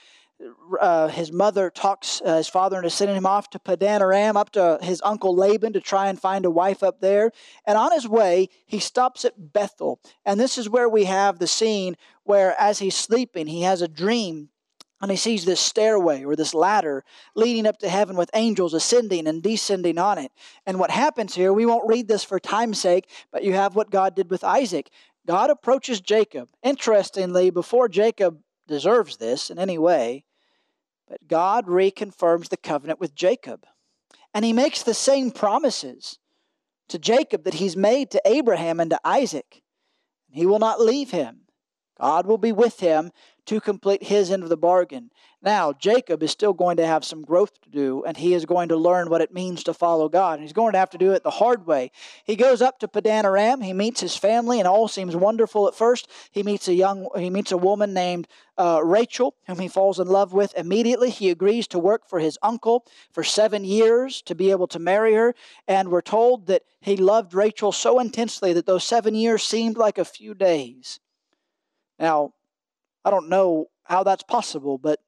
uh, 0.79 1.07
his 1.07 1.31
mother 1.31 1.69
talks 1.69 2.21
uh, 2.23 2.37
his 2.37 2.47
father 2.47 2.77
into 2.77 2.89
sending 2.89 3.17
him 3.17 3.25
off 3.25 3.49
to 3.49 3.59
Padan 3.59 4.01
Aram, 4.01 4.37
up 4.37 4.51
to 4.51 4.77
his 4.81 5.01
uncle 5.03 5.35
Laban 5.35 5.73
to 5.73 5.81
try 5.81 6.07
and 6.07 6.19
find 6.19 6.45
a 6.45 6.51
wife 6.51 6.83
up 6.83 7.01
there. 7.01 7.31
And 7.65 7.77
on 7.77 7.91
his 7.91 8.07
way, 8.07 8.49
he 8.65 8.79
stops 8.79 9.25
at 9.25 9.51
Bethel. 9.53 9.99
And 10.25 10.39
this 10.39 10.57
is 10.57 10.69
where 10.69 10.87
we 10.87 11.05
have 11.05 11.39
the 11.39 11.47
scene 11.47 11.97
where, 12.23 12.55
as 12.59 12.79
he's 12.79 12.95
sleeping, 12.95 13.47
he 13.47 13.63
has 13.63 13.81
a 13.81 13.87
dream 13.87 14.49
and 15.01 15.11
he 15.11 15.17
sees 15.17 15.45
this 15.45 15.59
stairway 15.59 16.23
or 16.23 16.35
this 16.35 16.53
ladder 16.53 17.03
leading 17.35 17.67
up 17.67 17.77
to 17.79 17.89
heaven 17.89 18.15
with 18.17 18.31
angels 18.33 18.73
ascending 18.73 19.27
and 19.27 19.43
descending 19.43 19.97
on 19.97 20.17
it. 20.17 20.31
And 20.65 20.79
what 20.79 20.89
happens 20.89 21.35
here, 21.35 21.53
we 21.53 21.65
won't 21.65 21.87
read 21.87 22.07
this 22.07 22.23
for 22.23 22.39
time's 22.39 22.79
sake, 22.79 23.07
but 23.31 23.43
you 23.43 23.53
have 23.53 23.75
what 23.75 23.91
God 23.91 24.15
did 24.15 24.31
with 24.31 24.43
Isaac. 24.43 24.89
God 25.27 25.49
approaches 25.49 26.01
Jacob. 26.01 26.49
Interestingly, 26.63 27.51
before 27.51 27.87
Jacob 27.87 28.39
deserves 28.67 29.17
this 29.17 29.51
in 29.51 29.59
any 29.59 29.77
way, 29.77 30.25
but 31.07 31.27
God 31.27 31.67
reconfirms 31.67 32.49
the 32.49 32.57
covenant 32.57 32.99
with 32.99 33.13
Jacob. 33.15 33.65
And 34.33 34.43
he 34.43 34.53
makes 34.53 34.83
the 34.83 34.93
same 34.93 35.31
promises 35.31 36.17
to 36.89 36.97
Jacob 36.97 37.43
that 37.43 37.55
he's 37.55 37.77
made 37.77 38.11
to 38.11 38.21
Abraham 38.25 38.79
and 38.79 38.89
to 38.89 38.99
Isaac. 39.03 39.61
He 40.31 40.45
will 40.45 40.59
not 40.59 40.81
leave 40.81 41.11
him 41.11 41.47
God 41.99 42.27
will 42.27 42.37
be 42.37 42.51
with 42.51 42.79
him 42.79 43.11
to 43.47 43.61
complete 43.61 44.03
his 44.03 44.29
end 44.29 44.43
of 44.43 44.49
the 44.49 44.57
bargain. 44.57 45.09
Now, 45.41 45.71
Jacob 45.71 46.21
is 46.21 46.31
still 46.31 46.53
going 46.53 46.77
to 46.77 46.85
have 46.85 47.05
some 47.05 47.21
growth 47.21 47.61
to 47.61 47.69
do, 47.69 48.03
and 48.05 48.17
he 48.17 48.33
is 48.33 48.45
going 48.45 48.69
to 48.69 48.75
learn 48.75 49.09
what 49.09 49.21
it 49.21 49.33
means 49.33 49.63
to 49.63 49.73
follow 49.73 50.09
God. 50.09 50.33
And 50.33 50.41
he's 50.41 50.53
going 50.53 50.73
to 50.73 50.79
have 50.79 50.89
to 50.89 50.97
do 50.97 51.13
it 51.13 51.23
the 51.23 51.29
hard 51.29 51.65
way. 51.65 51.91
He 52.25 52.35
goes 52.35 52.61
up 52.61 52.79
to 52.79 52.87
Padan 52.87 53.25
Aram. 53.25 53.61
He 53.61 53.71
meets 53.71 54.01
his 54.01 54.17
family, 54.17 54.59
and 54.59 54.67
all 54.67 54.87
seems 54.87 55.15
wonderful 55.15 55.67
at 55.67 55.75
first. 55.75 56.09
He 56.31 56.43
meets 56.43 56.67
a 56.67 56.73
young, 56.73 57.07
he 57.17 57.29
meets 57.29 57.51
a 57.51 57.57
woman 57.57 57.93
named 57.93 58.27
uh, 58.57 58.81
Rachel, 58.83 59.35
whom 59.45 59.59
he 59.59 59.69
falls 59.69 59.99
in 59.99 60.07
love 60.07 60.33
with 60.33 60.53
immediately. 60.57 61.09
He 61.09 61.29
agrees 61.29 61.67
to 61.67 61.79
work 61.79 62.09
for 62.09 62.19
his 62.19 62.37
uncle 62.41 62.85
for 63.13 63.23
seven 63.23 63.63
years 63.63 64.21
to 64.23 64.35
be 64.35 64.51
able 64.51 64.67
to 64.67 64.79
marry 64.79 65.13
her. 65.13 65.35
And 65.67 65.89
we're 65.89 66.01
told 66.01 66.47
that 66.47 66.63
he 66.81 66.97
loved 66.97 67.33
Rachel 67.33 67.71
so 67.71 67.99
intensely 67.99 68.51
that 68.53 68.65
those 68.65 68.83
seven 68.83 69.15
years 69.15 69.43
seemed 69.43 69.77
like 69.77 69.97
a 69.97 70.05
few 70.05 70.33
days. 70.33 70.99
Now, 71.99 72.33
I 73.07 73.09
don't 73.09 73.29
know 73.29 73.67
how 73.83 74.03
that's 74.03 74.23
possible, 74.23 74.77
but 74.77 74.99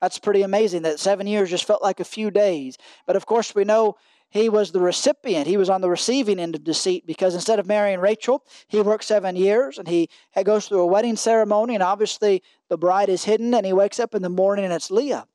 that's 0.00 0.20
pretty 0.20 0.42
amazing 0.42 0.82
that 0.82 1.00
seven 1.00 1.26
years 1.26 1.50
just 1.50 1.64
felt 1.64 1.82
like 1.82 1.98
a 1.98 2.04
few 2.04 2.30
days. 2.30 2.78
But 3.04 3.16
of 3.16 3.26
course, 3.26 3.52
we 3.52 3.64
know 3.64 3.96
he 4.30 4.48
was 4.48 4.70
the 4.70 4.78
recipient. 4.78 5.48
He 5.48 5.56
was 5.56 5.68
on 5.68 5.80
the 5.80 5.90
receiving 5.90 6.38
end 6.38 6.54
of 6.54 6.62
deceit 6.62 7.04
because 7.04 7.34
instead 7.34 7.58
of 7.58 7.66
marrying 7.66 7.98
Rachel, 7.98 8.44
he 8.68 8.80
worked 8.80 9.02
seven 9.02 9.34
years 9.34 9.76
and 9.76 9.88
he 9.88 10.08
goes 10.44 10.68
through 10.68 10.82
a 10.82 10.86
wedding 10.86 11.16
ceremony. 11.16 11.74
And 11.74 11.82
obviously, 11.82 12.44
the 12.68 12.78
bride 12.78 13.08
is 13.08 13.24
hidden, 13.24 13.52
and 13.52 13.66
he 13.66 13.72
wakes 13.72 13.98
up 13.98 14.14
in 14.14 14.22
the 14.22 14.28
morning 14.28 14.64
and 14.64 14.72
it's 14.72 14.92
Leah. 14.92 15.26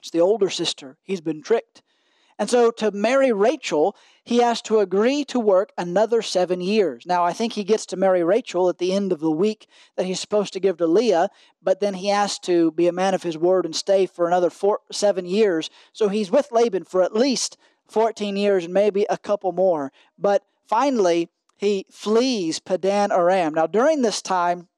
It's 0.00 0.10
the 0.10 0.20
older 0.20 0.50
sister. 0.50 0.98
He's 1.04 1.22
been 1.22 1.40
tricked. 1.40 1.82
And 2.38 2.50
so 2.50 2.70
to 2.72 2.90
marry 2.90 3.32
Rachel, 3.32 3.96
he 4.22 4.38
has 4.38 4.60
to 4.62 4.80
agree 4.80 5.24
to 5.26 5.40
work 5.40 5.72
another 5.78 6.20
seven 6.20 6.60
years. 6.60 7.04
Now, 7.06 7.24
I 7.24 7.32
think 7.32 7.54
he 7.54 7.64
gets 7.64 7.86
to 7.86 7.96
marry 7.96 8.22
Rachel 8.22 8.68
at 8.68 8.78
the 8.78 8.92
end 8.92 9.12
of 9.12 9.20
the 9.20 9.30
week 9.30 9.66
that 9.96 10.04
he's 10.04 10.20
supposed 10.20 10.52
to 10.52 10.60
give 10.60 10.76
to 10.78 10.86
Leah, 10.86 11.30
but 11.62 11.80
then 11.80 11.94
he 11.94 12.08
has 12.08 12.38
to 12.40 12.72
be 12.72 12.88
a 12.88 12.92
man 12.92 13.14
of 13.14 13.22
his 13.22 13.38
word 13.38 13.64
and 13.64 13.74
stay 13.74 14.04
for 14.04 14.26
another 14.26 14.50
four, 14.50 14.80
seven 14.92 15.24
years. 15.24 15.70
So 15.92 16.08
he's 16.08 16.30
with 16.30 16.52
Laban 16.52 16.84
for 16.84 17.02
at 17.02 17.14
least 17.14 17.56
14 17.88 18.36
years 18.36 18.64
and 18.64 18.74
maybe 18.74 19.06
a 19.08 19.16
couple 19.16 19.52
more. 19.52 19.92
But 20.18 20.42
finally, 20.66 21.30
he 21.56 21.86
flees 21.90 22.58
Padan 22.58 23.12
Aram. 23.12 23.54
Now, 23.54 23.66
during 23.66 24.02
this 24.02 24.20
time, 24.20 24.68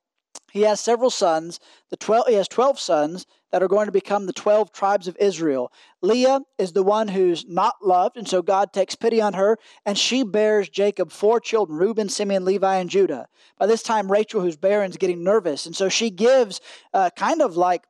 he 0.50 0.62
has 0.62 0.80
several 0.80 1.10
sons. 1.10 1.60
The 1.90 1.96
12, 1.96 2.28
he 2.28 2.34
has 2.34 2.48
12 2.48 2.78
sons 2.78 3.26
that 3.52 3.62
are 3.62 3.68
going 3.68 3.86
to 3.86 3.92
become 3.92 4.26
the 4.26 4.32
12 4.32 4.72
tribes 4.72 5.08
of 5.08 5.16
Israel. 5.18 5.72
Leah 6.02 6.40
is 6.58 6.72
the 6.72 6.82
one 6.82 7.08
who's 7.08 7.46
not 7.46 7.74
loved, 7.82 8.16
and 8.16 8.28
so 8.28 8.42
God 8.42 8.72
takes 8.72 8.94
pity 8.94 9.20
on 9.20 9.34
her, 9.34 9.58
and 9.86 9.96
she 9.96 10.22
bears 10.22 10.68
Jacob 10.68 11.10
four 11.10 11.40
children 11.40 11.78
Reuben, 11.78 12.08
Simeon, 12.08 12.44
Levi, 12.44 12.76
and 12.76 12.90
Judah. 12.90 13.26
By 13.58 13.66
this 13.66 13.82
time, 13.82 14.10
Rachel, 14.10 14.40
who's 14.40 14.56
barren, 14.56 14.90
is 14.90 14.96
getting 14.96 15.24
nervous, 15.24 15.66
and 15.66 15.74
so 15.74 15.88
she 15.88 16.10
gives 16.10 16.60
uh, 16.92 17.10
kind 17.16 17.40
of 17.40 17.56
like 17.56 17.86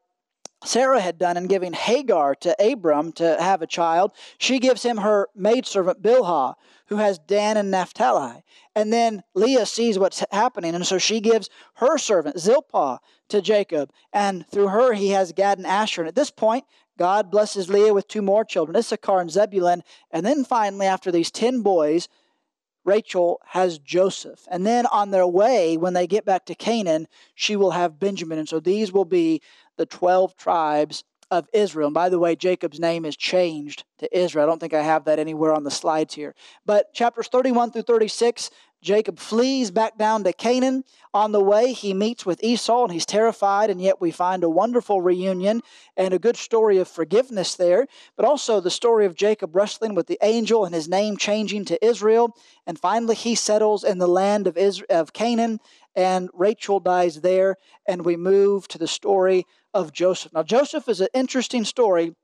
Sarah 0.64 1.00
had 1.00 1.18
done 1.18 1.36
in 1.36 1.46
giving 1.46 1.72
Hagar 1.72 2.34
to 2.36 2.56
Abram 2.60 3.12
to 3.12 3.40
have 3.40 3.62
a 3.62 3.66
child. 3.66 4.12
She 4.38 4.58
gives 4.58 4.82
him 4.82 4.98
her 4.98 5.28
maidservant 5.34 6.02
Bilhah, 6.02 6.54
who 6.86 6.96
has 6.96 7.18
Dan 7.18 7.56
and 7.56 7.70
Naphtali. 7.70 8.42
And 8.74 8.92
then 8.92 9.22
Leah 9.34 9.66
sees 9.66 9.98
what's 9.98 10.24
happening, 10.32 10.74
and 10.74 10.86
so 10.86 10.98
she 10.98 11.20
gives 11.20 11.48
her 11.74 11.96
servant 11.96 12.38
Zilpah 12.38 12.98
to 13.28 13.42
Jacob. 13.42 13.92
And 14.12 14.46
through 14.48 14.68
her, 14.68 14.94
he 14.94 15.10
has 15.10 15.32
Gad 15.32 15.58
and 15.58 15.66
Asher. 15.66 16.02
And 16.02 16.08
at 16.08 16.14
this 16.14 16.30
point, 16.30 16.64
God 16.98 17.30
blesses 17.30 17.70
Leah 17.70 17.94
with 17.94 18.08
two 18.08 18.22
more 18.22 18.44
children, 18.44 18.76
Issachar 18.76 19.20
and 19.20 19.30
Zebulun. 19.30 19.82
And 20.10 20.26
then 20.26 20.44
finally, 20.44 20.86
after 20.86 21.12
these 21.12 21.30
10 21.30 21.62
boys, 21.62 22.08
Rachel 22.88 23.40
has 23.44 23.78
Joseph. 23.78 24.48
And 24.50 24.66
then 24.66 24.86
on 24.86 25.10
their 25.10 25.26
way, 25.26 25.76
when 25.76 25.92
they 25.92 26.06
get 26.06 26.24
back 26.24 26.46
to 26.46 26.54
Canaan, 26.54 27.06
she 27.34 27.54
will 27.54 27.72
have 27.72 28.00
Benjamin. 28.00 28.38
And 28.38 28.48
so 28.48 28.60
these 28.60 28.92
will 28.92 29.04
be 29.04 29.42
the 29.76 29.86
12 29.86 30.36
tribes 30.36 31.04
of 31.30 31.46
Israel. 31.52 31.88
And 31.88 31.94
by 31.94 32.08
the 32.08 32.18
way, 32.18 32.34
Jacob's 32.34 32.80
name 32.80 33.04
is 33.04 33.14
changed 33.14 33.84
to 33.98 34.18
Israel. 34.18 34.44
I 34.44 34.46
don't 34.46 34.58
think 34.58 34.72
I 34.72 34.82
have 34.82 35.04
that 35.04 35.18
anywhere 35.18 35.52
on 35.52 35.64
the 35.64 35.70
slides 35.70 36.14
here. 36.14 36.34
But 36.64 36.94
chapters 36.94 37.28
31 37.28 37.72
through 37.72 37.82
36, 37.82 38.50
Jacob 38.80 39.18
flees 39.18 39.70
back 39.70 39.98
down 39.98 40.24
to 40.24 40.32
Canaan. 40.32 40.84
On 41.12 41.32
the 41.32 41.42
way, 41.42 41.72
he 41.72 41.92
meets 41.94 42.24
with 42.24 42.42
Esau 42.44 42.84
and 42.84 42.92
he's 42.92 43.06
terrified, 43.06 43.70
and 43.70 43.80
yet 43.80 44.00
we 44.00 44.10
find 44.10 44.44
a 44.44 44.50
wonderful 44.50 45.00
reunion 45.00 45.62
and 45.96 46.14
a 46.14 46.18
good 46.18 46.36
story 46.36 46.78
of 46.78 46.86
forgiveness 46.86 47.56
there. 47.56 47.86
But 48.16 48.24
also 48.24 48.60
the 48.60 48.70
story 48.70 49.04
of 49.04 49.16
Jacob 49.16 49.56
wrestling 49.56 49.94
with 49.94 50.06
the 50.06 50.18
angel 50.22 50.64
and 50.64 50.74
his 50.74 50.88
name 50.88 51.16
changing 51.16 51.64
to 51.66 51.84
Israel. 51.84 52.36
And 52.66 52.78
finally, 52.78 53.16
he 53.16 53.34
settles 53.34 53.82
in 53.82 53.98
the 53.98 54.06
land 54.06 54.46
of, 54.46 54.56
Israel, 54.56 54.86
of 54.90 55.12
Canaan, 55.12 55.58
and 55.96 56.30
Rachel 56.32 56.78
dies 56.78 57.20
there. 57.20 57.56
And 57.86 58.04
we 58.04 58.16
move 58.16 58.68
to 58.68 58.78
the 58.78 58.88
story 58.88 59.44
of 59.74 59.92
Joseph. 59.92 60.32
Now, 60.32 60.44
Joseph 60.44 60.88
is 60.88 61.00
an 61.00 61.08
interesting 61.14 61.64
story 61.64 62.14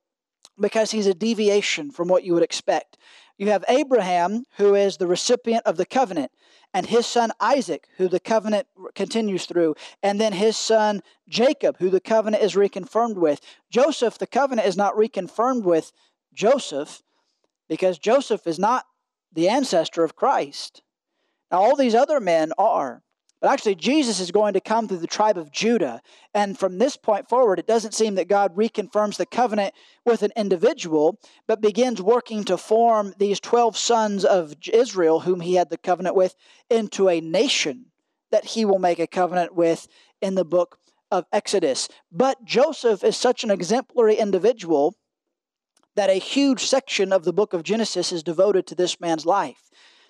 because 0.59 0.91
he's 0.91 1.07
a 1.07 1.15
deviation 1.15 1.91
from 1.91 2.09
what 2.09 2.25
you 2.25 2.35
would 2.35 2.43
expect. 2.43 2.97
You 3.37 3.49
have 3.49 3.65
Abraham, 3.69 4.45
who 4.59 4.75
is 4.75 4.97
the 4.97 5.07
recipient 5.07 5.67
of 5.67 5.77
the 5.77 5.87
covenant, 5.87 6.31
and 6.73 6.87
his 6.87 7.07
son 7.07 7.33
Isaac, 7.41 7.89
who 7.97 8.09
the 8.09 8.21
covenant 8.21 8.67
continues 8.95 9.47
through, 9.47 9.75
and 10.03 10.21
then 10.21 10.33
his 10.33 10.57
son 10.57 11.03
Jacob, 11.29 11.77
who 11.79 11.91
the 11.91 12.01
covenant 12.01 12.43
is 12.43 12.55
reconfirmed 12.55 13.17
with. 13.17 13.41
Joseph, 13.71 14.19
the 14.19 14.27
covenant 14.27 14.69
is 14.69 14.77
not 14.77 14.95
reconfirmed 14.95 15.65
with 15.65 15.93
Joseph 16.33 17.03
because 17.69 17.99
Joseph 17.99 18.47
is 18.47 18.59
not 18.59 18.85
the 19.33 19.49
ancestor 19.49 20.05
of 20.05 20.17
Christ. 20.17 20.83
Now, 21.51 21.63
all 21.63 21.77
these 21.77 21.95
other 21.95 22.21
men 22.21 22.53
are. 22.59 23.03
But 23.45 23.53
actually, 23.53 23.75
Jesus 23.75 24.21
is 24.21 24.31
going 24.31 24.55
to 24.55 24.61
come 24.63 24.89
through 24.89 25.01
the 25.01 25.07
tribe 25.07 25.37
of 25.37 25.53
Judah. 25.53 26.01
And 26.33 26.59
from 26.59 26.79
this 26.79 26.97
point 26.97 27.29
forward, 27.29 27.59
it 27.59 27.67
doesn't 27.67 27.93
seem 27.93 28.15
that 28.15 28.27
God 28.27 28.57
reconfirms 28.57 29.19
the 29.19 29.27
covenant 29.27 29.75
with 30.07 30.23
an 30.23 30.33
individual, 30.35 31.21
but 31.47 31.61
begins 31.61 32.01
working 32.01 32.45
to 32.45 32.57
form 32.57 33.13
these 33.19 33.41
12 33.41 33.77
sons 33.77 34.25
of 34.25 34.55
Israel, 34.73 35.21
whom 35.21 35.41
he 35.41 35.57
had 35.57 35.69
the 35.69 35.77
covenant 35.77 36.17
with, 36.17 36.35
into 36.71 37.11
a 37.11 37.21
nation 37.21 37.91
that 38.31 38.47
he 38.47 38.65
will 38.65 38.79
make 38.79 38.99
a 38.99 39.07
covenant 39.07 39.55
with 39.55 39.89
in 40.23 40.37
the 40.37 40.45
book 40.47 40.79
of 41.11 41.27
Exodus. 41.31 41.91
But 42.11 42.47
Joseph 42.47 43.05
is 43.05 43.15
such 43.15 43.45
an 43.45 43.51
exemplary 43.51 44.15
individual 44.15 44.97
that 45.97 46.09
a 46.09 46.15
huge 46.15 46.65
section 46.65 47.13
of 47.13 47.25
the 47.25 47.35
book 47.35 47.53
of 47.53 47.63
Genesis 47.63 48.11
is 48.11 48.23
devoted 48.23 48.67
to 48.69 48.75
this 48.75 48.99
man's 49.03 49.27
life 49.27 49.64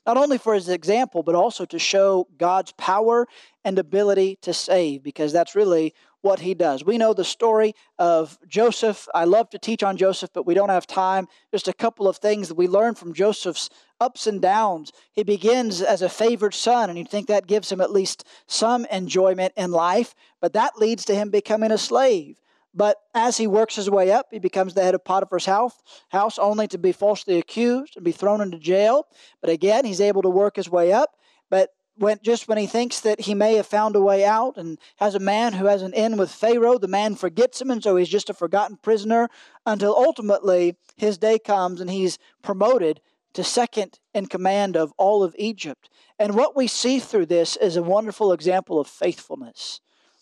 not 0.06 0.16
only 0.16 0.38
for 0.38 0.54
his 0.54 0.68
example, 0.68 1.22
but 1.22 1.34
also 1.34 1.64
to 1.64 1.78
show 1.78 2.26
God's 2.38 2.72
power 2.72 3.26
and 3.64 3.78
ability 3.78 4.38
to 4.42 4.52
save, 4.52 5.02
because 5.02 5.32
that's 5.32 5.54
really 5.54 5.94
what 6.20 6.40
he 6.40 6.54
does. 6.54 6.84
We 6.84 6.96
know 6.96 7.12
the 7.12 7.24
story 7.24 7.74
of 7.98 8.38
Joseph. 8.48 9.06
I 9.14 9.24
love 9.24 9.50
to 9.50 9.58
teach 9.58 9.82
on 9.82 9.98
Joseph, 9.98 10.30
but 10.32 10.46
we 10.46 10.54
don't 10.54 10.70
have 10.70 10.86
time. 10.86 11.28
Just 11.50 11.68
a 11.68 11.74
couple 11.74 12.08
of 12.08 12.16
things 12.16 12.48
that 12.48 12.54
we 12.54 12.66
learn 12.66 12.94
from 12.94 13.12
Joseph's 13.12 13.68
ups 14.00 14.26
and 14.26 14.40
downs. 14.40 14.90
He 15.12 15.22
begins 15.22 15.82
as 15.82 16.00
a 16.00 16.08
favored 16.08 16.54
son, 16.54 16.88
and 16.88 16.98
you 16.98 17.04
think 17.04 17.28
that 17.28 17.46
gives 17.46 17.70
him 17.70 17.80
at 17.80 17.92
least 17.92 18.24
some 18.46 18.86
enjoyment 18.86 19.52
in 19.56 19.70
life, 19.70 20.14
but 20.40 20.54
that 20.54 20.78
leads 20.78 21.04
to 21.06 21.14
him 21.14 21.30
becoming 21.30 21.70
a 21.70 21.78
slave. 21.78 22.40
But 22.74 22.96
as 23.14 23.36
he 23.36 23.46
works 23.46 23.76
his 23.76 23.88
way 23.88 24.10
up, 24.10 24.26
he 24.32 24.40
becomes 24.40 24.74
the 24.74 24.82
head 24.82 24.94
of 24.94 25.04
Potiphar's 25.04 25.46
house, 25.46 25.74
house 26.08 26.38
only 26.38 26.66
to 26.68 26.78
be 26.78 26.90
falsely 26.90 27.38
accused 27.38 27.96
and 27.96 28.04
be 28.04 28.12
thrown 28.12 28.40
into 28.40 28.58
jail. 28.58 29.06
But 29.40 29.50
again, 29.50 29.84
he's 29.84 30.00
able 30.00 30.22
to 30.22 30.30
work 30.30 30.56
his 30.56 30.68
way 30.68 30.92
up. 30.92 31.10
But 31.48 31.70
when 31.96 32.18
just 32.22 32.48
when 32.48 32.58
he 32.58 32.66
thinks 32.66 32.98
that 33.00 33.20
he 33.20 33.34
may 33.34 33.54
have 33.54 33.66
found 33.66 33.94
a 33.94 34.00
way 34.00 34.24
out 34.24 34.56
and 34.56 34.78
has 34.96 35.14
a 35.14 35.20
man 35.20 35.52
who 35.52 35.66
has 35.66 35.82
an 35.82 35.94
end 35.94 36.18
with 36.18 36.32
Pharaoh, 36.32 36.78
the 36.78 36.88
man 36.88 37.14
forgets 37.14 37.60
him, 37.60 37.70
and 37.70 37.80
so 37.80 37.94
he's 37.94 38.08
just 38.08 38.30
a 38.30 38.34
forgotten 38.34 38.76
prisoner 38.76 39.28
until 39.64 39.94
ultimately 39.94 40.74
his 40.96 41.16
day 41.16 41.38
comes 41.38 41.80
and 41.80 41.90
he's 41.90 42.18
promoted 42.42 43.00
to 43.34 43.44
second 43.44 44.00
in 44.12 44.26
command 44.26 44.76
of 44.76 44.92
all 44.98 45.22
of 45.22 45.36
Egypt. 45.38 45.88
And 46.18 46.34
what 46.34 46.56
we 46.56 46.66
see 46.66 46.98
through 46.98 47.26
this 47.26 47.56
is 47.56 47.76
a 47.76 47.82
wonderful 47.82 48.32
example 48.32 48.80
of 48.80 48.88
faithfulness. 48.88 49.80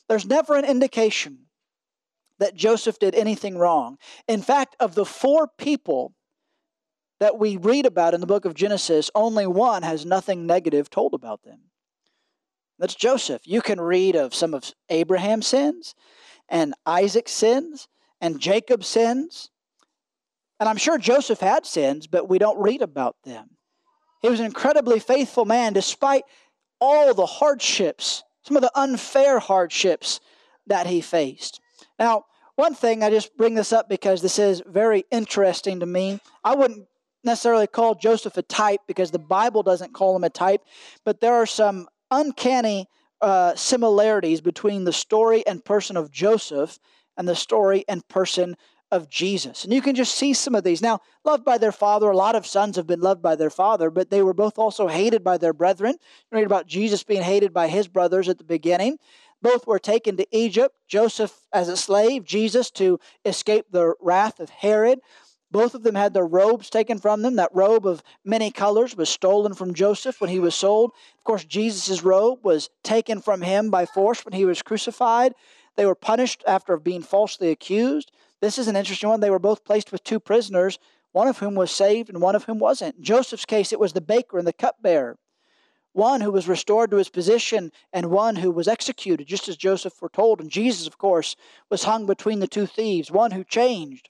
There's 0.09 0.27
never 0.27 0.55
an 0.55 0.65
indication 0.65 1.47
that 2.43 2.55
Joseph 2.55 2.99
did 2.99 3.15
anything 3.15 3.57
wrong. 3.57 3.99
In 4.27 4.43
fact, 4.43 4.77
of 4.81 4.95
the 4.95 5.05
four 5.05 5.49
people 5.59 6.15
that 7.21 7.39
we 7.39 7.57
read 7.57 7.87
about 7.87 8.15
in 8.15 8.21
the 8.21 8.27
book 8.27 8.45
of 8.45 8.55
Genesis, 8.55 9.11
only 9.15 9.47
one 9.47 9.83
has 9.83 10.05
nothing 10.05 10.45
negative 10.45 10.91
told 10.91 11.15
about 11.15 11.45
them. 11.45 11.61
That's 12.81 12.97
Joseph. 12.97 13.43
You 13.45 13.63
can 13.63 13.81
read 13.81 14.17
of 14.17 14.35
some 14.35 14.55
of 14.55 14.73
Abraham's 14.89 15.47
sins 15.47 15.95
and 16.49 16.75
Isaac's 16.85 17.31
sins 17.31 17.87
and 18.21 18.41
Jacob's 18.41 18.89
sins. 18.89 19.51
And 20.59 20.69
I'm 20.69 20.77
sure 20.77 20.99
Joseph 20.99 21.39
had 21.39 21.65
sins, 21.65 22.09
but 22.09 22.29
we 22.29 22.39
don't 22.39 22.61
read 22.61 22.83
about 22.83 23.15
them. 23.25 23.51
He 24.21 24.29
was 24.29 24.41
an 24.41 24.47
incredibly 24.47 24.99
faithful 24.99 25.45
man 25.45 25.75
despite 25.75 26.25
all 26.81 27.15
the 27.15 27.27
hardships, 27.27 28.25
some 28.43 28.57
of 28.57 28.63
the 28.63 28.77
unfair 28.77 29.39
hardships 29.39 30.19
that 30.67 30.89
he 30.89 31.01
faced. 31.01 31.61
Now, 32.01 32.25
one 32.57 32.75
thing, 32.75 33.03
I 33.03 33.11
just 33.11 33.37
bring 33.37 33.55
this 33.55 33.73
up 33.73 33.89
because 33.89 34.23
this 34.23 34.39
is 34.39 34.63
very 34.67 35.05
interesting 35.11 35.81
to 35.81 35.87
me. 35.87 36.21
I 36.45 36.55
wouldn't 36.55 36.87
necessarily 37.25 37.67
call 37.67 37.95
Joseph 37.95 38.37
a 38.37 38.43
type 38.43 38.81
because 38.87 39.11
the 39.11 39.19
Bible 39.19 39.63
doesn't 39.63 39.95
call 39.95 40.15
him 40.17 40.25
a 40.25 40.31
type, 40.31 40.63
but 41.05 41.21
there 41.21 41.35
are 41.35 41.47
some 41.47 41.89
uncanny 42.11 42.89
uh, 43.21 43.55
similarities 43.55 44.41
between 44.41 44.85
the 44.85 44.93
story 44.93 45.47
and 45.47 45.65
person 45.65 45.97
of 45.97 46.11
Joseph 46.11 46.79
and 47.17 47.29
the 47.29 47.37
story 47.37 47.85
and 47.89 48.07
person 48.09 48.57
of 48.91 49.09
Jesus. 49.09 49.65
And 49.65 49.73
you 49.73 49.81
can 49.81 49.95
just 49.95 50.15
see 50.15 50.35
some 50.35 50.55
of 50.55 50.65
these. 50.65 50.83
Now, 50.83 51.01
loved 51.25 51.45
by 51.45 51.57
their 51.57 51.73
father, 51.73 52.11
a 52.11 52.17
lot 52.17 52.35
of 52.35 52.47
sons 52.47 52.77
have 52.77 52.87
been 52.87 53.01
loved 53.01 53.23
by 53.23 53.37
their 53.37 53.49
father, 53.49 53.91
but 53.91 54.11
they 54.11 54.23
were 54.23 54.35
both 54.35 54.59
also 54.59 54.87
hated 54.87 55.25
by 55.25 55.39
their 55.39 55.55
brethren. 55.55 55.95
You 56.31 56.37
read 56.37 56.45
about 56.45 56.67
Jesus 56.67 57.03
being 57.03 57.23
hated 57.23 57.55
by 57.55 57.69
his 57.69 57.89
brothers 57.89 58.29
at 58.29 58.37
the 58.37 58.45
beginning. 58.45 58.99
Both 59.43 59.67
were 59.67 59.81
taken 59.81 60.17
to 60.17 60.27
Egypt, 60.37 60.75
Joseph 60.87 61.47
as 61.53 61.69
a 61.69 61.77
slave, 61.77 62.25
Jesus 62.25 62.71
to 62.73 63.01
escape 63.25 63.67
the 63.71 63.95
wrath 64.01 64.39
of 64.39 64.51
Herod. 64.51 65.01
Both 65.51 65.75
of 65.75 65.83
them 65.83 65.97
had 65.97 66.15
their 66.15 66.27
robes 66.27 66.71
taken 66.71 66.99
from 66.99 67.21
them. 67.21 67.37
That 67.37 67.55
robe 67.55 67.87
of 67.87 68.03
many 68.25 68.51
colors 68.51 68.97
was 68.97 69.11
stolen 69.11 69.53
from 69.53 69.75
Joseph 69.75 70.21
when 70.21 70.31
he 70.31 70.41
was 70.41 70.55
sold. 70.55 70.93
Of 71.19 71.25
course, 71.25 71.45
Jesus' 71.45 72.03
robe 72.03 72.39
was 72.43 72.71
taken 72.83 73.21
from 73.21 73.43
him 73.43 73.71
by 73.71 73.85
force 73.85 74.25
when 74.25 74.33
he 74.33 74.47
was 74.47 74.63
crucified. 74.63 75.35
They 75.77 75.85
were 75.85 75.95
punished 75.95 76.43
after 76.47 76.79
being 76.79 77.03
falsely 77.03 77.51
accused. 77.51 78.13
This 78.41 78.59
is 78.59 78.69
an 78.69 78.77
interesting 78.77 79.09
one. 79.09 79.21
They 79.21 79.31
were 79.31 79.39
both 79.39 79.65
placed 79.65 79.93
with 79.93 80.05
two 80.05 80.21
prisoners, 80.21 80.79
one 81.13 81.29
of 81.29 81.39
whom 81.39 81.55
was 81.55 81.71
saved 81.71 82.09
and 82.09 82.23
one 82.23 82.35
of 82.35 82.45
whom 82.45 82.59
wasn't. 82.59 82.97
In 82.97 83.03
Joseph's 83.03 83.45
case, 83.45 83.73
it 83.73 83.81
was 83.81 83.93
the 83.93 84.01
baker 84.01 84.39
and 84.39 84.47
the 84.47 84.53
cupbearer. 84.53 85.19
One 85.93 86.21
who 86.21 86.31
was 86.31 86.49
restored 86.49 86.91
to 86.91 86.97
his 86.97 87.11
position 87.11 87.71
and 87.93 88.07
one 88.07 88.37
who 88.37 88.51
was 88.51 88.69
executed, 88.69 89.27
just 89.27 89.49
as 89.49 89.57
Joseph 89.57 89.93
foretold. 89.93 90.41
And 90.41 90.51
Jesus, 90.51 90.87
of 90.87 90.99
course, 90.99 91.37
was 91.71 91.85
hung 91.85 92.07
between 92.07 92.41
the 92.41 92.47
two 92.47 92.67
thieves, 92.67 93.11
one 93.11 93.33
who 93.33 93.45
changed 93.45 94.09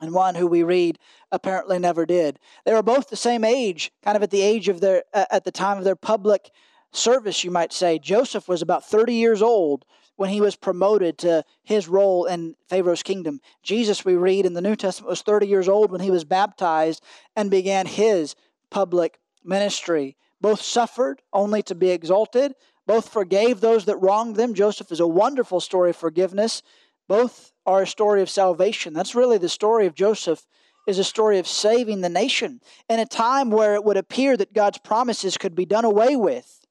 and 0.00 0.14
one 0.14 0.34
who 0.34 0.46
we 0.46 0.62
read 0.62 0.98
apparently 1.30 1.78
never 1.78 2.06
did. 2.06 2.38
They 2.64 2.72
were 2.72 2.82
both 2.82 3.08
the 3.08 3.16
same 3.16 3.44
age, 3.44 3.92
kind 4.02 4.16
of 4.16 4.22
at 4.22 4.30
the 4.30 4.42
age 4.42 4.68
of 4.68 4.80
their 4.80 5.04
uh, 5.12 5.26
at 5.30 5.44
the 5.44 5.52
time 5.52 5.78
of 5.78 5.84
their 5.84 5.96
public 5.96 6.50
service, 6.92 7.44
you 7.44 7.50
might 7.50 7.72
say. 7.72 7.98
Joseph 7.98 8.48
was 8.48 8.62
about 8.62 8.84
30 8.84 9.14
years 9.14 9.42
old 9.42 9.84
when 10.16 10.30
he 10.30 10.40
was 10.40 10.56
promoted 10.56 11.18
to 11.18 11.44
his 11.62 11.88
role 11.88 12.24
in 12.24 12.54
Pharaoh's 12.68 13.02
kingdom. 13.02 13.40
Jesus, 13.62 14.04
we 14.04 14.14
read 14.14 14.44
in 14.44 14.54
the 14.54 14.60
New 14.60 14.76
Testament, 14.76 15.08
was 15.08 15.22
30 15.22 15.46
years 15.46 15.68
old 15.68 15.90
when 15.90 16.00
he 16.00 16.10
was 16.10 16.24
baptized 16.24 17.02
and 17.36 17.50
began 17.50 17.86
his 17.86 18.34
public 18.70 19.18
ministry. 19.44 20.16
Both 20.40 20.62
suffered 20.62 21.22
only 21.32 21.62
to 21.64 21.74
be 21.74 21.90
exalted. 21.90 22.54
Both 22.86 23.08
forgave 23.08 23.60
those 23.60 23.84
that 23.84 23.96
wronged 23.98 24.36
them. 24.36 24.54
Joseph 24.54 24.90
is 24.90 25.00
a 25.00 25.06
wonderful 25.06 25.60
story 25.60 25.90
of 25.90 25.96
forgiveness. 25.96 26.62
Both 27.08 27.52
are 27.66 27.82
a 27.82 27.86
story 27.86 28.22
of 28.22 28.30
salvation. 28.30 28.94
That's 28.94 29.14
really 29.14 29.38
the 29.38 29.48
story 29.48 29.86
of 29.86 29.94
Joseph 29.94 30.46
is 30.86 30.98
a 30.98 31.04
story 31.04 31.38
of 31.38 31.46
saving 31.46 32.00
the 32.00 32.08
nation 32.08 32.60
in 32.88 32.98
a 32.98 33.06
time 33.06 33.50
where 33.50 33.74
it 33.74 33.84
would 33.84 33.96
appear 33.96 34.36
that 34.36 34.54
God's 34.54 34.78
promises 34.78 35.36
could 35.36 35.54
be 35.54 35.66
done 35.66 35.84
away 35.84 36.16
with. 36.16 36.66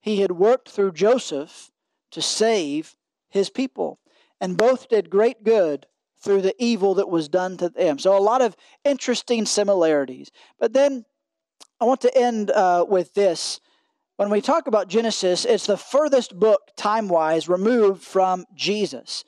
He 0.00 0.20
had 0.20 0.32
worked 0.32 0.68
through 0.68 0.92
Joseph 0.92 1.70
to 2.10 2.22
save 2.22 2.96
his 3.28 3.50
people. 3.50 3.98
And 4.40 4.56
both 4.56 4.88
did 4.88 5.10
great 5.10 5.44
good 5.44 5.86
through 6.20 6.42
the 6.42 6.54
evil 6.58 6.94
that 6.94 7.08
was 7.08 7.28
done 7.28 7.56
to 7.58 7.68
them. 7.68 7.98
So, 7.98 8.16
a 8.16 8.20
lot 8.20 8.42
of 8.42 8.56
interesting 8.84 9.46
similarities. 9.46 10.30
But 10.58 10.72
then 10.72 11.04
I 11.82 11.84
want 11.84 12.02
to 12.02 12.16
end 12.16 12.52
uh, 12.52 12.86
with 12.88 13.12
this. 13.14 13.58
When 14.14 14.30
we 14.30 14.40
talk 14.40 14.68
about 14.68 14.86
Genesis, 14.86 15.44
it's 15.44 15.66
the 15.66 15.76
furthest 15.76 16.38
book 16.38 16.60
time 16.76 17.08
wise 17.08 17.48
removed 17.48 18.04
from 18.04 18.44
Jesus. 18.54 19.24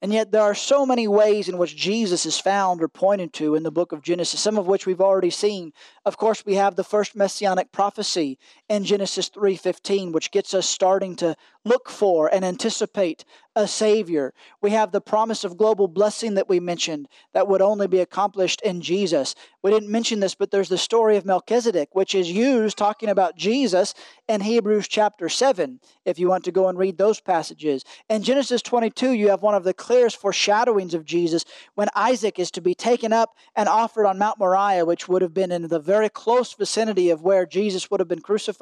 And 0.00 0.12
yet, 0.12 0.30
there 0.30 0.42
are 0.42 0.54
so 0.54 0.86
many 0.86 1.08
ways 1.08 1.48
in 1.48 1.58
which 1.58 1.74
Jesus 1.74 2.24
is 2.24 2.38
found 2.38 2.84
or 2.84 2.88
pointed 2.88 3.32
to 3.32 3.56
in 3.56 3.64
the 3.64 3.72
book 3.72 3.90
of 3.90 4.00
Genesis, 4.00 4.38
some 4.38 4.58
of 4.58 4.68
which 4.68 4.86
we've 4.86 5.00
already 5.00 5.30
seen. 5.30 5.72
Of 6.04 6.16
course, 6.16 6.46
we 6.46 6.54
have 6.54 6.76
the 6.76 6.84
first 6.84 7.16
messianic 7.16 7.72
prophecy 7.72 8.38
in 8.72 8.84
Genesis 8.84 9.28
3:15, 9.28 10.12
which 10.12 10.30
gets 10.30 10.54
us 10.54 10.66
starting 10.66 11.14
to 11.16 11.36
look 11.62 11.90
for 11.90 12.32
and 12.32 12.42
anticipate 12.42 13.22
a 13.54 13.68
Savior. 13.68 14.32
We 14.62 14.70
have 14.70 14.92
the 14.92 15.00
promise 15.02 15.44
of 15.44 15.58
global 15.58 15.86
blessing 15.86 16.34
that 16.34 16.48
we 16.48 16.58
mentioned 16.58 17.06
that 17.34 17.46
would 17.46 17.60
only 17.60 17.86
be 17.86 18.00
accomplished 18.00 18.62
in 18.62 18.80
Jesus. 18.80 19.34
We 19.62 19.70
didn't 19.70 19.90
mention 19.90 20.20
this, 20.20 20.34
but 20.34 20.50
there's 20.50 20.70
the 20.70 20.78
story 20.78 21.18
of 21.18 21.26
Melchizedek, 21.26 21.90
which 21.92 22.14
is 22.14 22.32
used 22.32 22.78
talking 22.78 23.10
about 23.10 23.36
Jesus 23.36 23.92
in 24.26 24.40
Hebrews 24.40 24.88
chapter 24.88 25.28
7, 25.28 25.78
if 26.06 26.18
you 26.18 26.28
want 26.28 26.44
to 26.44 26.50
go 26.50 26.68
and 26.68 26.78
read 26.78 26.96
those 26.96 27.20
passages. 27.20 27.84
In 28.08 28.22
Genesis 28.22 28.62
22, 28.62 29.12
you 29.12 29.28
have 29.28 29.42
one 29.42 29.54
of 29.54 29.64
the 29.64 29.74
clearest 29.74 30.16
foreshadowings 30.16 30.94
of 30.94 31.04
Jesus 31.04 31.44
when 31.74 31.88
Isaac 31.94 32.38
is 32.38 32.50
to 32.52 32.62
be 32.62 32.74
taken 32.74 33.12
up 33.12 33.36
and 33.54 33.68
offered 33.68 34.06
on 34.06 34.18
Mount 34.18 34.38
Moriah, 34.38 34.86
which 34.86 35.08
would 35.08 35.20
have 35.20 35.34
been 35.34 35.52
in 35.52 35.68
the 35.68 35.78
very 35.78 36.08
close 36.08 36.54
vicinity 36.54 37.10
of 37.10 37.20
where 37.20 37.44
Jesus 37.44 37.90
would 37.90 38.00
have 38.00 38.08
been 38.08 38.22
crucified. 38.22 38.61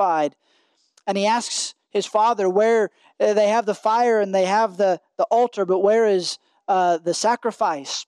And 1.07 1.17
he 1.17 1.27
asks 1.27 1.75
his 1.91 2.07
father 2.07 2.49
where 2.49 2.91
uh, 3.19 3.35
they 3.35 3.49
have 3.49 3.67
the 3.67 3.75
fire 3.75 4.21
and 4.21 4.35
they 4.35 4.47
have 4.47 4.77
the, 4.77 5.01
the 5.19 5.25
altar, 5.25 5.67
but 5.67 5.81
where 5.81 6.07
is 6.07 6.39
uh, 6.69 6.99
the 6.99 7.15
sacrifice? 7.15 8.07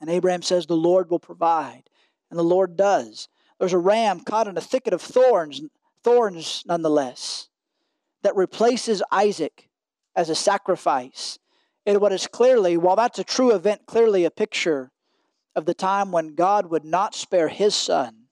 And 0.00 0.10
Abraham 0.10 0.42
says, 0.42 0.66
The 0.66 0.76
Lord 0.76 1.10
will 1.10 1.18
provide. 1.18 1.84
And 2.30 2.38
the 2.38 2.44
Lord 2.44 2.76
does. 2.76 3.28
There's 3.58 3.72
a 3.72 3.78
ram 3.78 4.20
caught 4.20 4.48
in 4.48 4.56
a 4.58 4.62
thicket 4.62 4.92
of 4.92 5.00
thorns, 5.00 5.62
thorns 6.02 6.64
nonetheless, 6.66 7.48
that 8.22 8.36
replaces 8.36 9.02
Isaac 9.10 9.68
as 10.14 10.28
a 10.28 10.34
sacrifice. 10.34 11.38
And 11.86 12.00
what 12.00 12.12
is 12.12 12.26
clearly, 12.26 12.76
while 12.76 12.96
that's 12.96 13.18
a 13.18 13.24
true 13.24 13.54
event, 13.54 13.86
clearly 13.86 14.24
a 14.24 14.30
picture 14.30 14.90
of 15.54 15.66
the 15.66 15.74
time 15.74 16.10
when 16.10 16.34
God 16.34 16.66
would 16.70 16.84
not 16.84 17.14
spare 17.14 17.48
his 17.48 17.74
son, 17.74 18.25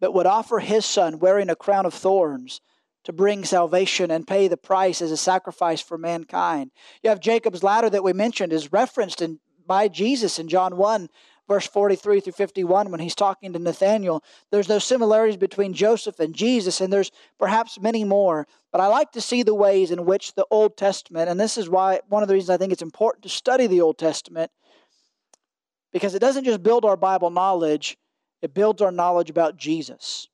but 0.00 0.14
would 0.14 0.26
offer 0.26 0.58
his 0.58 0.84
son 0.84 1.18
wearing 1.18 1.50
a 1.50 1.56
crown 1.56 1.86
of 1.86 1.94
thorns 1.94 2.60
to 3.04 3.12
bring 3.12 3.44
salvation 3.44 4.10
and 4.10 4.26
pay 4.26 4.48
the 4.48 4.56
price 4.56 5.00
as 5.00 5.10
a 5.10 5.16
sacrifice 5.16 5.80
for 5.80 5.96
mankind. 5.96 6.70
You 7.02 7.10
have 7.10 7.20
Jacob's 7.20 7.62
ladder 7.62 7.88
that 7.90 8.04
we 8.04 8.12
mentioned 8.12 8.52
is 8.52 8.72
referenced 8.72 9.22
in, 9.22 9.40
by 9.66 9.88
Jesus 9.88 10.38
in 10.38 10.48
John 10.48 10.76
1 10.76 11.08
verse 11.50 11.66
43 11.66 12.20
through 12.20 12.32
51 12.32 12.92
when 12.92 13.00
he's 13.00 13.16
talking 13.16 13.52
to 13.52 13.58
Nathanael. 13.58 14.22
There's 14.52 14.68
those 14.68 14.84
similarities 14.84 15.36
between 15.36 15.74
Joseph 15.74 16.20
and 16.20 16.32
Jesus, 16.32 16.80
and 16.80 16.92
there's 16.92 17.10
perhaps 17.40 17.80
many 17.80 18.04
more. 18.04 18.46
But 18.70 18.80
I 18.80 18.86
like 18.86 19.10
to 19.12 19.20
see 19.20 19.42
the 19.42 19.54
ways 19.54 19.90
in 19.90 20.04
which 20.04 20.34
the 20.34 20.46
Old 20.52 20.76
Testament, 20.76 21.28
and 21.28 21.40
this 21.40 21.58
is 21.58 21.68
why 21.68 22.02
one 22.08 22.22
of 22.22 22.28
the 22.28 22.34
reasons 22.34 22.50
I 22.50 22.56
think 22.56 22.72
it's 22.72 22.82
important 22.82 23.24
to 23.24 23.28
study 23.28 23.66
the 23.66 23.80
Old 23.80 23.98
Testament, 23.98 24.52
because 25.92 26.14
it 26.14 26.20
doesn't 26.20 26.44
just 26.44 26.62
build 26.62 26.84
our 26.84 26.96
Bible 26.96 27.30
knowledge, 27.30 27.98
it 28.42 28.54
builds 28.54 28.82
our 28.82 28.90
knowledge 28.90 29.30
about 29.30 29.56
Jesus. 29.56 30.28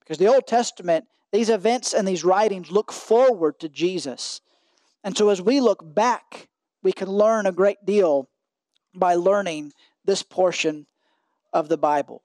Because 0.00 0.18
the 0.18 0.28
Old 0.28 0.46
Testament 0.46 1.06
these 1.32 1.50
events 1.50 1.92
and 1.92 2.08
these 2.08 2.24
writings 2.24 2.70
look 2.70 2.92
forward 2.92 3.60
to 3.60 3.68
Jesus. 3.68 4.40
And 5.04 5.16
so 5.16 5.28
as 5.28 5.42
we 5.42 5.60
look 5.60 5.82
back, 5.94 6.48
we 6.82 6.92
can 6.92 7.08
learn 7.08 7.46
a 7.46 7.52
great 7.52 7.84
deal 7.84 8.28
by 8.94 9.14
learning 9.14 9.72
this 10.04 10.22
portion 10.22 10.86
of 11.52 11.68
the 11.68 11.76
Bible. 11.76 12.22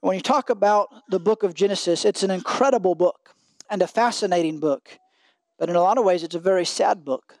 When 0.00 0.14
you 0.14 0.22
talk 0.22 0.50
about 0.50 0.88
the 1.08 1.18
book 1.18 1.42
of 1.42 1.54
Genesis, 1.54 2.04
it's 2.04 2.22
an 2.22 2.30
incredible 2.30 2.94
book 2.94 3.34
and 3.68 3.82
a 3.82 3.88
fascinating 3.88 4.60
book. 4.60 4.98
But 5.58 5.68
in 5.68 5.74
a 5.74 5.80
lot 5.80 5.98
of 5.98 6.04
ways, 6.04 6.22
it's 6.22 6.34
a 6.34 6.40
very 6.40 6.64
sad 6.64 7.04
book. 7.04 7.38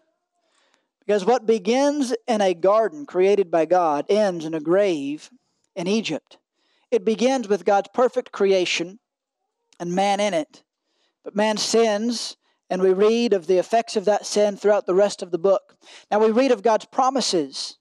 Because 0.98 1.24
what 1.24 1.46
begins 1.46 2.12
in 2.26 2.40
a 2.40 2.54
garden 2.54 3.06
created 3.06 3.50
by 3.50 3.66
God 3.66 4.06
ends 4.08 4.44
in 4.44 4.54
a 4.54 4.60
grave 4.60 5.30
in 5.76 5.86
Egypt. 5.86 6.38
It 6.90 7.04
begins 7.04 7.48
with 7.48 7.64
God's 7.64 7.88
perfect 7.92 8.32
creation 8.32 8.98
and 9.80 9.94
man 9.94 10.20
in 10.20 10.34
it. 10.34 10.62
But 11.24 11.34
man 11.34 11.56
sins, 11.56 12.36
and 12.70 12.80
we 12.80 12.92
read 12.92 13.32
of 13.32 13.46
the 13.46 13.58
effects 13.58 13.96
of 13.96 14.04
that 14.04 14.26
sin 14.26 14.56
throughout 14.56 14.86
the 14.86 14.94
rest 14.94 15.22
of 15.22 15.30
the 15.30 15.38
book. 15.38 15.76
Now 16.10 16.20
we 16.20 16.30
read 16.30 16.52
of 16.52 16.62
God's 16.62 16.86
promises 16.86 17.78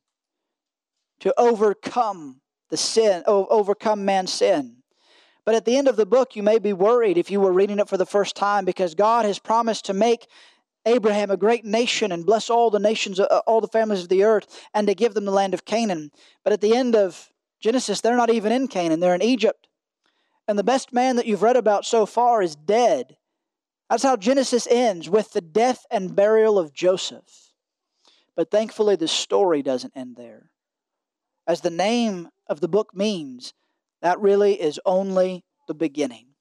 to 1.20 1.34
overcome 1.38 2.42
the 2.70 2.78
sin, 2.78 3.24
overcome 3.28 4.06
man's 4.06 4.34
sin. 4.34 4.78
But 5.46 5.56
at 5.56 5.66
the 5.66 5.78
end 5.78 5.88
of 5.88 5.96
the 5.96 6.08
book, 6.08 6.36
you 6.36 6.42
may 6.42 6.58
be 6.58 6.74
worried 6.74 7.18
if 7.18 7.30
you 7.30 7.40
were 7.40 7.54
reading 7.54 7.80
it 7.80 7.88
for 7.88 7.98
the 7.98 8.06
first 8.06 8.36
time 8.36 8.66
because 8.66 8.96
God 8.96 9.26
has 9.26 9.38
promised 9.38 9.86
to 9.86 9.94
make 9.94 10.28
Abraham 10.88 11.30
a 11.30 11.38
great 11.38 11.64
nation 11.64 12.12
and 12.12 12.26
bless 12.26 12.50
all 12.50 12.72
the 12.72 12.80
nations, 12.80 13.20
uh, 13.20 13.42
all 13.46 13.62
the 13.62 13.68
families 13.68 14.04
of 14.04 14.10
the 14.10 14.24
earth, 14.24 14.68
and 14.74 14.88
to 14.88 14.96
give 14.96 15.14
them 15.14 15.26
the 15.26 15.32
land 15.32 15.54
of 15.54 15.66
Canaan. 15.66 16.12
But 16.44 16.54
at 16.54 16.62
the 16.62 16.76
end 16.76 16.96
of 16.96 17.32
Genesis, 17.66 18.00
they're 18.00 18.16
not 18.16 18.30
even 18.30 18.52
in 18.52 18.68
Canaan, 18.68 19.00
they're 19.00 19.16
in 19.16 19.24
Egypt. 19.24 19.70
And 20.48 20.60
the 20.60 20.64
best 20.64 20.94
man 20.94 21.16
that 21.16 21.26
you've 21.26 21.42
read 21.42 21.58
about 21.58 21.84
so 21.84 22.06
far 22.06 22.44
is 22.44 22.56
dead. 22.56 23.18
That's 23.90 24.04
how 24.04 24.18
Genesis 24.18 24.68
ends 24.70 25.10
with 25.10 25.34
the 25.34 25.42
death 25.42 25.84
and 25.90 26.16
burial 26.16 26.60
of 26.60 26.76
Joseph. 26.76 27.54
But 28.36 28.52
thankfully, 28.52 28.96
the 28.96 29.08
story 29.08 29.64
doesn't 29.64 29.98
end 29.98 30.16
there. 30.16 30.52
As 31.48 31.62
the 31.62 31.72
name 31.72 32.30
of 32.48 32.62
the 32.62 32.68
book 32.68 32.92
means, 32.94 33.56
that 34.00 34.20
really 34.20 34.62
is 34.62 34.80
only 34.86 35.44
the 35.68 35.74
beginning. 35.74 36.36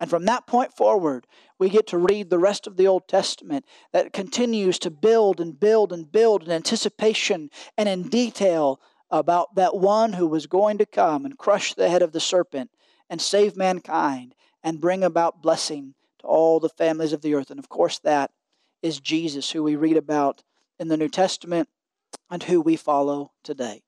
And 0.00 0.10
from 0.10 0.24
that 0.24 0.48
point 0.48 0.76
forward, 0.76 1.28
we 1.60 1.68
get 1.68 1.86
to 1.88 1.98
read 1.98 2.30
the 2.30 2.38
rest 2.40 2.66
of 2.66 2.76
the 2.76 2.88
Old 2.88 3.06
Testament 3.06 3.64
that 3.92 4.12
continues 4.12 4.80
to 4.80 4.90
build 4.90 5.40
and 5.40 5.60
build 5.60 5.92
and 5.92 6.10
build 6.10 6.42
in 6.42 6.50
anticipation 6.50 7.48
and 7.76 7.88
in 7.88 8.08
detail 8.08 8.80
about 9.10 9.54
that 9.54 9.76
one 9.76 10.12
who 10.12 10.26
was 10.26 10.46
going 10.46 10.78
to 10.78 10.86
come 10.86 11.24
and 11.24 11.38
crush 11.38 11.74
the 11.74 11.88
head 11.88 12.02
of 12.02 12.12
the 12.12 12.20
serpent 12.20 12.70
and 13.08 13.20
save 13.20 13.56
mankind 13.56 14.34
and 14.62 14.80
bring 14.80 15.02
about 15.02 15.42
blessing 15.42 15.94
to 16.18 16.26
all 16.26 16.60
the 16.60 16.68
families 16.68 17.12
of 17.12 17.22
the 17.22 17.34
earth. 17.34 17.50
And 17.50 17.58
of 17.58 17.68
course, 17.68 17.98
that 18.00 18.30
is 18.82 19.00
Jesus, 19.00 19.50
who 19.50 19.62
we 19.62 19.76
read 19.76 19.96
about 19.96 20.42
in 20.78 20.88
the 20.88 20.96
New 20.96 21.08
Testament 21.08 21.68
and 22.30 22.42
who 22.42 22.60
we 22.60 22.76
follow 22.76 23.32
today. 23.42 23.82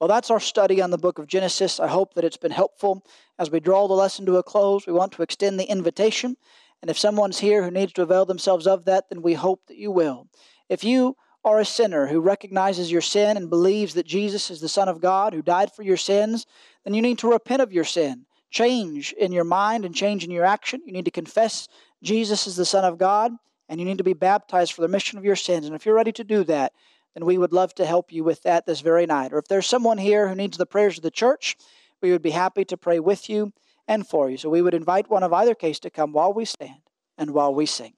Well, 0.00 0.08
that's 0.08 0.30
our 0.30 0.40
study 0.40 0.82
on 0.82 0.90
the 0.90 0.98
book 0.98 1.18
of 1.18 1.28
Genesis. 1.28 1.78
I 1.78 1.86
hope 1.86 2.14
that 2.14 2.24
it's 2.24 2.36
been 2.36 2.50
helpful. 2.50 3.04
As 3.38 3.50
we 3.50 3.60
draw 3.60 3.86
the 3.86 3.94
lesson 3.94 4.26
to 4.26 4.36
a 4.36 4.42
close, 4.42 4.86
we 4.86 4.92
want 4.92 5.12
to 5.12 5.22
extend 5.22 5.60
the 5.60 5.70
invitation. 5.70 6.36
And 6.80 6.90
if 6.90 6.98
someone's 6.98 7.38
here 7.38 7.62
who 7.62 7.70
needs 7.70 7.92
to 7.92 8.02
avail 8.02 8.24
themselves 8.24 8.66
of 8.66 8.84
that, 8.86 9.08
then 9.08 9.22
we 9.22 9.34
hope 9.34 9.66
that 9.68 9.76
you 9.76 9.92
will. 9.92 10.26
If 10.68 10.82
you 10.82 11.16
are 11.44 11.58
a 11.58 11.64
sinner 11.64 12.06
who 12.06 12.20
recognizes 12.20 12.92
your 12.92 13.00
sin 13.00 13.36
and 13.36 13.50
believes 13.50 13.94
that 13.94 14.06
Jesus 14.06 14.50
is 14.50 14.60
the 14.60 14.68
Son 14.68 14.88
of 14.88 15.00
God 15.00 15.34
who 15.34 15.42
died 15.42 15.72
for 15.72 15.82
your 15.82 15.96
sins, 15.96 16.46
then 16.84 16.94
you 16.94 17.02
need 17.02 17.18
to 17.18 17.30
repent 17.30 17.62
of 17.62 17.72
your 17.72 17.84
sin. 17.84 18.26
Change 18.50 19.12
in 19.14 19.32
your 19.32 19.44
mind 19.44 19.84
and 19.84 19.94
change 19.94 20.24
in 20.24 20.30
your 20.30 20.44
action. 20.44 20.82
You 20.84 20.92
need 20.92 21.06
to 21.06 21.10
confess 21.10 21.68
Jesus 22.02 22.46
is 22.46 22.56
the 22.56 22.64
Son 22.64 22.84
of 22.84 22.98
God, 22.98 23.32
and 23.68 23.80
you 23.80 23.86
need 23.86 23.98
to 23.98 24.04
be 24.04 24.12
baptized 24.12 24.72
for 24.72 24.82
the 24.82 24.88
remission 24.88 25.18
of 25.18 25.24
your 25.24 25.36
sins. 25.36 25.66
And 25.66 25.74
if 25.74 25.86
you're 25.86 25.94
ready 25.94 26.12
to 26.12 26.24
do 26.24 26.44
that, 26.44 26.72
then 27.14 27.24
we 27.24 27.38
would 27.38 27.52
love 27.52 27.74
to 27.74 27.86
help 27.86 28.12
you 28.12 28.24
with 28.24 28.42
that 28.42 28.66
this 28.66 28.80
very 28.80 29.06
night. 29.06 29.32
Or 29.32 29.38
if 29.38 29.48
there's 29.48 29.66
someone 29.66 29.98
here 29.98 30.28
who 30.28 30.34
needs 30.34 30.58
the 30.58 30.66
prayers 30.66 30.98
of 30.98 31.02
the 31.02 31.10
church, 31.10 31.56
we 32.00 32.10
would 32.10 32.22
be 32.22 32.30
happy 32.30 32.64
to 32.66 32.76
pray 32.76 33.00
with 33.00 33.28
you 33.28 33.52
and 33.88 34.06
for 34.06 34.30
you. 34.30 34.36
So 34.36 34.48
we 34.48 34.62
would 34.62 34.74
invite 34.74 35.10
one 35.10 35.22
of 35.22 35.32
either 35.32 35.54
case 35.54 35.78
to 35.80 35.90
come 35.90 36.12
while 36.12 36.32
we 36.32 36.44
stand 36.44 36.82
and 37.18 37.30
while 37.32 37.54
we 37.54 37.66
sing. 37.66 37.94